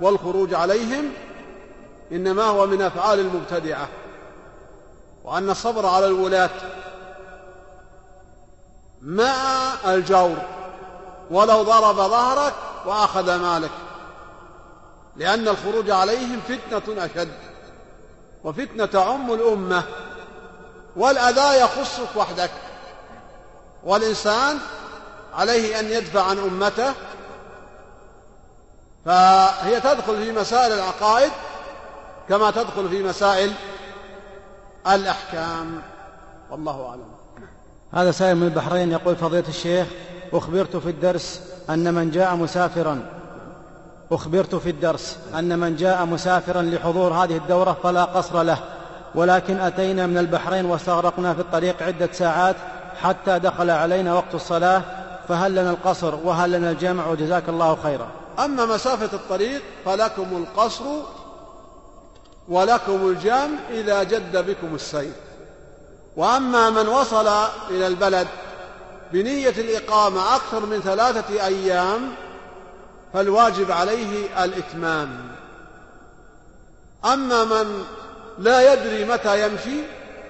والخروج 0.00 0.54
عليهم 0.54 1.12
إنما 2.12 2.42
هو 2.42 2.66
من 2.66 2.82
أفعال 2.82 3.20
المبتدعة 3.20 3.88
وأن 5.24 5.50
الصبر 5.50 5.86
على 5.86 6.06
الولاة 6.06 6.50
مع 9.02 9.34
الجور 9.86 10.36
ولو 11.30 11.62
ضرب 11.62 11.96
ظهرك 11.96 12.54
وأخذ 12.86 13.36
مالك 13.36 13.70
لأن 15.16 15.48
الخروج 15.48 15.90
عليهم 15.90 16.40
فتنة 16.40 17.04
أشد 17.04 17.32
وفتنة 18.44 18.86
تعم 18.86 19.32
الأمة 19.32 19.82
والأذى 20.96 21.60
يخصك 21.60 22.16
وحدك. 22.16 22.50
والإنسان 23.84 24.58
عليه 25.34 25.80
أن 25.80 25.90
يدفع 25.90 26.22
عن 26.22 26.38
أمته 26.38 26.92
فهي 29.04 29.80
تدخل 29.80 30.24
في 30.24 30.32
مسائل 30.32 30.72
العقائد 30.72 31.30
كما 32.28 32.50
تدخل 32.50 32.88
في 32.88 33.02
مسائل 33.02 33.52
الأحكام. 34.86 35.82
والله 36.50 36.86
أعلم. 36.88 37.12
هذا 37.94 38.10
سائل 38.10 38.36
من 38.36 38.46
البحرين 38.46 38.92
يقول 38.92 39.16
فضيلة 39.16 39.48
الشيخ 39.48 39.86
أخبرت 40.32 40.76
في 40.76 40.90
الدرس 40.90 41.40
أن 41.70 41.94
من 41.94 42.10
جاء 42.10 42.34
مسافرا 42.34 43.02
أخبرت 44.12 44.54
في 44.54 44.70
الدرس 44.70 45.18
أن 45.38 45.58
من 45.58 45.76
جاء 45.76 46.04
مسافرا 46.04 46.62
لحضور 46.62 47.12
هذه 47.12 47.36
الدورة 47.36 47.76
فلا 47.82 48.04
قصر 48.04 48.42
له 48.42 48.58
ولكن 49.14 49.60
أتينا 49.60 50.06
من 50.06 50.18
البحرين 50.18 50.64
واستغرقنا 50.64 51.34
في 51.34 51.40
الطريق 51.40 51.82
عدة 51.82 52.08
ساعات 52.12 52.56
حتى 53.02 53.38
دخل 53.38 53.70
علينا 53.70 54.14
وقت 54.14 54.34
الصلاة 54.34 54.82
فهل 55.28 55.52
لنا 55.52 55.70
القصر 55.70 56.14
وهل 56.14 56.52
لنا 56.52 56.70
الجمع 56.70 57.06
وجزاك 57.06 57.48
الله 57.48 57.78
خيرا. 57.82 58.08
أما 58.38 58.66
مسافة 58.66 59.16
الطريق 59.16 59.62
فلكم 59.84 60.36
القصر 60.36 60.84
ولكم 62.48 63.08
الجمع 63.08 63.58
إذا 63.70 64.02
جد 64.02 64.36
بكم 64.36 64.74
السير 64.74 65.12
وأما 66.16 66.70
من 66.70 66.88
وصل 66.88 67.26
إلى 67.70 67.86
البلد 67.86 68.28
بنية 69.12 69.48
الإقامة 69.48 70.36
أكثر 70.36 70.66
من 70.66 70.80
ثلاثة 70.80 71.46
أيام 71.46 72.00
فالواجب 73.12 73.70
عليه 73.70 74.44
الإتمام. 74.44 75.32
أما 77.04 77.44
من 77.44 77.84
لا 78.38 78.72
يدري 78.72 79.04
متى 79.04 79.46
يمشي 79.46 79.80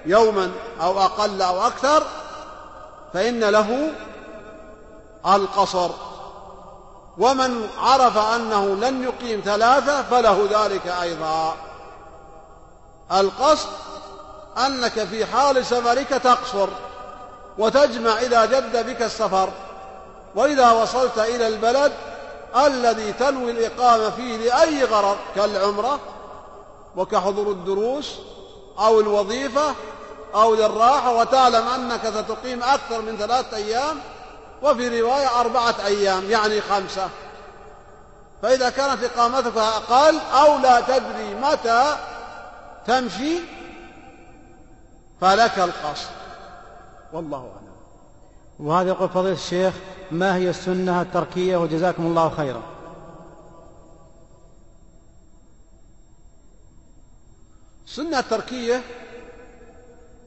يوما 0.05 0.51
أو 0.81 0.99
أقل 0.99 1.41
أو 1.41 1.67
أكثر 1.67 2.03
فإن 3.13 3.43
له 3.43 3.91
القصر. 5.25 5.89
ومن 7.17 7.69
عرف 7.77 8.17
أنه 8.17 8.65
لن 8.65 9.03
يقيم 9.03 9.41
ثلاثة 9.45 10.03
فله 10.03 10.47
ذلك 10.51 10.87
أيضا. 10.87 11.55
القصد 13.11 13.69
أنك 14.57 15.03
في 15.03 15.25
حال 15.25 15.65
سفرك 15.65 16.09
تقصر 16.09 16.67
وتجمع 17.57 18.19
إذا 18.19 18.45
جد 18.45 18.85
بك 18.89 19.01
السفر. 19.01 19.49
وإذا 20.35 20.71
وصلت 20.71 21.17
إلى 21.17 21.47
البلد 21.47 21.91
الذي 22.65 23.13
تنوي 23.13 23.51
الإقامة 23.51 24.09
فيه 24.09 24.37
لأي 24.37 24.83
غرض 24.83 25.17
كالعمرة 25.35 25.99
وكحضور 26.95 27.51
الدروس 27.51 28.15
أو 28.79 28.99
الوظيفة 28.99 29.73
أو 30.35 30.55
للراحة 30.55 31.15
وتعلم 31.15 31.67
أنك 31.67 32.01
ستقيم 32.07 32.63
أكثر 32.63 33.01
من 33.01 33.17
ثلاثة 33.17 33.57
أيام 33.57 33.97
وفي 34.61 35.01
رواية 35.01 35.39
أربعة 35.39 35.75
أيام 35.85 36.29
يعني 36.29 36.61
خمسة. 36.61 37.09
فإذا 38.41 38.69
كانت 38.69 39.03
إقامتك 39.03 39.57
أقل 39.57 40.19
أو 40.19 40.57
لا 40.57 40.81
تدري 40.81 41.35
متى 41.35 41.97
تمشي 42.87 43.39
فلك 45.21 45.59
القصد. 45.59 46.09
والله 47.13 47.37
أعلم. 47.37 47.73
وهذا 48.59 48.89
يقول 48.89 49.09
فضيلة 49.09 49.35
الشيخ 49.35 49.73
ما 50.11 50.35
هي 50.35 50.49
السنة 50.49 51.01
التركية؟ 51.01 51.57
وجزاكم 51.57 52.05
الله 52.05 52.29
خيرا. 52.29 52.61
السنة 57.85 58.19
التركية 58.19 58.81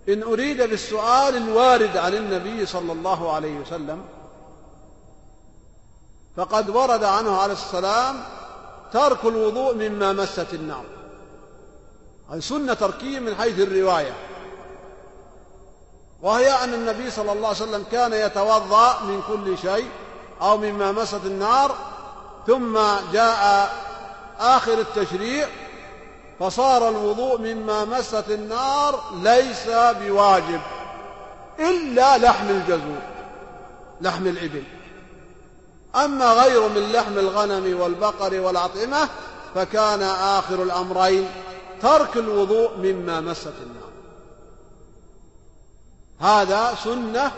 إن 0.09 0.23
أريد 0.23 0.63
بالسؤال 0.63 1.37
الوارد 1.37 1.97
عن 1.97 2.15
النبي 2.15 2.67
صلى 2.67 2.93
الله 2.93 3.33
عليه 3.33 3.59
وسلم 3.59 4.05
فقد 6.37 6.71
ورد 6.71 7.05
عنه 7.05 7.37
عليه 7.37 7.53
السلام 7.53 8.23
ترك 8.93 9.25
الوضوء 9.25 9.75
مما 9.75 10.13
مست 10.13 10.55
النار. 10.55 10.85
هذه 12.31 12.41
سنة 12.41 12.75
تركية 12.75 13.19
من 13.19 13.35
حيث 13.35 13.61
الرواية. 13.61 14.13
وهي 16.23 16.65
أن 16.65 16.75
النبي 16.75 17.11
صلى 17.11 17.33
الله 17.33 17.49
عليه 17.49 17.59
وسلم 17.59 17.85
كان 17.93 18.13
يتوضأ 18.13 19.03
من 19.03 19.23
كل 19.29 19.59
شيء 19.59 19.89
أو 20.43 20.57
مما 20.57 20.93
مست 20.93 21.25
النار 21.25 21.77
ثم 22.47 22.79
جاء 23.13 23.73
آخر 24.41 24.79
التشريع 24.79 25.49
فصار 26.41 26.89
الوضوء 26.89 27.39
مما 27.39 27.85
مست 27.85 28.31
النار 28.31 29.01
ليس 29.23 29.67
بواجب 29.69 30.61
إلا 31.59 32.19
لحم 32.19 32.49
الجزور 32.49 33.03
لحم 34.01 34.27
الإبل. 34.27 34.63
أما 35.97 36.33
غير 36.33 36.69
من 36.69 36.93
لحم 36.93 37.19
الغنم 37.19 37.81
والبقر 37.81 38.41
والأطعمة 38.41 39.09
فكان 39.55 40.03
آخر 40.03 40.63
الأمرين 40.63 41.29
ترك 41.83 42.17
الوضوء 42.17 42.77
مما 42.77 43.21
مست 43.21 43.53
النار. 43.63 43.87
هذا 46.21 46.75
سنة 46.85 47.33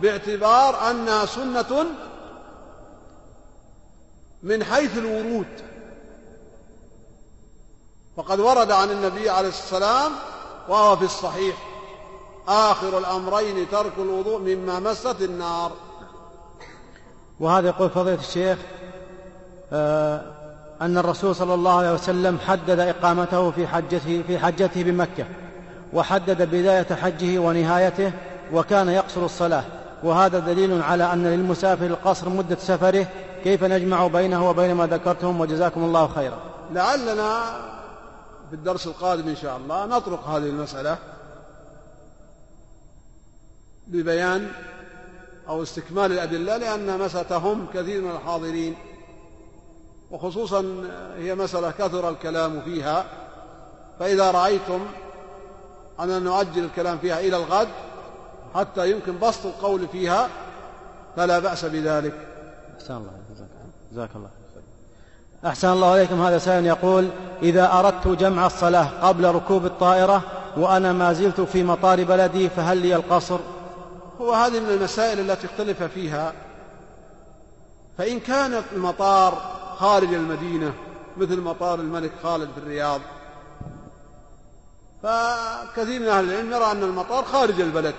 باعتبار 0.00 0.90
أنها 0.90 1.26
سنة 1.26 1.86
من 4.42 4.64
حيث 4.64 4.98
الورود. 4.98 5.69
فقد 8.20 8.40
ورد 8.40 8.70
عن 8.70 8.90
النبي 8.90 9.30
عليه 9.30 9.48
السلام 9.48 10.12
وهو 10.68 10.96
في 10.96 11.04
الصحيح 11.04 11.56
آخر 12.48 12.98
الأمرين 12.98 13.66
ترك 13.70 13.92
الوضوء 13.98 14.38
مما 14.38 14.80
مست 14.80 15.16
النار. 15.20 15.72
وهذا 17.40 17.68
يقول 17.68 17.90
فضيلة 17.90 18.20
الشيخ 18.20 18.58
آه 19.72 20.22
أن 20.80 20.98
الرسول 20.98 21.34
صلى 21.34 21.54
الله 21.54 21.78
عليه 21.78 21.92
وسلم 21.92 22.38
حدد 22.46 22.80
إقامته 22.80 23.50
في 23.50 23.66
حجته 23.66 24.22
في 24.26 24.38
حجته 24.38 24.82
بمكة 24.82 25.24
وحدد 25.92 26.42
بداية 26.42 26.94
حجه 26.94 27.38
ونهايته 27.38 28.12
وكان 28.52 28.88
يقصر 28.88 29.24
الصلاة. 29.24 29.64
وهذا 30.02 30.38
دليل 30.38 30.82
على 30.82 31.12
أن 31.12 31.26
للمسافر 31.26 31.86
القصر 31.86 32.28
مدة 32.28 32.56
سفره 32.56 33.06
كيف 33.44 33.64
نجمع 33.64 34.06
بينه 34.06 34.50
وبين 34.50 34.74
ما 34.74 34.86
ذكرتم 34.86 35.40
وجزاكم 35.40 35.84
الله 35.84 36.08
خيرا. 36.08 36.38
لعلنا 36.72 37.42
في 38.50 38.56
الدرس 38.56 38.86
القادم 38.86 39.28
إن 39.28 39.36
شاء 39.36 39.56
الله 39.56 39.86
نطرق 39.86 40.28
هذه 40.28 40.46
المسألة 40.46 40.98
ببيان 43.86 44.52
أو 45.48 45.62
استكمال 45.62 46.12
الأدلة 46.12 46.56
لأن 46.56 46.98
مسألة 46.98 47.22
تهم 47.22 47.66
كثير 47.74 48.02
من 48.02 48.10
الحاضرين 48.10 48.76
وخصوصا 50.10 50.64
هي 51.16 51.34
مسألة 51.34 51.70
كثر 51.70 52.08
الكلام 52.08 52.60
فيها. 52.60 53.04
فإذا 53.98 54.30
رأيتم 54.30 54.86
أن 56.00 56.22
نؤجل 56.22 56.64
الكلام 56.64 56.98
فيها 56.98 57.20
إلى 57.20 57.36
الغد 57.36 57.68
حتى 58.54 58.90
يمكن 58.90 59.18
بسط 59.18 59.46
القول 59.46 59.88
فيها 59.88 60.28
فلا 61.16 61.38
بأس 61.38 61.64
بذلك. 61.64 62.28
أحسن 62.80 62.96
الله. 62.96 63.12
جزاك 63.92 64.10
الله. 64.16 64.39
أحسن 65.46 65.68
الله 65.68 65.90
عليكم 65.90 66.22
هذا 66.22 66.38
سائل 66.38 66.66
يقول 66.66 67.08
إذا 67.42 67.72
أردت 67.72 68.08
جمع 68.08 68.46
الصلاة 68.46 69.08
قبل 69.08 69.24
ركوب 69.24 69.66
الطائرة 69.66 70.22
وأنا 70.56 70.92
ما 70.92 71.12
زلت 71.12 71.40
في 71.40 71.62
مطار 71.62 72.04
بلدي 72.04 72.48
فهل 72.48 72.78
لي 72.78 72.96
القصر؟ 72.96 73.38
هو 74.20 74.32
هذه 74.32 74.60
من 74.60 74.68
المسائل 74.68 75.20
التي 75.20 75.46
اختلف 75.46 75.82
فيها. 75.82 76.32
فإن 77.98 78.20
كان 78.20 78.62
المطار 78.72 79.34
خارج 79.78 80.14
المدينة 80.14 80.72
مثل 81.16 81.40
مطار 81.40 81.80
الملك 81.80 82.12
خالد 82.22 82.48
في 82.54 82.58
الرياض 82.58 83.00
فكثير 85.02 86.00
من 86.00 86.08
أهل 86.08 86.32
العلم 86.32 86.52
يرى 86.52 86.72
أن 86.72 86.82
المطار 86.82 87.24
خارج 87.24 87.60
البلد. 87.60 87.94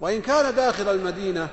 وإن 0.00 0.20
كان 0.20 0.54
داخل 0.54 0.88
المدينة 0.88 1.48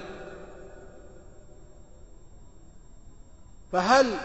فهل 3.72 4.18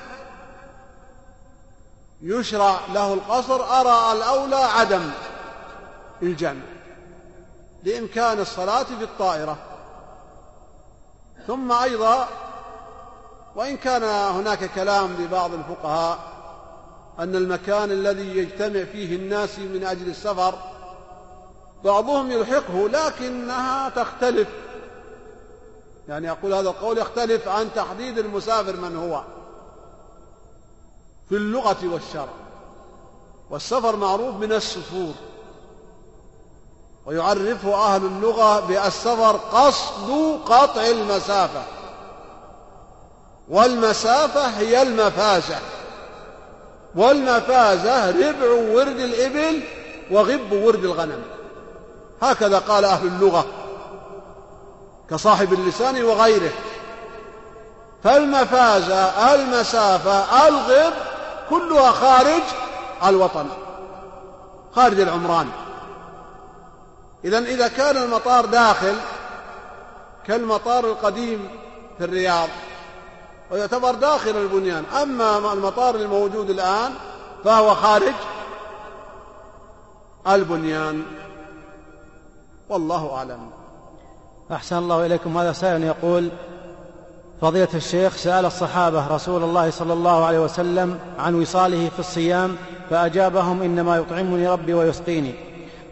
يشرع 2.22 2.80
له 2.94 3.14
القصر؟ 3.14 3.64
أرى 3.80 4.18
الأولى 4.18 4.56
عدم 4.56 5.10
الجمع 6.22 6.62
لإمكان 7.82 8.40
الصلاة 8.40 8.82
في 8.82 9.04
الطائرة. 9.04 9.56
ثم 11.46 11.72
أيضا 11.72 12.28
وإن 13.56 13.76
كان 13.76 14.02
هناك 14.34 14.70
كلام 14.74 15.16
لبعض 15.18 15.54
الفقهاء 15.54 16.18
أن 17.18 17.36
المكان 17.36 17.90
الذي 17.90 18.36
يجتمع 18.38 18.84
فيه 18.84 19.16
الناس 19.16 19.58
من 19.58 19.84
أجل 19.84 20.08
السفر 20.08 20.58
بعضهم 21.84 22.30
يلحقه 22.30 22.88
لكنها 22.88 23.88
تختلف. 23.88 24.48
يعني 26.08 26.30
أقول 26.30 26.54
هذا 26.54 26.68
القول 26.68 26.98
يختلف 26.98 27.48
عن 27.48 27.68
تحديد 27.74 28.18
المسافر 28.18 28.76
من 28.76 28.96
هو. 28.96 29.35
في 31.28 31.36
اللغة 31.36 31.76
والشرع. 31.84 32.28
والسفر 33.50 33.96
معروف 33.96 34.34
من 34.34 34.52
السفور. 34.52 35.14
ويعرفه 37.06 37.74
أهل 37.74 38.04
اللغة 38.04 38.60
بالسفر 38.60 39.36
قصد 39.36 40.38
قطع 40.46 40.86
المسافة. 40.86 41.62
والمسافة 43.48 44.46
هي 44.46 44.82
المفازة. 44.82 45.58
والمفازة 46.94 48.10
ربع 48.10 48.50
ورد 48.50 49.00
الإبل 49.00 49.62
وغب 50.10 50.52
ورد 50.52 50.84
الغنم. 50.84 51.22
هكذا 52.22 52.58
قال 52.58 52.84
أهل 52.84 53.06
اللغة 53.06 53.46
كصاحب 55.10 55.52
اللسان 55.52 56.04
وغيره. 56.04 56.52
فالمفازة 58.04 59.34
المسافة 59.34 60.48
الغب 60.48 60.92
كلها 61.50 61.90
خارج 61.90 62.42
الوطن 63.04 63.46
خارج 64.74 65.00
العمران. 65.00 65.48
إذا 67.24 67.38
إذا 67.38 67.68
كان 67.68 67.96
المطار 67.96 68.46
داخل 68.46 68.94
كالمطار 70.26 70.84
القديم 70.84 71.48
في 71.98 72.04
الرياض 72.04 72.48
ويعتبر 73.50 73.94
داخل 73.94 74.30
البنيان. 74.30 74.84
أما 75.02 75.52
المطار 75.52 75.94
الموجود 75.94 76.50
الآن 76.50 76.92
فهو 77.44 77.74
خارج 77.74 78.14
البنيان. 80.28 81.02
والله 82.68 83.16
أعلم. 83.16 83.50
أحسن 84.52 84.78
الله 84.78 85.06
إليكم. 85.06 85.38
هذا 85.38 85.52
سائل 85.52 85.84
يقول 85.84 86.30
فضيلة 87.40 87.68
الشيخ 87.74 88.16
سأل 88.16 88.46
الصحابة 88.46 89.06
رسول 89.06 89.42
الله 89.42 89.70
صلى 89.70 89.92
الله 89.92 90.24
عليه 90.24 90.38
وسلم 90.38 90.98
عن 91.18 91.34
وصاله 91.34 91.88
في 91.88 91.98
الصيام 91.98 92.56
فأجابهم 92.90 93.62
إنما 93.62 93.96
يطعمني 93.96 94.48
ربي 94.48 94.74
ويسقيني. 94.74 95.34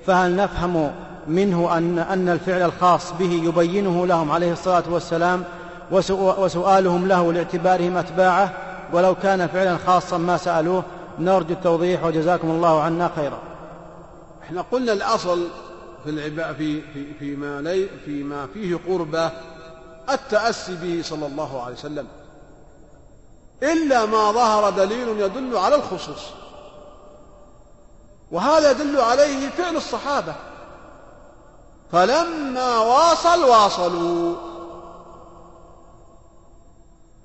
فهل 0.07 0.37
نفهم 0.37 0.93
منه 1.27 1.79
أن, 1.79 1.99
أن 1.99 2.29
الفعل 2.29 2.63
الخاص 2.63 3.13
به 3.13 3.41
يبينه 3.45 4.07
لهم 4.07 4.31
عليه 4.31 4.53
الصلاة 4.53 4.83
والسلام 4.91 5.45
وسؤالهم 6.21 7.09
له 7.09 7.33
لاعتبارهم 7.33 7.97
أتباعه؟ 7.97 8.53
ولو 8.93 9.15
كان 9.15 9.47
فعلا 9.47 9.79
خاصا 9.87 10.19
ما 10.19 10.37
سألوه 10.37 10.83
نرجو 11.19 11.55
التوضيح 11.55 12.05
وجزاكم 12.05 12.51
الله 12.51 12.83
عنا 12.83 13.11
خيرا. 13.17 13.39
إحنا 14.43 14.65
قلنا 14.73 14.93
الأصل 14.93 15.49
في 16.05 16.11
العباء 16.11 16.53
في 16.53 16.81
في 16.81 17.05
فيما 17.19 17.61
لي 17.61 17.89
فيما 18.05 18.47
فيه 18.55 18.79
قربة 18.89 19.31
التأسي 20.11 20.75
به 20.75 21.03
صلى 21.05 21.27
الله 21.27 21.63
عليه 21.63 21.75
وسلم. 21.75 22.09
إلا 23.63 24.07
ما 24.07 24.33
ظهر 24.33 24.71
دليل 24.71 25.21
يدل 25.21 25.57
على 25.57 25.75
الخصوص. 25.75 26.23
وهذا 28.31 28.71
يدل 28.71 29.01
عليه 29.01 29.49
فعل 29.49 29.77
الصحابة. 29.77 30.35
فلما 31.93 32.79
واصل 32.79 33.45
واصلوا. 33.45 34.37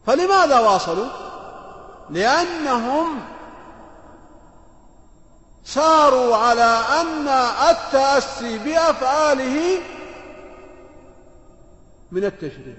فلماذا 0.07 0.59
واصلوا؟ 0.59 1.09
لأنهم 2.09 3.19
ساروا 5.65 6.36
على 6.36 6.80
أن 7.01 7.27
التأسي 7.69 8.57
بأفعاله 8.57 9.80
من 12.12 12.26
التشريع. 12.26 12.76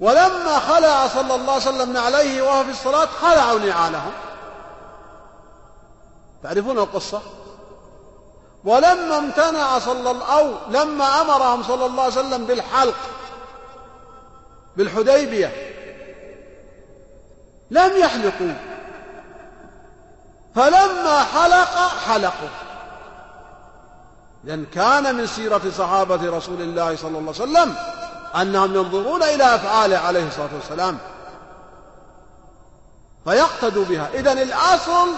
ولما 0.00 0.58
خلع 0.58 1.08
صلى 1.08 1.34
الله 1.34 1.52
عليه 1.52 1.62
وسلم 1.62 1.96
عليه 1.96 2.42
وهو 2.42 2.64
في 2.64 2.70
الصلاة 2.70 3.06
خلعوا 3.06 3.58
نعالهم. 3.58 4.12
تعرفون 6.42 6.78
القصة؟ 6.78 7.22
ولما 8.64 9.18
امتنع 9.18 9.78
صلى 9.78 10.10
الله 10.10 10.38
أو 10.38 10.54
لما 10.70 11.20
أمرهم 11.20 11.62
صلى 11.62 11.86
الله 11.86 12.02
عليه 12.02 12.12
وسلم 12.12 12.44
بالحلق 12.46 12.96
بالحديبية 14.76 15.52
لم 17.70 17.96
يحلقوا. 17.96 18.54
فلما 20.54 21.22
حلق 21.22 21.88
حلقوا. 21.88 22.48
لأن 24.44 24.64
كان 24.74 25.14
من 25.14 25.26
سيرة 25.26 25.62
صحابة 25.78 26.36
رسول 26.36 26.62
الله 26.62 26.96
صلى 26.96 27.18
الله 27.18 27.32
عليه 27.40 27.42
وسلم 27.42 27.74
أنهم 28.40 28.74
ينظرون 28.74 29.22
إلى 29.22 29.54
أفعاله 29.54 29.98
عليه 29.98 30.26
الصلاة 30.28 30.48
والسلام. 30.54 30.98
فيقتدوا 33.24 33.84
بها. 33.84 34.08
إذن 34.14 34.38
الأصل 34.38 35.08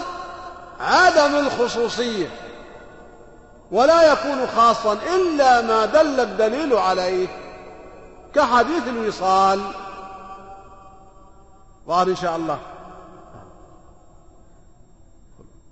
عدم 0.79 1.35
الخصوصية. 1.35 2.27
ولا 3.71 4.11
يكون 4.11 4.47
خاصا 4.47 4.93
إلا 4.93 5.61
ما 5.61 5.85
دل 5.85 6.19
الدليل 6.19 6.73
عليه 6.73 7.27
كحديث 8.35 8.87
الوصال. 8.87 9.61
ظهر 11.87 12.07
إن 12.07 12.15
شاء 12.15 12.35
الله. 12.35 12.59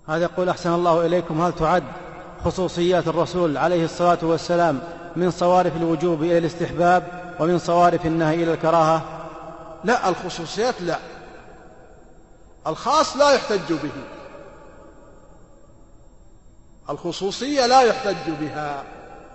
هذا 0.07 0.23
يقول 0.23 0.49
أحسن 0.49 0.73
الله 0.73 1.05
إليكم 1.05 1.41
هل 1.41 1.53
تعد 1.53 1.83
خصوصيات 2.45 3.07
الرسول 3.07 3.57
عليه 3.57 3.85
الصلاة 3.85 4.17
والسلام 4.21 4.79
من 5.15 5.31
صوارف 5.31 5.75
الوجوب 5.75 6.23
إلى 6.23 6.37
الاستحباب 6.37 7.35
ومن 7.39 7.59
صوارف 7.59 8.05
النهي 8.05 8.43
إلى 8.43 8.53
الكراهة؟ 8.53 9.01
لا 9.83 10.09
الخصوصيات 10.09 10.81
لا. 10.81 10.99
الخاص 12.67 13.17
لا 13.17 13.31
يحتج 13.31 13.73
به. 13.73 13.91
الخصوصية 16.89 17.65
لا 17.65 17.81
يحتج 17.81 18.29
بها. 18.39 18.83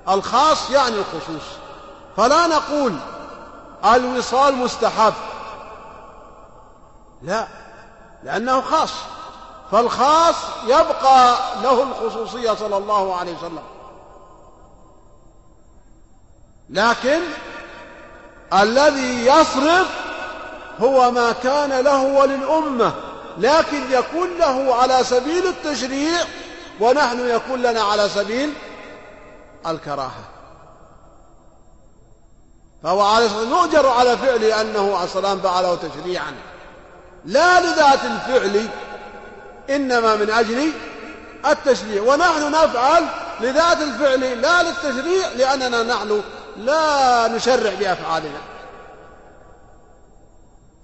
الخاص 0.09 0.71
يعني 0.71 0.97
الخصوص. 0.97 1.49
فلا 2.17 2.47
نقول 2.47 2.93
الوصال 3.95 4.57
مستحب. 4.57 5.15
لا 7.23 7.47
لأنه 8.25 8.61
خاص. 8.61 8.93
فالخاص 9.73 10.35
يبقى 10.65 11.39
له 11.63 11.83
الخصوصية 11.83 12.55
صلى 12.55 12.77
الله 12.77 13.17
عليه 13.17 13.37
وسلم. 13.37 13.63
لكن 16.71 17.21
الذي 18.53 19.27
يصرف 19.27 19.87
هو 20.81 21.11
ما 21.11 21.33
كان 21.33 21.81
له 21.81 22.03
وللأمة 22.03 22.93
لكن 23.39 23.93
يكون 23.93 24.39
له 24.39 24.75
على 24.75 25.05
سبيل 25.05 25.47
التشريع 25.47 26.21
ونحن 26.81 27.31
يكون 27.31 27.63
لنا 27.63 27.81
على 27.83 28.09
سبيل 28.09 28.55
الكراهة. 29.67 30.25
فهو 32.83 33.01
عليه 33.01 33.31
يؤجر 33.51 33.89
على 33.89 34.17
فعل 34.17 34.45
أنه 34.45 34.97
عليه 34.97 35.05
السلام 35.05 35.41
فعله 35.41 35.75
تشريعا. 35.75 36.35
لا 37.25 37.61
لذات 37.61 38.01
الفعل 38.05 38.69
إنما 39.71 40.17
من 40.17 40.31
أجل 40.31 40.73
التشريع. 41.47 42.03
ونحن 42.03 42.51
نفعل 42.51 43.05
لذات 43.41 43.81
الفعل 43.81 44.43
لا 44.43 44.63
للتشريع 44.63 45.29
لأننا 45.37 45.83
نحن 45.83 46.23
لا 46.57 47.29
نشرع 47.29 47.75
بأفعالنا. 47.81 48.41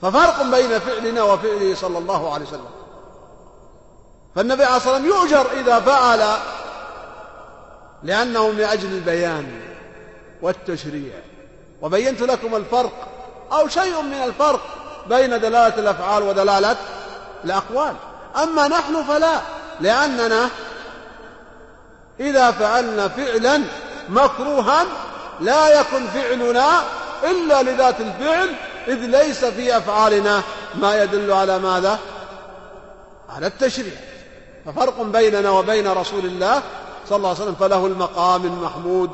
ففرق 0.02 0.42
بين 0.42 0.78
فعلنا 0.78 1.22
وفعله 1.22 1.74
صلى 1.74 1.98
الله 1.98 2.34
عليه 2.34 2.46
وسلم. 2.46 2.68
فالنبي 4.36 4.64
عليه 4.64 4.76
الصلاة 4.76 4.94
والسلام 4.94 5.16
يؤجر 5.16 5.50
إذا 5.60 5.80
فعل 5.80 6.36
لأنه 8.02 8.50
من 8.50 8.60
أجل 8.60 8.88
البيان 8.88 9.60
والتشريع. 10.42 11.14
وبينت 11.82 12.20
لكم 12.20 12.56
الفرق 12.56 13.08
أو 13.52 13.68
شيء 13.68 14.02
من 14.02 14.22
الفرق 14.24 14.60
بين 15.08 15.30
دلالة 15.30 15.78
الأفعال 15.78 16.22
ودلالة 16.22 16.76
الأقوال. 17.44 17.94
أما 18.42 18.68
نحن 18.68 19.02
فلا 19.02 19.40
لأننا 19.80 20.48
إذا 22.20 22.50
فعلنا 22.50 23.08
فعلا 23.08 23.62
مكروها 24.08 24.84
لا 25.40 25.80
يكن 25.80 26.06
فعلنا 26.06 26.82
إلا 27.24 27.62
لذات 27.62 28.00
الفعل 28.00 28.54
إذ 28.88 28.94
ليس 28.94 29.44
في 29.44 29.76
أفعالنا 29.76 30.42
ما 30.74 31.02
يدل 31.02 31.32
على 31.32 31.58
ماذا؟ 31.58 31.98
على 33.28 33.46
التشريع 33.46 33.92
ففرق 34.66 35.02
بيننا 35.02 35.50
وبين 35.50 35.88
رسول 35.88 36.24
الله 36.24 36.62
صلى 37.08 37.16
الله 37.16 37.28
عليه 37.28 37.38
وسلم 37.40 37.54
فله 37.54 37.86
المقام 37.86 38.44
المحمود 38.44 39.10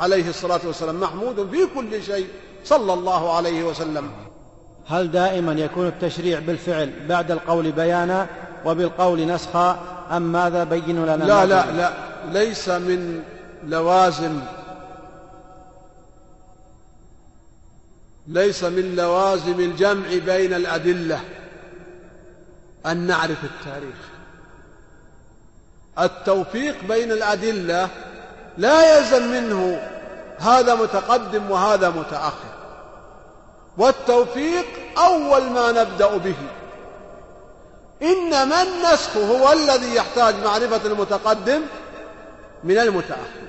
عليه 0.00 0.28
الصلاة 0.28 0.60
والسلام 0.64 1.00
محمود 1.00 1.48
في 1.50 1.66
كل 1.74 2.02
شيء 2.02 2.28
صلى 2.64 2.92
الله 2.92 3.36
عليه 3.36 3.64
وسلم 3.64 4.10
هل 4.86 5.10
دائما 5.10 5.52
يكون 5.52 5.86
التشريع 5.86 6.38
بالفعل 6.38 6.92
بعد 7.08 7.30
القول 7.30 7.72
بيانا 7.72 8.26
وبالقول 8.64 9.26
نسخا 9.26 9.78
أم 10.10 10.22
ماذا 10.22 10.64
بينوا 10.64 11.16
لنا 11.16 11.24
لا 11.24 11.46
لا 11.46 11.70
لا 11.70 11.92
ليس 12.32 12.68
من 12.68 13.22
لوازم. 13.66 14.40
ليس 18.28 18.64
من 18.64 18.96
لوازم 18.96 19.60
الجمع 19.60 20.08
بين 20.26 20.54
الأدلة 20.54 21.20
أن 22.86 22.96
نعرف 22.96 23.44
التاريخ. 23.44 23.96
التوفيق 25.98 26.84
بين 26.88 27.12
الأدلة 27.12 27.88
لا 28.58 28.98
يلزم 28.98 29.30
منه 29.30 29.88
هذا 30.38 30.74
متقدم 30.74 31.50
وهذا 31.50 31.90
متأخر. 31.90 32.50
والتوفيق 33.78 34.66
أول 34.98 35.50
ما 35.50 35.72
نبدأ 35.72 36.16
به. 36.16 36.36
إنما 38.02 38.62
النسخ 38.62 39.16
هو 39.16 39.52
الذي 39.52 39.94
يحتاج 39.94 40.34
معرفة 40.44 40.80
المتقدم 40.86 41.62
من 42.64 42.78
المتأخر. 42.78 43.40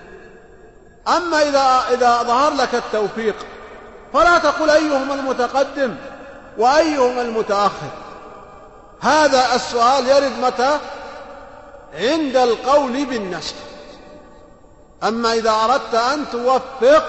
أما 1.07 1.41
إذا 1.41 1.83
إذا 1.93 2.23
ظهر 2.23 2.53
لك 2.53 2.75
التوفيق 2.75 3.35
فلا 4.13 4.37
تقل 4.37 4.69
أيهما 4.69 5.13
المتقدم 5.13 5.95
وأيهما 6.57 7.21
المتأخر. 7.21 7.91
هذا 9.01 9.55
السؤال 9.55 10.07
يرد 10.07 10.39
متى؟ 10.41 10.77
عند 11.93 12.35
القول 12.35 13.05
بالنسخ 13.05 13.55
أما 15.03 15.33
إذا 15.33 15.51
أردت 15.51 15.95
أن 15.95 16.25
توفق 16.31 17.05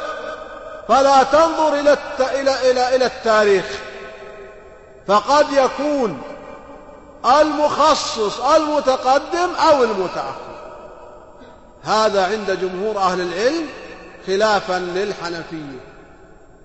فلا 0.89 1.23
تنظر 1.23 1.75
إلى 1.75 1.97
إلى 2.21 2.71
إلى 2.71 2.97
إلى 2.97 3.07
التاريخ. 3.07 3.65
فقد 5.07 5.53
يكون 5.53 6.23
المخصص 7.27 8.41
المتقدم 8.41 9.55
أو 9.71 9.85
المتأخر. 9.85 10.53
هذا 11.83 12.27
عند 12.27 12.61
جمهور 12.61 12.99
أهل 12.99 13.21
العلم 13.21 13.67
خلافا 14.27 14.79
للحنفية. 14.79 15.81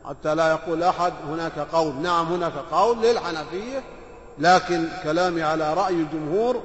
حتى 0.09 0.35
لا 0.35 0.49
يقول 0.49 0.83
أحد 0.83 1.13
هناك 1.29 1.59
قول. 1.73 1.95
نعم 1.95 2.25
هناك 2.25 2.53
قول 2.71 2.97
للحنفية 3.01 3.83
لكن 4.39 4.87
كلامي 5.03 5.43
على 5.43 5.73
رأي 5.73 5.93
الجمهور 5.93 6.61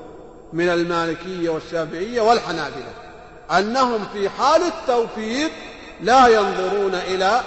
من 0.53 0.69
المالكية 0.69 1.51
والشافعية 1.51 2.21
والحنابلة 2.21 2.93
أنهم 3.51 4.05
في 4.13 4.29
حال 4.29 4.63
التوفيق 4.63 5.51
لا 6.01 6.27
ينظرون 6.29 6.95
إلى 6.95 7.41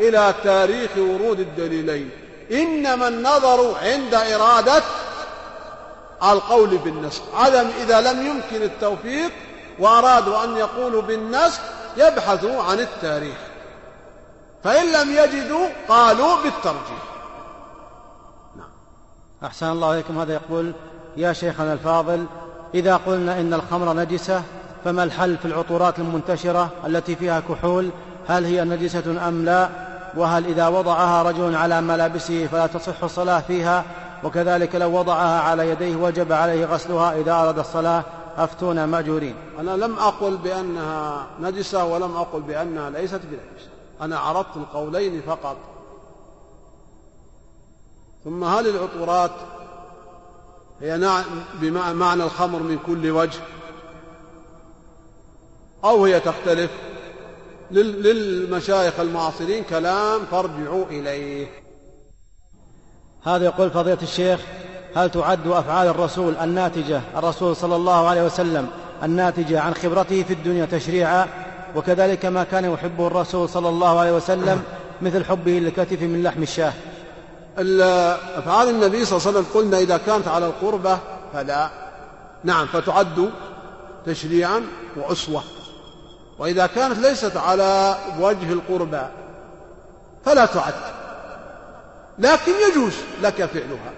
إلى 0.00 0.34
تاريخ 0.44 0.90
ورود 0.96 1.40
الدليلين. 1.40 2.10
إنما 2.52 3.08
النظر 3.08 3.74
عند 3.82 4.14
إرادة 4.14 4.82
القول 6.22 6.78
بالنسخ. 6.78 7.22
عدم 7.34 7.66
إذا 7.82 8.00
لم 8.00 8.26
يمكن 8.26 8.62
التوفيق 8.62 9.30
وأرادوا 9.78 10.44
أن 10.44 10.56
يقولوا 10.56 11.02
بالنسخ 11.02 11.60
يبحثوا 11.96 12.62
عن 12.62 12.78
التاريخ. 12.78 13.36
فإن 14.64 14.92
لم 14.92 15.12
يجدوا 15.12 15.68
قالوا 15.88 16.36
بالترجيح. 16.42 17.04
نعم. 18.56 18.68
أحسن 19.44 19.66
الله 19.66 19.94
إليكم. 19.94 20.18
هذا 20.18 20.32
يقول 20.32 20.72
يا 21.16 21.32
شيخنا 21.32 21.72
الفاضل 21.72 22.26
إذا 22.74 22.96
قلنا 22.96 23.40
إن 23.40 23.54
الخمر 23.54 23.92
نجسة 23.92 24.42
فما 24.84 25.04
الحل 25.04 25.36
في 25.36 25.44
العطورات 25.44 25.98
المنتشرة 25.98 26.70
التي 26.86 27.16
فيها 27.16 27.40
كحول؟ 27.40 27.90
هل 28.28 28.44
هي 28.44 28.64
نجسة 28.64 29.28
أم 29.28 29.44
لا؟ 29.44 29.68
وهل 30.16 30.46
إذا 30.46 30.68
وضعها 30.68 31.22
رجل 31.22 31.56
على 31.56 31.80
ملابسه 31.80 32.46
فلا 32.46 32.66
تصح 32.66 33.04
الصلاة 33.04 33.40
فيها؟ 33.40 33.84
وكذلك 34.24 34.74
لو 34.74 34.98
وضعها 34.98 35.40
على 35.40 35.68
يديه 35.68 35.96
وجب 35.96 36.32
عليه 36.32 36.66
غسلها 36.66 37.20
إذا 37.20 37.32
أراد 37.32 37.58
الصلاة 37.58 38.04
أفتونا 38.36 38.86
مأجورين. 38.86 39.34
أنا 39.58 39.70
لم 39.70 39.98
أقل 39.98 40.36
بأنها 40.36 41.26
نجسة 41.40 41.84
ولم 41.84 42.16
أقل 42.16 42.40
بأنها 42.40 42.90
ليست 42.90 43.20
بنجسة. 43.24 43.70
أنا 44.00 44.18
عرضت 44.18 44.56
القولين 44.56 45.22
فقط. 45.22 45.56
ثم 48.24 48.44
هل 48.44 48.66
العطورات 48.68 49.30
هي 50.80 51.22
بمعنى 51.60 52.24
الخمر 52.24 52.58
من 52.58 52.78
كل 52.86 53.10
وجه؟ 53.10 53.40
أو 55.84 56.04
هي 56.04 56.20
تختلف؟ 56.20 56.70
للمشايخ 57.70 59.00
المعاصرين 59.00 59.64
كلام 59.64 60.20
فارجعوا 60.30 60.84
إليه. 60.84 61.67
هذا 63.26 63.44
يقول 63.44 63.70
فضيلة 63.70 63.98
الشيخ 64.02 64.40
هل 64.96 65.10
تعد 65.10 65.46
أفعال 65.46 65.88
الرسول 65.88 66.36
الناتجة 66.36 67.00
الرسول 67.16 67.56
صلى 67.56 67.76
الله 67.76 68.08
عليه 68.08 68.22
وسلم 68.22 68.68
الناتجة 69.02 69.60
عن 69.60 69.74
خبرته 69.74 70.22
في 70.22 70.32
الدنيا 70.32 70.66
تشريعا؟ 70.66 71.26
وكذلك 71.76 72.24
ما 72.26 72.44
كان 72.44 72.64
يحبه 72.64 73.06
الرسول 73.06 73.48
صلى 73.48 73.68
الله 73.68 74.00
عليه 74.00 74.12
وسلم 74.12 74.62
مثل 75.02 75.24
حبه 75.24 75.52
للكتف 75.52 76.02
من 76.02 76.22
لحم 76.22 76.42
الشاه. 76.42 76.72
أفعال 78.38 78.68
النبي 78.68 79.04
صلى 79.04 79.16
الله 79.18 79.28
عليه 79.28 79.38
وسلم 79.38 79.46
قلنا 79.54 79.78
إذا 79.78 79.96
كانت 79.96 80.28
على 80.28 80.46
القربة 80.46 80.98
فلا. 81.32 81.70
نعم 82.44 82.66
فتعد 82.66 83.30
تشريعا 84.06 84.62
وأسوة. 84.96 85.42
وإذا 86.38 86.66
كانت 86.66 86.98
ليست 86.98 87.36
على 87.36 87.96
وجه 88.20 88.52
القربى 88.52 89.02
فلا 90.24 90.46
تعد. 90.46 90.74
لكن 92.18 92.52
يجوز 92.68 92.92
لك 93.22 93.44
فعلها. 93.44 93.92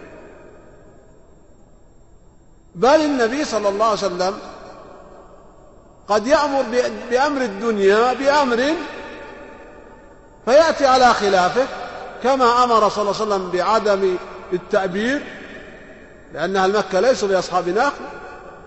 بل 2.75 2.89
النبي 2.89 3.45
صلى 3.45 3.68
الله 3.68 3.85
عليه 3.85 3.95
وسلم 3.95 4.39
قد 6.09 6.27
يأمر 6.27 6.64
بأمر 7.11 7.43
الدنيا 7.43 8.12
بأمر 8.12 8.75
فيأتي 10.45 10.87
على 10.87 11.14
خلافه 11.14 11.66
كما 12.23 12.64
أمر 12.64 12.89
صلى 12.89 13.03
الله 13.03 13.14
عليه 13.21 13.35
وسلم 13.35 13.51
بعدم 13.51 14.16
التأبير 14.53 15.23
لأن 16.35 16.57
أهل 16.57 16.79
مكة 16.79 17.01
ليسوا 17.01 17.29
بأصحاب 17.29 17.68
نخل 17.68 18.05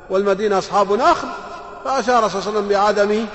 والمدينة 0.09 0.57
أصحاب 0.57 0.93
نخل 0.93 1.27
فأشار 1.85 2.27
صلى 2.29 2.39
الله 2.39 2.49
عليه 2.49 2.57
وسلم 2.57 2.67
بعدم 2.67 3.25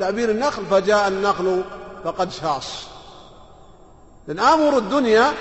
تأبير 0.00 0.30
النخل 0.30 0.62
فجاء 0.70 1.08
النخل 1.08 1.62
فقد 2.04 2.32
شاص. 2.32 2.86
لأن 4.28 4.38
أمر 4.38 4.78
الدنيا 4.78 5.32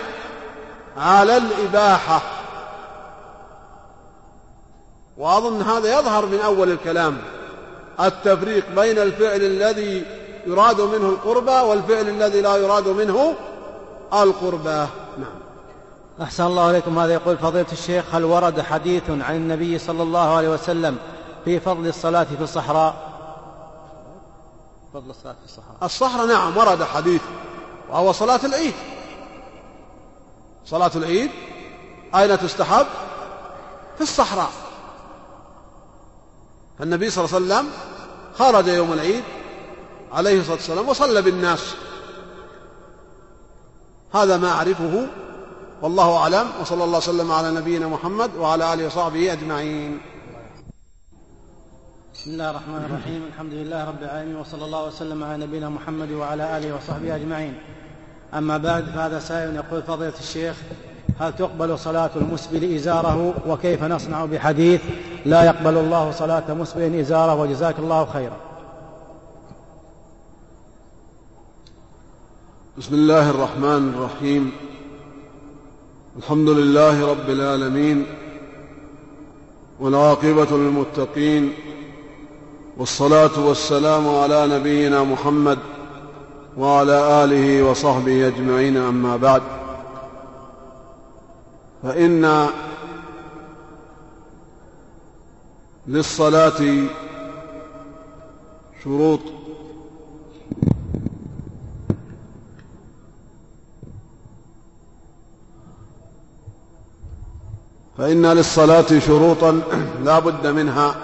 على 0.97 1.37
الإباحة. 1.37 2.21
وأظن 5.17 5.61
هذا 5.61 5.99
يظهر 5.99 6.25
من 6.25 6.39
أول 6.39 6.71
الكلام. 6.71 7.17
التفريق 7.99 8.69
بين 8.75 8.99
الفعل 8.99 9.41
الذي 9.41 10.05
يراد 10.47 10.81
منه 10.81 11.09
القربى 11.09 11.51
والفعل 11.51 12.09
الذي 12.09 12.41
لا 12.41 12.55
يراد 12.55 12.87
منه 12.87 13.33
القربى. 14.13 14.87
نعم. 15.17 15.35
أحسن 16.21 16.43
الله 16.45 16.67
عليكم. 16.67 16.99
هذا 16.99 17.13
يقول 17.13 17.37
فضيلة 17.37 17.71
الشيخ 17.71 18.15
هل 18.15 18.23
ورد 18.23 18.61
حديث 18.61 19.09
عن 19.09 19.35
النبي 19.35 19.79
صلى 19.79 20.03
الله 20.03 20.35
عليه 20.35 20.49
وسلم 20.49 20.97
في 21.45 21.59
فضل 21.59 21.87
الصلاة 21.87 22.23
في 22.23 22.43
الصحراء؟ 22.43 22.93
فضل 24.93 25.09
الصلاة 25.09 25.33
في 25.33 25.45
الصحراء. 25.45 25.77
الصحراء 25.83 26.27
نعم 26.27 26.57
ورد 26.57 26.83
حديث 26.83 27.21
وهو 27.89 28.11
صلاة 28.11 28.39
العيد. 28.43 28.73
صلاة 30.65 30.91
العيد؟ 30.95 31.31
أين 32.15 32.39
تستحب؟ 32.39 32.85
في 33.95 34.01
الصحراء. 34.01 34.49
فالنبي 36.79 37.09
صلى 37.09 37.25
الله 37.25 37.35
عليه 37.35 37.45
وسلم 37.45 37.71
خرج 38.35 38.67
يوم 38.67 38.93
العيد 38.93 39.23
عليه 40.11 40.39
الصلاة 40.39 40.55
والسلام 40.55 40.89
وصلى 40.89 41.21
بالناس. 41.21 41.75
هذا 44.13 44.37
ما 44.37 44.49
أعرفه 44.49 45.07
والله 45.81 46.17
أعلم 46.17 46.47
وصلى 46.61 46.83
الله 46.83 46.97
وسلم 46.97 47.31
على 47.31 47.51
نبينا 47.51 47.87
محمد 47.87 48.35
وعلى 48.35 48.73
آله 48.73 48.87
وصحبه 48.87 49.33
أجمعين. 49.33 50.01
بسم 52.13 52.31
الله 52.31 52.49
الرحمن 52.49 52.85
الرحيم. 52.89 53.25
الحمد 53.33 53.53
لله 53.53 53.85
رب 53.85 54.03
العالمين 54.03 54.35
وصلى 54.35 54.65
الله 54.65 54.87
وسلم 54.87 55.23
على 55.23 55.45
نبينا 55.45 55.69
محمد 55.69 56.11
وعلى 56.11 56.57
آله 56.57 56.75
وصحبه 56.75 57.15
أجمعين. 57.15 57.59
أما 58.35 58.57
بعد 58.57 58.85
فهذا 58.85 59.19
سائل 59.19 59.55
يقول 59.55 59.83
فضيلة 59.83 60.13
الشيخ 60.19 60.55
هل 61.19 61.35
تقبل 61.35 61.79
صلاة 61.79 62.09
المسبل 62.15 62.75
إزاره؟ 62.75 63.33
وكيف 63.47 63.83
نصنع 63.83 64.25
بحديث 64.25 64.81
لا 65.25 65.43
يقبل 65.43 65.77
الله 65.77 66.11
صلاة 66.11 66.53
مسبل 66.53 66.99
إزاره 66.99 67.35
وجزاك 67.35 67.79
الله 67.79 68.05
خيرا؟ 68.05 68.37
بسم 72.77 72.95
الله 72.95 73.29
الرحمن 73.29 73.93
الرحيم. 73.93 74.51
الحمد 76.17 76.49
لله 76.49 77.07
رب 77.07 77.29
العالمين 77.29 78.05
والعاقبة 79.79 80.57
للمتقين 80.57 81.53
والصلاة 82.77 83.39
والسلام 83.45 84.09
على 84.09 84.47
نبينا 84.47 85.03
محمد 85.03 85.59
وعلى 86.57 87.23
آله 87.23 87.63
وصحبه 87.63 88.27
أجمعين 88.27 88.77
أما 88.77 89.17
بعد. 89.17 89.41
فإن 91.83 92.49
للصلاة 95.87 96.61
شروط. 98.83 99.19
فإن 107.97 108.25
للصلاة 108.25 108.99
شروطا 108.99 109.61
لا 110.03 110.19
بد 110.19 110.47
منها 110.47 110.95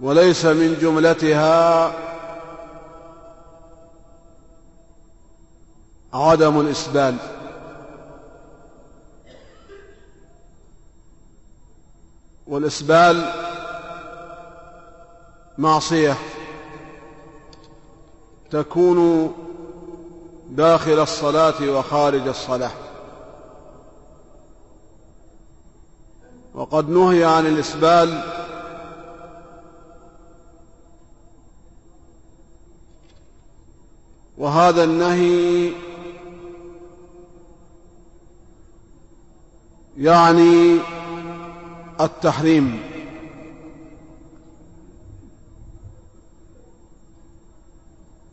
وليس 0.00 0.44
من 0.44 0.76
جملتها 0.80 1.92
عدم 6.14 6.60
الإسبال. 6.60 7.16
والإسبال 12.46 13.32
معصية. 15.58 16.16
تكون 18.50 19.32
داخل 20.50 21.02
الصلاة 21.02 21.70
وخارج 21.70 22.28
الصلاة. 22.28 22.72
وقد 26.54 26.88
نهي 26.88 27.24
عن 27.24 27.46
الإسبال 27.46 28.22
وهذا 34.38 34.84
النهي 34.84 35.72
يعني 39.98 40.78
التحريم. 42.00 42.82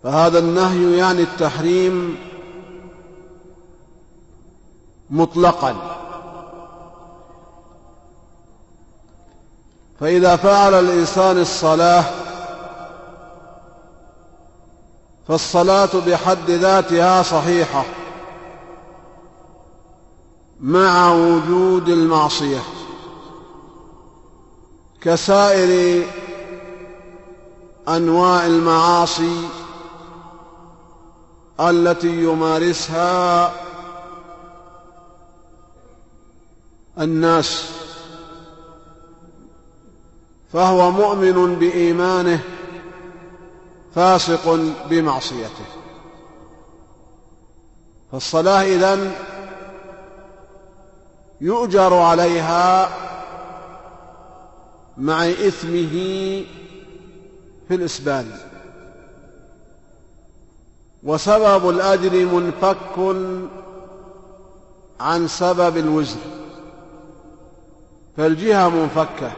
فهذا 0.04 0.40
النهي 0.40 0.98
يعني 0.98 1.22
التحريم 1.22 2.18
مطلقا. 5.10 5.98
فإذا 10.00 10.36
فعل 10.36 10.74
الإنسان 10.74 11.38
الصلاة 11.38 12.04
فالصلاة 15.28 15.90
بحد 16.08 16.50
ذاتها 16.50 17.24
صحيحة. 17.24 17.86
مع 20.62 21.14
وجود 21.14 21.90
المعصية 21.90 22.62
كسائر 25.02 26.04
أنواع 27.88 28.46
المعاصي 28.46 29.48
التي 31.60 32.24
يمارسها 32.24 33.54
الناس 37.00 37.66
فهو 40.54 40.92
مؤمن 40.92 41.56
بإيمانه 41.56 42.44
فاسق 43.96 44.60
بمعصيته. 44.90 45.66
فالصلاة 48.12 48.64
إذن 48.64 49.12
يؤجر 51.42 51.94
عليها 51.94 52.90
مع 54.98 55.26
إثمه 55.30 55.92
في 57.68 57.76
الإسبال. 57.76 58.26
وسبب 61.04 61.70
الأجر 61.70 62.26
منفك 62.26 63.16
عن 65.00 65.28
سبب 65.28 65.78
الوزر 65.78 66.20
فالجهة 68.18 68.70
منفكة. 68.70 69.32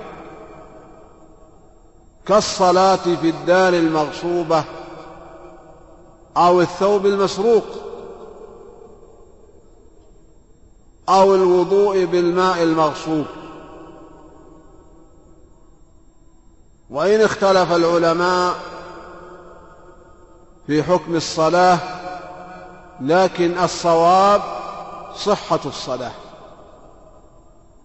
كالصلاة 2.26 2.96
في 2.96 3.30
الدار 3.30 3.74
المغصوبة 3.74 4.64
أو 6.38 6.62
الثوب 6.62 7.06
المسروق. 7.06 7.83
أو 11.14 11.36
الوضوء 11.36 12.06
بالماء 12.06 12.64
المغصوب. 12.64 13.26
وإن 16.90 17.22
اختلف 17.22 17.72
العلماء 17.72 18.56
في 20.68 20.84
حكم 20.84 21.16
الصلاة 21.16 21.80
لكن 23.02 23.60
الصواب 23.60 24.42
صحة 25.16 25.60
الصلاة. 25.66 26.12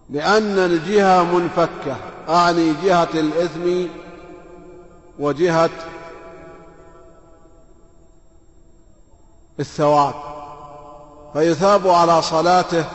لأن 0.09 0.59
الجهة 0.59 1.23
منفكة 1.23 1.97
أعني 2.29 2.73
جهة 2.83 3.09
الإثم 3.13 3.87
وجهة 5.19 5.69
الثواب. 9.59 10.13
فيثاب 11.33 11.87
على 11.87 12.21
صلاته 12.21 12.85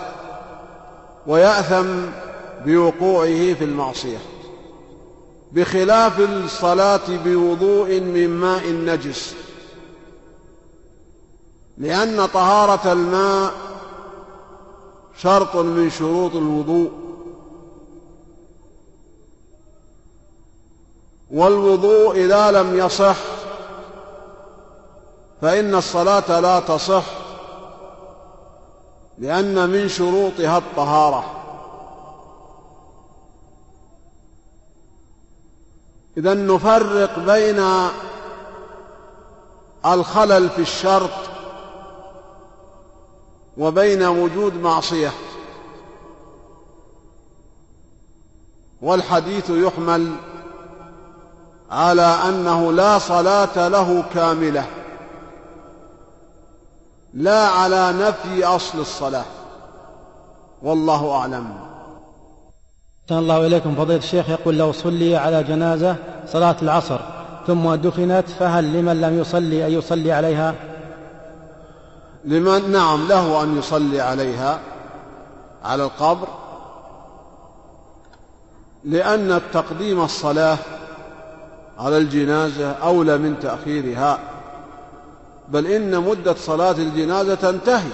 ويأثم 1.27 2.07
بوقوعه 2.67 3.55
في 3.55 3.65
المعصية 3.65 4.19
بخلاف 5.53 6.21
الصلاة 6.21 7.01
بوضوء 7.09 8.01
من 8.01 8.29
ماء 8.29 8.73
نجس 8.73 9.35
لأن 11.79 12.27
طهارة 12.27 12.93
الماء 12.93 13.53
شرط 15.19 15.57
من 15.57 15.91
شروط 15.91 16.35
الوضوء 16.35 16.91
والوضوء 21.31 22.17
إذا 22.17 22.51
لم 22.51 22.79
يصح 22.79 23.17
فإن 25.43 25.75
الصلاة 25.75 26.41
لا 26.41 26.61
تصح 26.61 27.24
لأن 29.19 29.71
من 29.71 29.89
شروطها 29.89 30.59
الطهارة. 30.59 31.25
إذا 36.17 36.35
نفرق 36.35 37.19
بين 37.19 37.65
الخلل 39.87 40.51
في 40.51 40.63
الشرط 40.63 41.11
وبين 43.59 44.03
وجود 44.03 44.55
معصية. 44.55 45.13
والحديث 48.83 49.51
يحمل 49.51 50.13
على 51.71 52.19
أنه 52.29 52.73
لا 52.73 52.99
صلاة 52.99 53.69
له 53.69 54.05
كاملة. 54.15 54.84
لا 57.15 57.47
على 57.47 57.93
نفي 57.93 58.45
أصل 58.45 58.81
الصلاة. 58.81 59.25
والله 60.63 61.13
أعلم. 61.13 61.57
أحسن 63.05 63.19
الله 63.19 63.47
إليكم. 63.47 63.75
فضيلة 63.75 63.99
الشيخ 63.99 64.29
يقول 64.29 64.59
لو 64.59 64.73
صلي 64.73 65.17
على 65.17 65.43
جنازة 65.43 65.97
صلاة 66.27 66.57
العصر 66.63 67.01
ثم 67.47 67.75
دفنت 67.75 68.29
فهل 68.39 68.73
لمن 68.73 69.01
لم 69.01 69.19
يصلي 69.19 69.67
أن 69.67 69.73
يصلي 69.73 70.13
عليها؟ 70.13 70.55
لمن؟ 72.25 72.71
نعم 72.73 73.09
له 73.09 73.43
أن 73.43 73.59
يصلي 73.59 74.01
عليها 74.01 74.61
على 75.65 75.85
القبر. 75.85 76.29
لأن 78.85 79.41
تقديم 79.53 80.05
الصلاة 80.05 80.59
على 81.79 81.99
الجنازة 81.99 82.73
أولى 82.73 83.19
من 83.19 83.41
تأخيرها. 83.41 84.19
بل 85.55 85.67
إن 85.67 86.01
مدة 86.01 86.35
صلاة 86.35 86.71
الجنازة 86.71 87.35
تنتهي. 87.35 87.91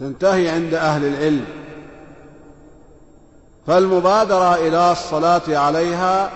تنتهي 0.00 0.48
عند 0.48 0.74
أهل 0.74 1.04
العلم. 1.04 1.44
فالمبادرة 3.66 4.54
إلى 4.54 4.92
الصلاة 4.92 5.42
عليها 5.48 6.30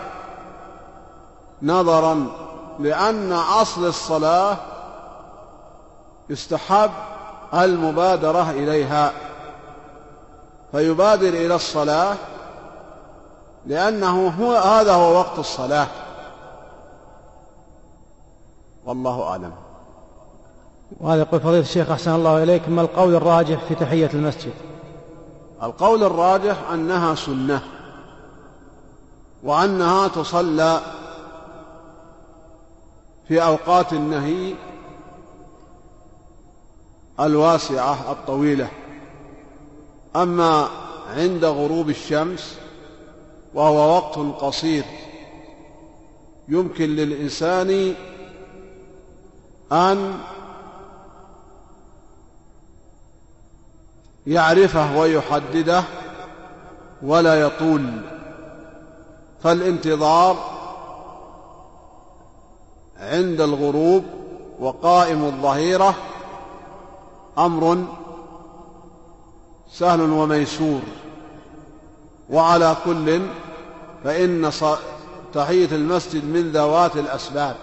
نظرا 1.62 2.26
لأن 2.80 3.32
أصل 3.32 3.86
الصلاة 3.86 4.56
يستحب 6.30 6.90
المبادرة 7.54 8.50
إليها. 8.50 9.12
فيبادر 10.72 11.28
إلى 11.28 11.54
الصلاة 11.54 12.14
لأنه 13.66 14.28
هو 14.28 14.54
هذا 14.54 14.92
هو 14.92 15.18
وقت 15.18 15.38
الصلاة. 15.38 15.86
والله 18.86 19.22
أعلم. 19.22 19.52
وهذا 21.00 21.20
يقول 21.20 21.40
فضيلة 21.40 21.60
الشيخ 21.60 21.90
أحسن 21.90 22.14
الله 22.14 22.42
إليك 22.42 22.68
ما 22.68 22.82
القول 22.82 23.14
الراجح 23.14 23.64
في 23.68 23.74
تحية 23.74 24.10
المسجد؟ 24.14 24.52
القول 25.62 26.04
الراجح 26.04 26.70
أنها 26.70 27.14
سنة 27.14 27.62
وأنها 29.42 30.08
تصلى 30.08 30.80
في 33.28 33.42
أوقات 33.42 33.92
النهي 33.92 34.54
الواسعة 37.20 38.12
الطويلة. 38.12 38.68
أما 40.16 40.68
عند 41.16 41.44
غروب 41.44 41.90
الشمس 41.90 42.58
وهو 43.54 43.96
وقت 43.96 44.18
قصير 44.42 44.84
يمكن 46.48 46.84
للإنسان 46.84 47.94
أن 49.72 50.18
يعرفه 54.26 54.98
ويحدده 54.98 55.84
ولا 57.02 57.40
يطول. 57.40 58.00
فالانتظار 59.42 60.36
عند 62.96 63.40
الغروب 63.40 64.04
وقائم 64.58 65.24
الظهيرة 65.24 65.94
أمر 67.38 67.84
سهل 69.72 70.00
وميسور. 70.00 70.80
وعلى 72.30 72.76
كل 72.84 73.20
فإن 74.04 74.50
تحية 75.34 75.68
المسجد 75.72 76.24
من 76.24 76.52
ذوات 76.52 76.96
الأسباب. 76.96 77.56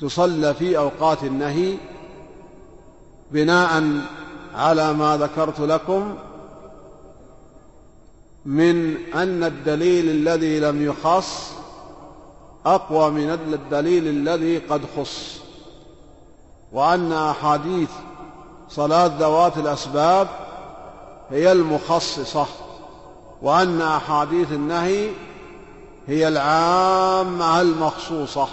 تصلى 0.00 0.54
في 0.54 0.78
أوقات 0.78 1.24
النهي 1.24 1.76
بناء 3.30 4.00
على 4.54 4.92
ما 4.92 5.16
ذكرت 5.16 5.60
لكم 5.60 6.14
من 8.44 8.96
أن 9.14 9.44
الدليل 9.44 10.08
الذي 10.10 10.60
لم 10.60 10.84
يخص 10.84 11.52
أقوى 12.66 13.10
من 13.10 13.30
الدليل 13.30 14.08
الذي 14.08 14.58
قد 14.58 14.80
خص 14.96 15.40
وأن 16.72 17.12
أحاديث 17.12 17.90
صلاة 18.68 19.06
ذوات 19.18 19.58
الأسباب 19.58 20.28
هي 21.30 21.52
المخصصة 21.52 22.46
وأن 23.42 23.82
أحاديث 23.82 24.52
النهي 24.52 25.10
هي 26.06 26.28
العامة 26.28 27.60
المخصوصة. 27.60 28.48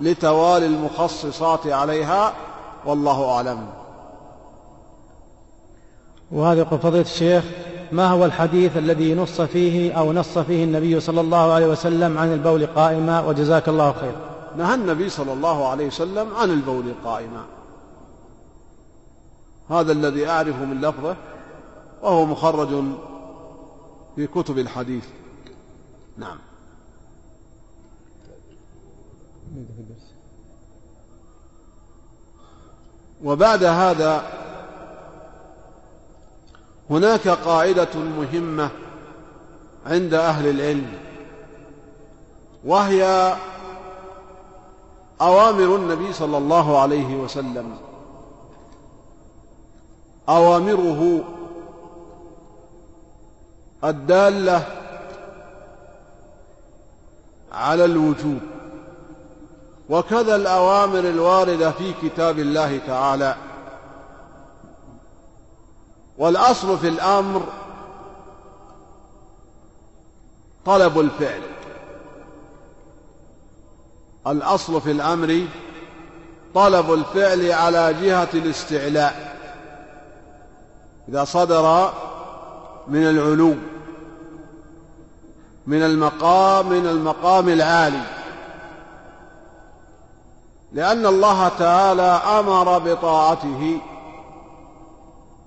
لتوالي 0.00 0.66
المخصصات 0.66 1.66
عليها 1.66 2.32
والله 2.86 3.30
أعلم. 3.30 3.66
وهذا 6.30 6.60
يقول 6.60 6.78
فضيلة 6.78 7.00
الشيخ 7.00 7.44
ما 7.92 8.10
هو 8.10 8.24
الحديث 8.24 8.76
الذي 8.76 9.14
نص 9.14 9.40
فيه 9.40 9.92
أو 9.92 10.12
نص 10.12 10.38
فيه 10.38 10.64
النبي 10.64 11.00
صلى 11.00 11.20
الله 11.20 11.52
عليه 11.52 11.66
وسلم 11.66 12.18
عن 12.18 12.32
البول 12.32 12.66
قائما 12.66 13.20
وجزاك 13.20 13.68
الله 13.68 13.92
خير؟ 13.92 14.12
نهى 14.56 14.74
النبي 14.74 15.08
صلى 15.08 15.32
الله 15.32 15.68
عليه 15.68 15.86
وسلم 15.86 16.34
عن 16.34 16.50
البول 16.50 16.84
قائما. 17.04 17.44
هذا 19.70 19.92
الذي 19.92 20.28
أعرفه 20.28 20.64
من 20.64 20.80
لفظه 20.80 21.16
وهو 22.02 22.26
مخرج 22.26 22.84
في 24.16 24.26
كتب 24.26 24.58
الحديث. 24.58 25.04
نعم. 26.16 26.38
وبعد 33.24 33.64
هذا 33.64 34.22
هناك 36.90 37.28
قاعدة 37.28 37.94
مهمة 37.94 38.70
عند 39.86 40.14
أهل 40.14 40.50
العلم 40.50 40.92
وهي 42.64 43.36
أوامر 45.20 45.76
النبي 45.76 46.12
صلى 46.12 46.38
الله 46.38 46.80
عليه 46.80 47.16
وسلم. 47.16 47.76
أوامره 50.28 51.24
الدالة 53.84 54.64
على 57.52 57.84
الوجوب. 57.84 58.40
وكذا 59.88 60.36
الأوامر 60.36 60.98
الواردة 60.98 61.70
في 61.70 61.92
كتاب 62.02 62.38
الله 62.38 62.80
تعالى. 62.86 63.36
والأصل 66.18 66.78
في 66.78 66.88
الأمر 66.88 67.42
طلب 70.64 71.00
الفعل. 71.00 71.42
الأصل 74.26 74.80
في 74.80 74.90
الأمر 74.90 75.46
طلب 76.54 76.92
الفعل 76.92 77.52
على 77.52 77.94
جهة 78.02 78.28
الاستعلاء. 78.34 79.38
إذا 81.08 81.24
صدر 81.24 81.92
من 82.88 83.02
العلو 83.10 83.54
من 85.66 85.82
المقام 85.82 86.68
من 86.68 86.86
المقام 86.86 87.48
العالي 87.48 88.17
لأن 90.72 91.06
الله 91.06 91.48
تعالى 91.48 92.02
أمر 92.38 92.78
بطاعته 92.78 93.78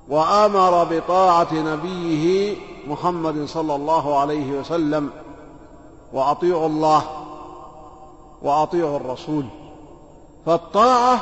وأمر 0.10 0.84
بطاعة 0.84 1.54
نبيه 1.54 2.56
محمد 2.88 3.46
صلى 3.46 3.76
الله 3.76 4.20
عليه 4.20 4.60
وسلم 4.60 5.10
وأطيعوا 6.14 6.68
الله 6.68 7.04
وأطيعوا 8.42 8.98
الرسول. 8.98 9.46
فالطاعة 10.46 11.20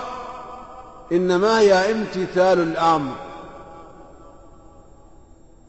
إنما 1.12 1.60
هي 1.60 1.92
امتثال 1.92 2.60
الأمر 2.60 3.12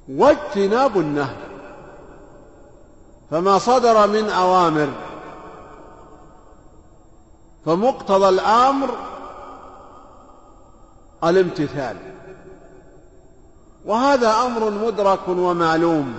واجتناب 0.09 0.97
النهي 0.97 1.37
فما 3.31 3.59
صدر 3.59 4.07
من 4.07 4.31
أوامر 4.31 4.89
فمقتضى 7.67 8.29
الأمر 8.29 8.91
الامتثال. 11.25 11.97
وهذا 13.85 14.33
أمر 14.33 14.71
مدرك 14.71 15.29
ومعلوم. 15.29 16.15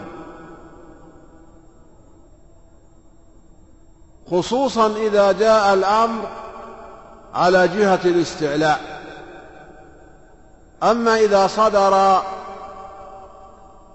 خصوصا 4.31 4.87
إذا 4.87 5.31
جاء 5.31 5.73
الأمر 5.73 6.27
على 7.33 7.67
جهة 7.67 7.99
الاستعلاء. 8.05 9.01
أما 10.83 11.15
إذا 11.19 11.47
صدر 11.47 12.21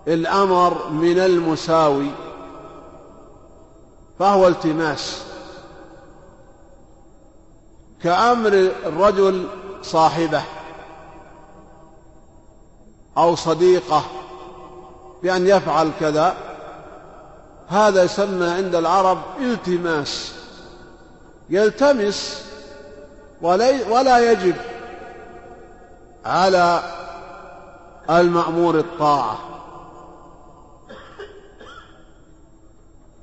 الأمر 0.09 0.89
من 0.89 1.19
المساوي 1.19 2.11
فهو 4.19 4.49
التماس. 4.49 5.26
كأمر 8.03 8.53
الرجل 8.87 9.49
صاحبه 9.83 10.43
أو 13.19 13.35
صديقة 13.35 14.05
بأن 15.23 15.47
يفعل 15.47 15.91
كذا 16.01 16.35
هذا 17.69 18.03
يسمى 18.03 18.47
عند 18.47 18.75
العرب 18.75 19.19
التماس. 19.41 20.33
يلتمس 21.51 22.45
ولا 23.91 24.33
يجب 24.33 24.57
على 26.25 26.83
المأمور 28.11 28.79
الطاعة. 28.79 29.39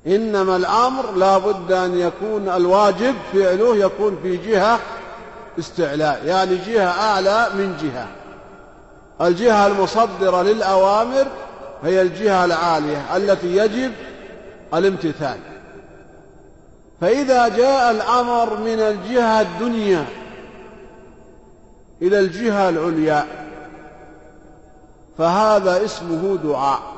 إنما 0.06 0.56
الأمر 0.56 1.12
لا 1.12 1.38
بد 1.38 1.72
أن 1.72 1.98
يكون 1.98 2.48
الواجب 2.48 3.14
فعله 3.32 3.76
يكون 3.76 4.18
في 4.22 4.36
جهة 4.36 4.78
استعلاء 5.58 6.20
يعني 6.24 6.56
جهة 6.56 6.88
أعلى 6.88 7.48
من 7.54 7.76
جهة. 7.82 8.06
الجهة 9.28 9.66
المصدرة 9.66 10.42
للأوامر 10.42 11.26
هي 11.84 12.02
الجهة 12.02 12.44
العالية 12.44 13.16
التي 13.16 13.56
يجب 13.56 13.92
الامتثال. 14.74 15.38
فإذا 17.00 17.48
جاء 17.48 17.90
الأمر 17.90 18.56
من 18.56 18.80
الجهة 18.80 19.40
الدنيا 19.40 20.04
إلى 22.02 22.18
الجهة 22.18 22.68
العليا 22.68 23.26
فهذا 25.18 25.84
اسمه 25.84 26.38
دعاء. 26.44 26.93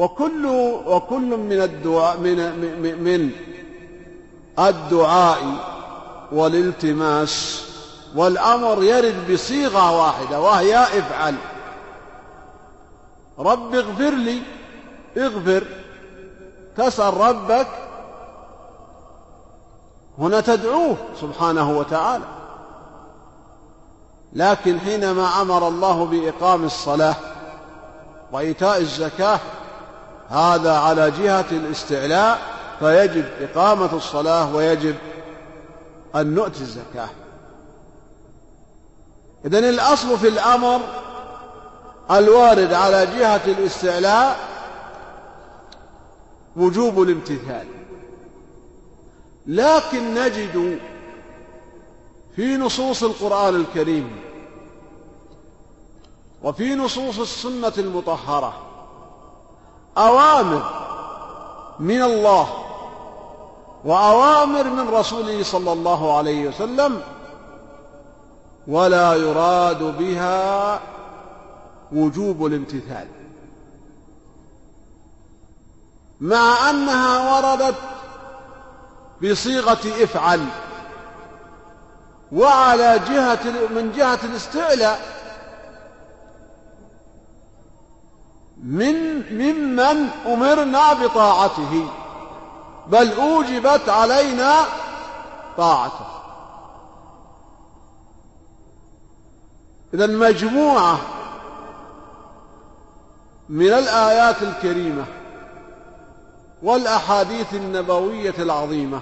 وكل 0.00 0.46
وكل 0.86 1.36
من 1.36 1.62
الدعاء 1.62 2.18
من 2.18 2.36
من 3.02 3.30
الدعاء 4.58 5.38
والالتماس 6.32 7.64
والأمر 8.16 8.82
يرد 8.82 9.32
بصيغة 9.32 9.98
واحدة 9.98 10.40
وهي 10.40 10.76
افعل. 10.76 11.34
رب 13.38 13.74
اغفر 13.74 14.10
لي 14.10 14.42
اغفر. 15.16 15.64
تسأل 16.76 17.16
ربك. 17.16 17.68
هنا 20.18 20.40
تدعوه 20.40 20.96
سبحانه 21.20 21.78
وتعالى. 21.78 22.24
لكن 24.32 24.80
حينما 24.80 25.42
أمر 25.42 25.68
الله 25.68 26.04
بإقام 26.04 26.64
الصلاة 26.64 27.16
وإيتاء 28.32 28.78
الزكاة 28.78 29.40
هذا 30.30 30.72
على 30.72 31.10
جهة 31.10 31.46
الاستعلاء 31.50 32.38
فيجب 32.78 33.24
إقامة 33.40 33.96
الصلاة 33.96 34.54
ويجب 34.54 34.94
أن 36.14 36.34
نؤتي 36.34 36.60
الزكاة. 36.60 37.08
إذن 39.44 39.64
الأصل 39.64 40.18
في 40.18 40.28
الأمر 40.28 40.80
الوارد 42.10 42.72
على 42.72 43.06
جهة 43.06 43.40
الاستعلاء 43.46 44.36
وجوب 46.56 47.02
الامتثال. 47.02 47.66
لكن 49.46 50.14
نجد 50.14 50.78
في 52.36 52.56
نصوص 52.56 53.02
القرآن 53.02 53.56
الكريم 53.56 54.20
وفي 56.42 56.74
نصوص 56.74 57.18
السنة 57.18 57.72
المطهرة 57.78 58.69
أوامر 59.98 60.62
من 61.80 62.02
الله 62.02 62.48
وأوامر 63.84 64.64
من 64.64 64.88
رسوله 64.88 65.42
صلى 65.42 65.72
الله 65.72 66.16
عليه 66.16 66.48
وسلم 66.48 67.02
ولا 68.66 69.14
يراد 69.14 69.82
بها 69.98 70.80
وجوب 71.92 72.46
الامتثال. 72.46 73.08
مع 76.20 76.70
أنها 76.70 77.36
وردت 77.36 77.74
بصيغة 79.22 80.04
افعل 80.04 80.46
وعلى 82.32 83.00
جهة 83.08 83.68
من 83.70 83.92
جهة 83.96 84.18
الاستعلاء 84.24 85.09
من 88.64 89.22
ممن 89.32 90.08
أمرنا 90.26 90.92
بطاعته 90.92 91.88
بل 92.86 93.12
أوجبت 93.12 93.88
علينا 93.88 94.54
طاعته. 95.56 96.06
إذا 99.94 100.06
مجموعة 100.06 100.98
من 103.48 103.72
الآيات 103.72 104.42
الكريمة 104.42 105.04
والأحاديث 106.62 107.54
النبوية 107.54 108.34
العظيمة 108.38 109.00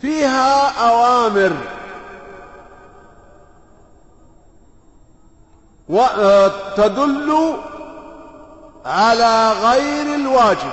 فيها 0.00 0.68
أوامر 0.88 1.56
وتدل 5.88 7.56
على 8.86 9.52
غير 9.52 10.14
الواجب. 10.14 10.72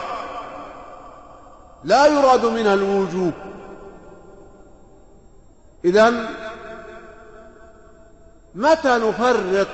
لا 1.84 2.06
يراد 2.06 2.45
منها 2.45 2.73
الوجوب. 2.73 3.34
إذا 5.85 6.30
متى 8.56 8.98
نفرق 8.98 9.68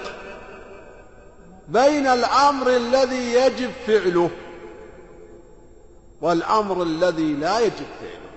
بين 1.68 2.08
الأمر 2.08 2.68
الذي 2.70 3.34
يجب 3.34 3.72
فعله 3.88 4.30
والأمر 6.22 6.84
الذي 6.84 7.34
لا 7.34 7.60
يجب 7.60 7.86
فعله؟ 8.00 8.30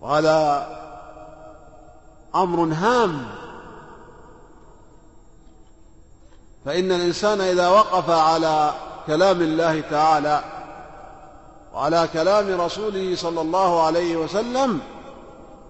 وهذا 0.00 0.66
أمر 2.34 2.74
هام. 2.74 3.43
فإن 6.64 6.92
الإنسان 6.92 7.40
إذا 7.40 7.68
وقف 7.68 8.10
على 8.10 8.74
كلام 9.06 9.40
الله 9.42 9.80
تعالى 9.80 10.44
وعلى 11.74 12.08
كلام 12.12 12.60
رسوله 12.60 13.16
صلى 13.16 13.40
الله 13.40 13.86
عليه 13.86 14.16
وسلم 14.16 14.80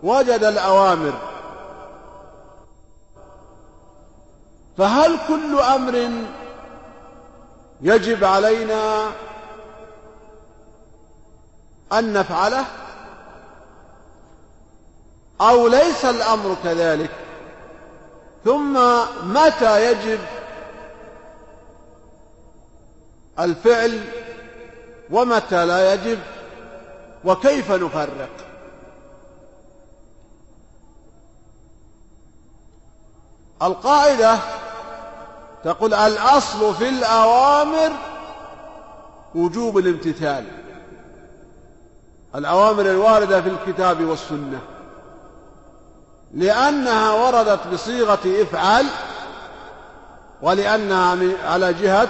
وجد 0.02 0.44
الأوامر. 0.44 1.12
فهل 4.78 5.18
كل 5.28 5.58
أمر 5.58 6.10
يجب 7.80 8.24
علينا 8.24 9.06
أن 11.92 12.12
نفعله؟ 12.12 12.64
أو 15.40 15.68
ليس 15.68 16.04
الأمر 16.04 16.56
كذلك؟ 16.64 17.10
ثم 18.44 18.78
متى 19.22 19.90
يجب 19.90 20.20
الفعل 23.38 24.00
ومتى 25.10 25.66
لا 25.66 25.94
يجب 25.94 26.18
وكيف 27.24 27.72
نفرق. 27.72 28.28
القاعدة 33.62 34.38
تقول 35.64 35.94
الأصل 35.94 36.74
في 36.74 36.88
الأوامر 36.88 37.92
وجوب 39.34 39.78
الامتثال. 39.78 40.44
الأوامر 42.34 42.80
الواردة 42.80 43.42
في 43.42 43.48
الكتاب 43.48 44.04
والسنة. 44.04 44.60
لأنها 46.34 47.12
وردت 47.12 47.66
بصيغة 47.66 48.42
إفعل 48.42 48.86
ولأنها 50.42 51.16
على 51.44 51.72
جهة 51.72 52.08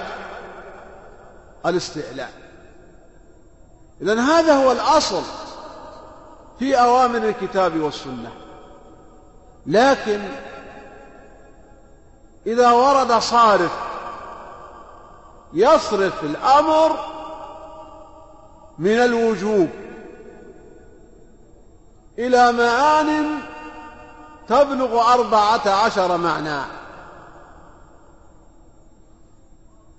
الاستعلاء. 1.67 2.33
إذن 4.03 4.19
هذا 4.19 4.55
هو 4.65 4.73
الأصل 4.73 5.23
في 6.59 6.81
أوامر 6.81 7.19
الكتاب 7.19 7.81
والسنة. 7.81 8.33
لكن 9.67 10.23
إذا 12.47 12.71
ورد 12.71 13.13
صارف 13.13 13.73
يصرف 15.53 16.25
الأمر 16.25 16.99
من 18.79 18.99
الوجوب 18.99 19.69
إلى 22.19 22.53
معان 22.53 23.41
تبلغ 24.49 25.13
أربعة 25.13 25.69
عشر 25.69 26.17
معنى. 26.17 26.61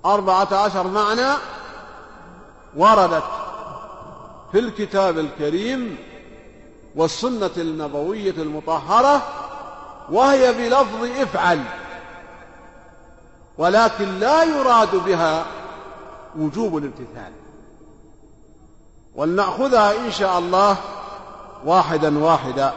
أربعة 0.05 0.53
عشر 0.53 0.87
معنى 0.87 1.33
وردت 2.75 3.23
في 4.51 4.59
الكتاب 4.59 5.19
الكريم 5.19 5.97
والسنة 6.95 7.51
النبوية 7.57 8.31
المطهرة 8.37 9.21
وهي 10.11 10.53
بلفظ 10.53 11.03
افعل 11.19 11.63
ولكن 13.57 14.19
لا 14.19 14.43
يراد 14.43 14.95
بها 14.95 15.45
وجوب 16.37 16.77
الامتثال. 16.77 17.31
ولنأخذها 19.15 20.05
إن 20.05 20.11
شاء 20.11 20.39
الله 20.39 20.77
واحدا 21.65 22.19
واحدا. 22.19 22.73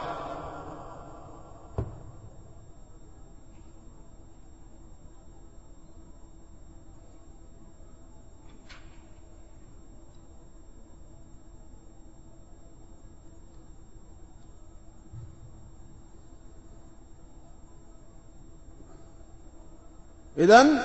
إذن 20.38 20.82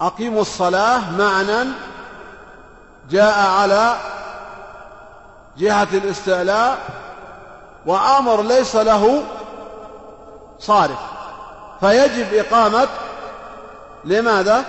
أقيموا 0.00 0.40
الصلاة 0.40 1.10
معنى 1.10 1.70
جاء 3.10 3.38
على 3.38 3.96
جهة 5.58 5.88
الاستعلاء 5.92 6.78
وأمر 7.86 8.42
ليس 8.42 8.76
له 8.76 9.22
صارف. 10.58 10.98
فيجب 11.80 12.34
إقامة 12.34 12.88
لماذا؟ 14.04 14.64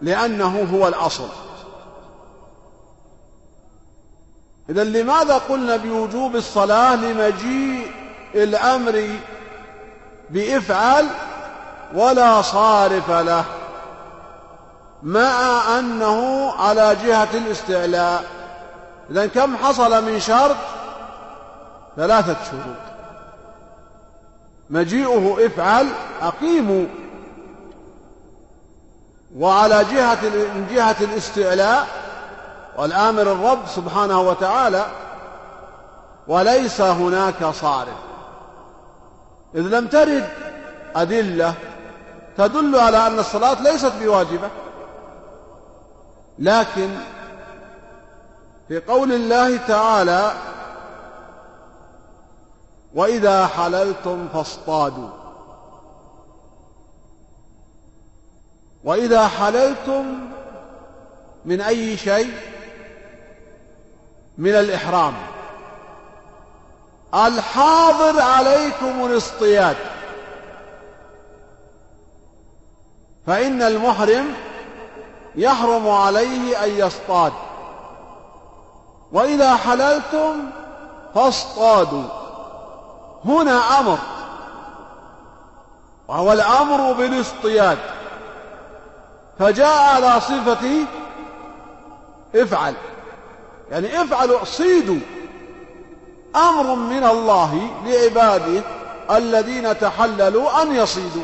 لأنه 0.00 0.68
هو 0.72 0.88
الأصل. 0.88 1.28
إذا 4.70 4.84
لماذا 4.84 5.38
قلنا 5.38 5.76
بوجوب 5.76 6.36
الصلاة 6.36 6.96
لمجيء 6.96 7.92
الأمر 8.34 9.08
بإفعل 10.30 11.06
ولا 11.94 12.42
صارف 12.42 13.10
له 13.10 13.44
مع 15.02 15.62
أنه 15.78 16.50
على 16.52 16.96
جهة 17.04 17.28
الاستعلاء. 17.34 18.24
إذا 19.10 19.26
كم 19.26 19.56
حصل 19.56 20.04
من 20.04 20.20
شرط؟ 20.20 20.56
ثلاثة 21.96 22.36
شروط. 22.50 22.76
مجيئه 24.70 25.46
إفعل 25.46 25.86
أقيموا. 26.22 26.86
وعلى 29.36 29.84
جهة 29.84 30.22
من 30.22 30.66
جهة 30.70 30.96
الاستعلاء 31.00 31.86
والآمر 32.76 33.22
الرب 33.22 33.58
سبحانه 33.76 34.20
وتعالى 34.20 34.86
وليس 36.28 36.80
هناك 36.80 37.44
صارف. 37.44 38.07
إذ 39.54 39.60
لم 39.60 39.86
ترد 39.86 40.28
أدلة 40.96 41.54
تدل 42.36 42.76
على 42.76 43.06
أن 43.06 43.18
الصلاة 43.18 43.62
ليست 43.62 43.92
بواجبة. 44.00 44.50
لكن 46.38 46.90
في 48.68 48.78
قول 48.80 49.12
الله 49.12 49.56
تعالى 49.56 50.32
وإذا 52.94 53.46
حللتم 53.46 54.28
فاصطادوا. 54.28 55.08
وإذا 58.84 59.28
حللتم 59.28 60.30
من 61.44 61.60
أي 61.60 61.96
شيء؟ 61.96 62.32
من 64.38 64.54
الإحرام. 64.54 65.14
الحاضر 67.14 68.20
عليكم 68.20 69.06
الاصطياد. 69.06 69.76
فإن 73.26 73.62
المحرم 73.62 74.34
يحرم 75.36 75.88
عليه 75.88 76.64
أن 76.64 76.70
يصطاد. 76.70 77.32
وإذا 79.12 79.56
حللتم 79.56 80.50
فاصطادوا. 81.14 82.04
هنا 83.24 83.80
أمر. 83.80 83.98
وهو 86.08 86.32
الأمر 86.32 86.92
بالاصطياد. 86.92 87.78
فجاء 89.38 89.94
على 89.94 90.20
صفة 90.20 90.86
افعل. 92.34 92.74
يعني 93.70 94.02
افعلوا 94.02 94.44
صيدوا. 94.44 95.17
أمر 96.36 96.74
من 96.74 97.04
الله 97.04 97.70
لعباده 97.84 98.62
الذين 99.10 99.78
تحللوا 99.78 100.62
أن 100.62 100.74
يصيدوا. 100.74 101.22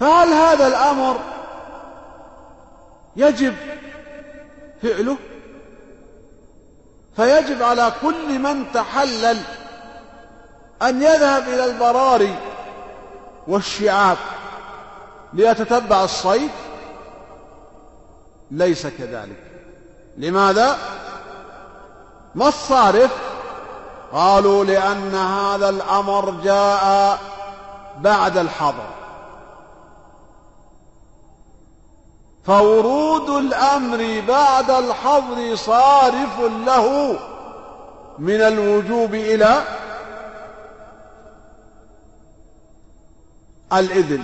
فهل 0.00 0.28
هذا 0.28 0.66
الأمر 0.66 1.20
يجب 3.16 3.54
فعله؟ 4.82 5.16
فيجب 7.16 7.62
على 7.62 7.92
كل 8.02 8.38
من 8.38 8.72
تحلل 8.72 9.38
أن 10.82 11.02
يذهب 11.02 11.42
إلى 11.48 11.64
البراري 11.64 12.38
والشعاب 13.46 14.16
ليتتبع 15.32 16.04
الصيد. 16.04 16.50
ليس 18.50 18.86
كذلك. 18.86 19.36
لماذا؟ 20.16 20.78
ما 22.34 22.48
الصارف؟ 22.48 23.10
قالوا 24.12 24.64
لأن 24.64 25.14
هذا 25.14 25.68
الأمر 25.68 26.30
جاء 26.30 27.18
بعد 27.98 28.38
الحظر. 28.38 28.86
فورود 32.44 33.30
الأمر 33.30 34.22
بعد 34.28 34.70
الحظر 34.70 35.54
صارف 35.56 36.40
له 36.66 37.18
من 38.18 38.40
الوجوب 38.40 39.14
إلى 39.14 39.64
الإذن. 43.72 44.22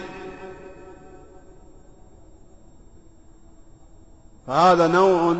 فهذا 4.46 4.86
نوع 4.86 5.36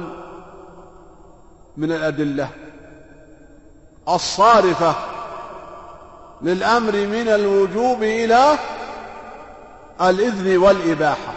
من 1.77 1.93
الأدلة. 1.93 2.60
الصارفة 4.15 4.95
للأمر 6.43 6.93
من 6.93 7.29
الوجوب 7.29 8.03
إلى 8.03 8.59
الإذن 10.01 10.57
والإباحة. 10.57 11.33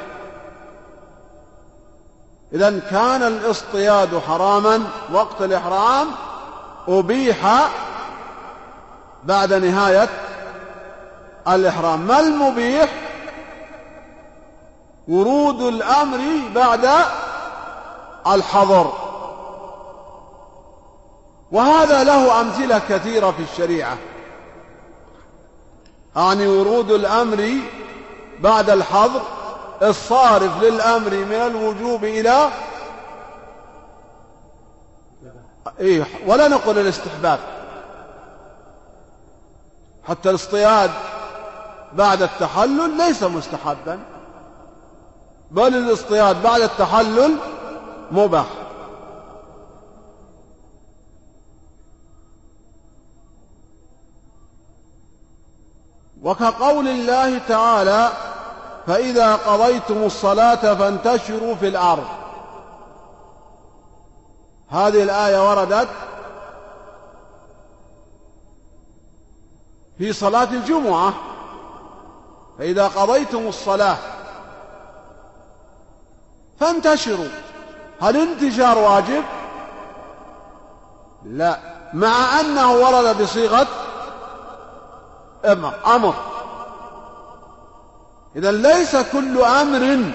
إذا 2.54 2.80
كان 2.90 3.24
الاصطياد 3.24 4.20
حراما 4.28 4.84
وقت 5.14 5.42
الإحرام 5.42 6.08
أبيح 6.88 7.70
بعد 9.24 9.54
نهاية 9.54 10.10
الإحرام. 11.48 12.00
ما 12.00 12.20
المبيح؟ 12.20 12.90
ورود 15.08 15.62
الأمر 15.62 16.20
بعد 16.56 16.90
الحظر. 18.28 19.03
وهذا 21.54 22.04
له 22.04 22.42
أمثلة 22.42 22.82
كثيرة 22.90 23.32
في 23.32 23.44
الشريعة. 23.52 23.98
يعني 26.16 26.48
ورود 26.48 26.92
الأمر 26.92 27.52
بعد 28.40 28.70
الحظر 28.70 29.22
الصارف 29.82 30.64
للأمر 30.64 31.10
من 31.10 31.34
الوجوب 31.34 32.04
إلى 32.04 32.50
إيه 35.80 36.06
ولا 36.28 36.48
نقول 36.48 36.80
الاستحباب. 36.80 37.40
حتى 40.08 40.30
الاصطياد 40.30 40.92
بعد 41.94 42.22
التحلل 42.22 42.98
ليس 42.98 43.24
مستحبا 43.24 44.00
بل 45.52 45.76
الاصطياد 45.76 46.44
بعد 46.44 46.62
التحلل 46.62 47.36
مباح. 48.12 48.46
وكقول 56.24 56.88
الله 56.88 57.38
تعالى 57.38 58.10
فإذا 58.88 59.36
قضيتم 59.36 60.04
الصلاة 60.04 60.74
فانتشروا 60.74 61.56
في 61.56 61.68
الأرض. 61.68 62.08
هذه 64.70 65.04
الآية 65.04 65.50
وردت 65.50 65.88
في 69.98 70.14
صلاة 70.14 70.44
الجمعة. 70.44 71.14
فإذا 72.58 72.88
قضيتم 72.88 73.48
الصلاة 73.48 73.98
فانتشروا. 76.60 77.30
هل 78.02 78.18
الانتشار 78.18 78.78
واجب؟ 78.78 79.24
لا. 81.26 81.60
مع 81.94 82.40
أنه 82.40 82.74
ورد 82.74 83.22
بصيغة 83.22 83.68
أمر 85.46 85.74
أمر. 85.96 86.14
إذا 88.36 88.52
ليس 88.52 88.96
كل 88.96 89.42
أمر 89.42 90.14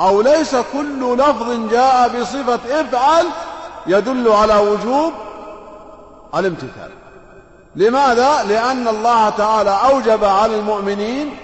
أو 0.00 0.20
ليس 0.22 0.56
كل 0.56 1.16
لفظ 1.18 1.70
جاء 1.70 2.20
بصفة 2.20 2.80
افعل 2.80 3.26
يدل 3.86 4.32
على 4.32 4.56
وجوب 4.56 5.12
الامتثال. 6.34 6.90
لماذا؟ 7.76 8.42
لأن 8.42 8.88
الله 8.88 9.30
تعالى 9.30 9.70
أوجب 9.70 10.24
على 10.24 10.54
المؤمنين 10.58 11.36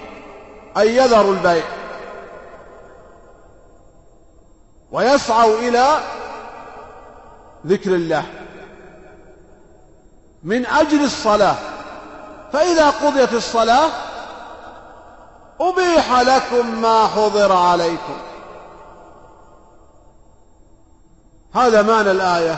أن 0.77 0.87
يذروا 0.87 1.33
البيع. 1.33 1.63
ويسعوا 4.91 5.59
إلى 5.59 5.97
ذكر 7.67 7.95
الله. 7.95 8.25
من 10.43 10.65
أجل 10.65 11.03
الصلاة. 11.03 11.55
فإذا 12.53 12.89
قضيت 12.89 13.33
الصلاة 13.33 13.89
أبيح 15.61 16.19
لكم 16.19 16.81
ما 16.81 17.07
حضر 17.07 17.51
عليكم. 17.51 18.17
هذا 21.55 21.81
معنى 21.81 22.11
الآية. 22.11 22.57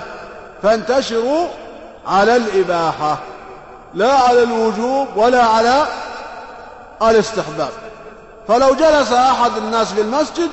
فانتشروا 0.63 1.47
على 2.07 2.35
الإباحة. 2.35 3.17
لا 3.93 4.13
على 4.13 4.43
الوجوب 4.43 5.07
ولا 5.15 5.43
على 5.45 5.87
الاستحباب. 7.01 7.69
فلو 8.47 8.75
جلس 8.75 9.11
أحد 9.11 9.57
الناس 9.57 9.93
في 9.93 10.01
المسجد 10.01 10.49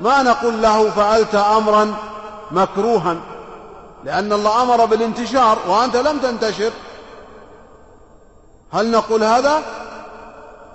ما 0.00 0.22
نقول 0.22 0.62
له 0.62 0.90
فعلت 0.90 1.34
أمرا 1.34 1.94
مكروها. 2.50 3.16
لأن 4.04 4.32
الله 4.32 4.62
أمر 4.62 4.84
بالانتشار 4.84 5.58
وأنت 5.68 5.96
لم 5.96 6.18
تنتشر. 6.18 6.72
هل 8.72 8.90
نقول 8.90 9.24
هذا؟ 9.24 9.62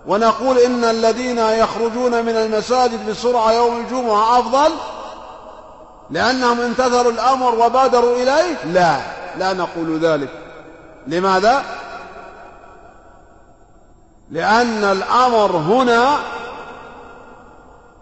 ونقول 0.07 0.57
إن 0.57 0.83
الذين 0.83 1.37
يخرجون 1.37 2.25
من 2.25 2.35
المساجد 2.37 3.09
بسرعة 3.09 3.51
يوم 3.51 3.77
الجمعة 3.77 4.39
أفضل؟ 4.39 4.71
لأنهم 6.09 6.61
امتثلوا 6.61 7.11
الأمر 7.11 7.55
وبادروا 7.55 8.15
إليه؟ 8.15 8.65
لا 8.65 8.99
لا 9.37 9.53
نقول 9.53 9.99
ذلك. 9.99 10.29
لماذا؟ 11.07 11.63
لأن 14.31 14.83
الأمر 14.83 15.57
هنا 15.57 16.17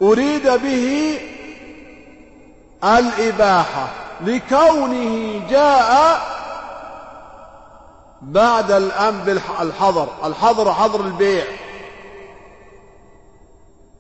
أريد 0.02 0.48
به 0.48 1.20
الإباحة. 2.84 4.07
لكونه 4.22 5.42
جاء 5.50 6.22
بعد 8.22 8.72
الأمر 8.72 9.24
بالحظر 9.24 10.08
الحظر 10.24 10.74
حظر 10.74 11.02
البيع. 11.02 11.46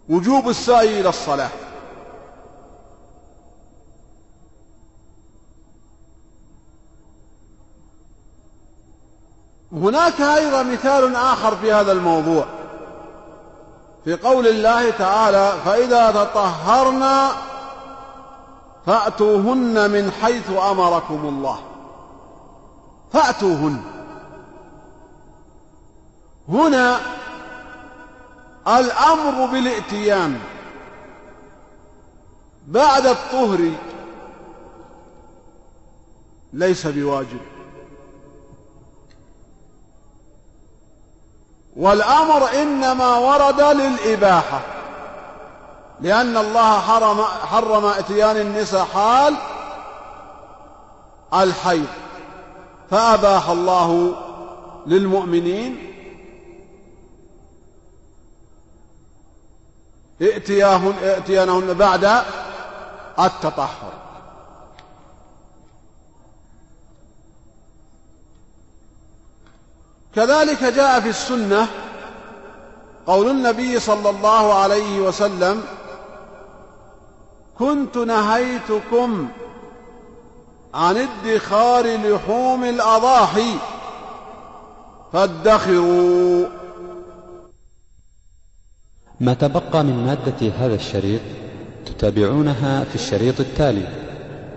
وجوب 0.09 0.49
السعي 0.49 0.99
إلى 0.99 1.09
الصلاة. 1.09 1.49
هناك 9.71 10.21
أيضا 10.21 10.63
مثال 10.63 11.15
آخر 11.15 11.55
في 11.55 11.73
هذا 11.73 11.91
الموضوع. 11.91 12.45
في 14.05 14.13
قول 14.13 14.47
الله 14.47 14.89
تعالى 14.89 15.53
فإذا 15.65 16.11
تطهرنا 16.11 17.31
فأتوهن 18.87 19.91
من 19.91 20.11
حيث 20.11 20.49
أمركم 20.49 21.27
الله. 21.27 21.59
فأتوهن. 23.13 23.81
هنا 26.49 26.99
الأمر 28.67 29.45
بالائتيان 29.45 30.39
بعد 32.67 33.05
الطهر 33.05 33.71
ليس 36.53 36.87
بواجب. 36.87 37.41
والأمر 41.75 42.61
إنما 42.61 43.17
ورد 43.17 43.61
للإباحة. 43.61 44.76
لأن 46.01 46.37
الله 46.37 46.79
حرم, 46.79 47.21
حرم 47.23 47.85
إتيان 47.85 48.37
النساء 48.37 48.85
حال 48.85 49.35
الحيض. 51.33 51.87
فأباح 52.91 53.49
الله 53.49 54.15
للمؤمنين 54.87 55.93
ائتيانهن 60.21 61.73
بعد 61.73 62.23
التطهر. 63.19 63.93
كذلك 70.15 70.63
جاء 70.63 70.99
في 70.99 71.09
السنة 71.09 71.67
قول 73.07 73.29
النبي 73.29 73.79
صلى 73.79 74.09
الله 74.09 74.53
عليه 74.53 74.99
وسلم 74.99 75.63
كنت 77.59 77.97
نهيتكم 77.97 79.27
عن 80.73 80.97
ادخار 80.97 81.85
لحوم 81.95 82.63
الأضاحي 82.63 83.53
فادخروا. 85.13 86.45
ما 89.19 89.33
تبقى 89.33 89.83
من 89.83 90.05
مادة 90.05 90.51
هذا 90.59 90.75
الشريط 90.75 91.21
تتابعونها 91.85 92.83
في 92.83 92.95
الشريط 92.95 93.39
التالي 93.39 93.87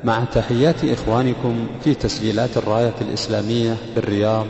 مع 0.05 0.25
تحيات 0.25 0.85
إخوانكم 0.85 1.67
في 1.85 1.95
تسجيلات 1.95 2.57
الراية 2.57 2.95
الإسلامية 3.01 3.77
بالرياض 3.95 4.47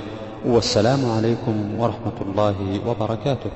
والسلام 0.47 1.10
عليكم 1.10 1.81
ورحمة 1.81 2.20
الله 2.20 2.81
وبركاته. 2.86 3.51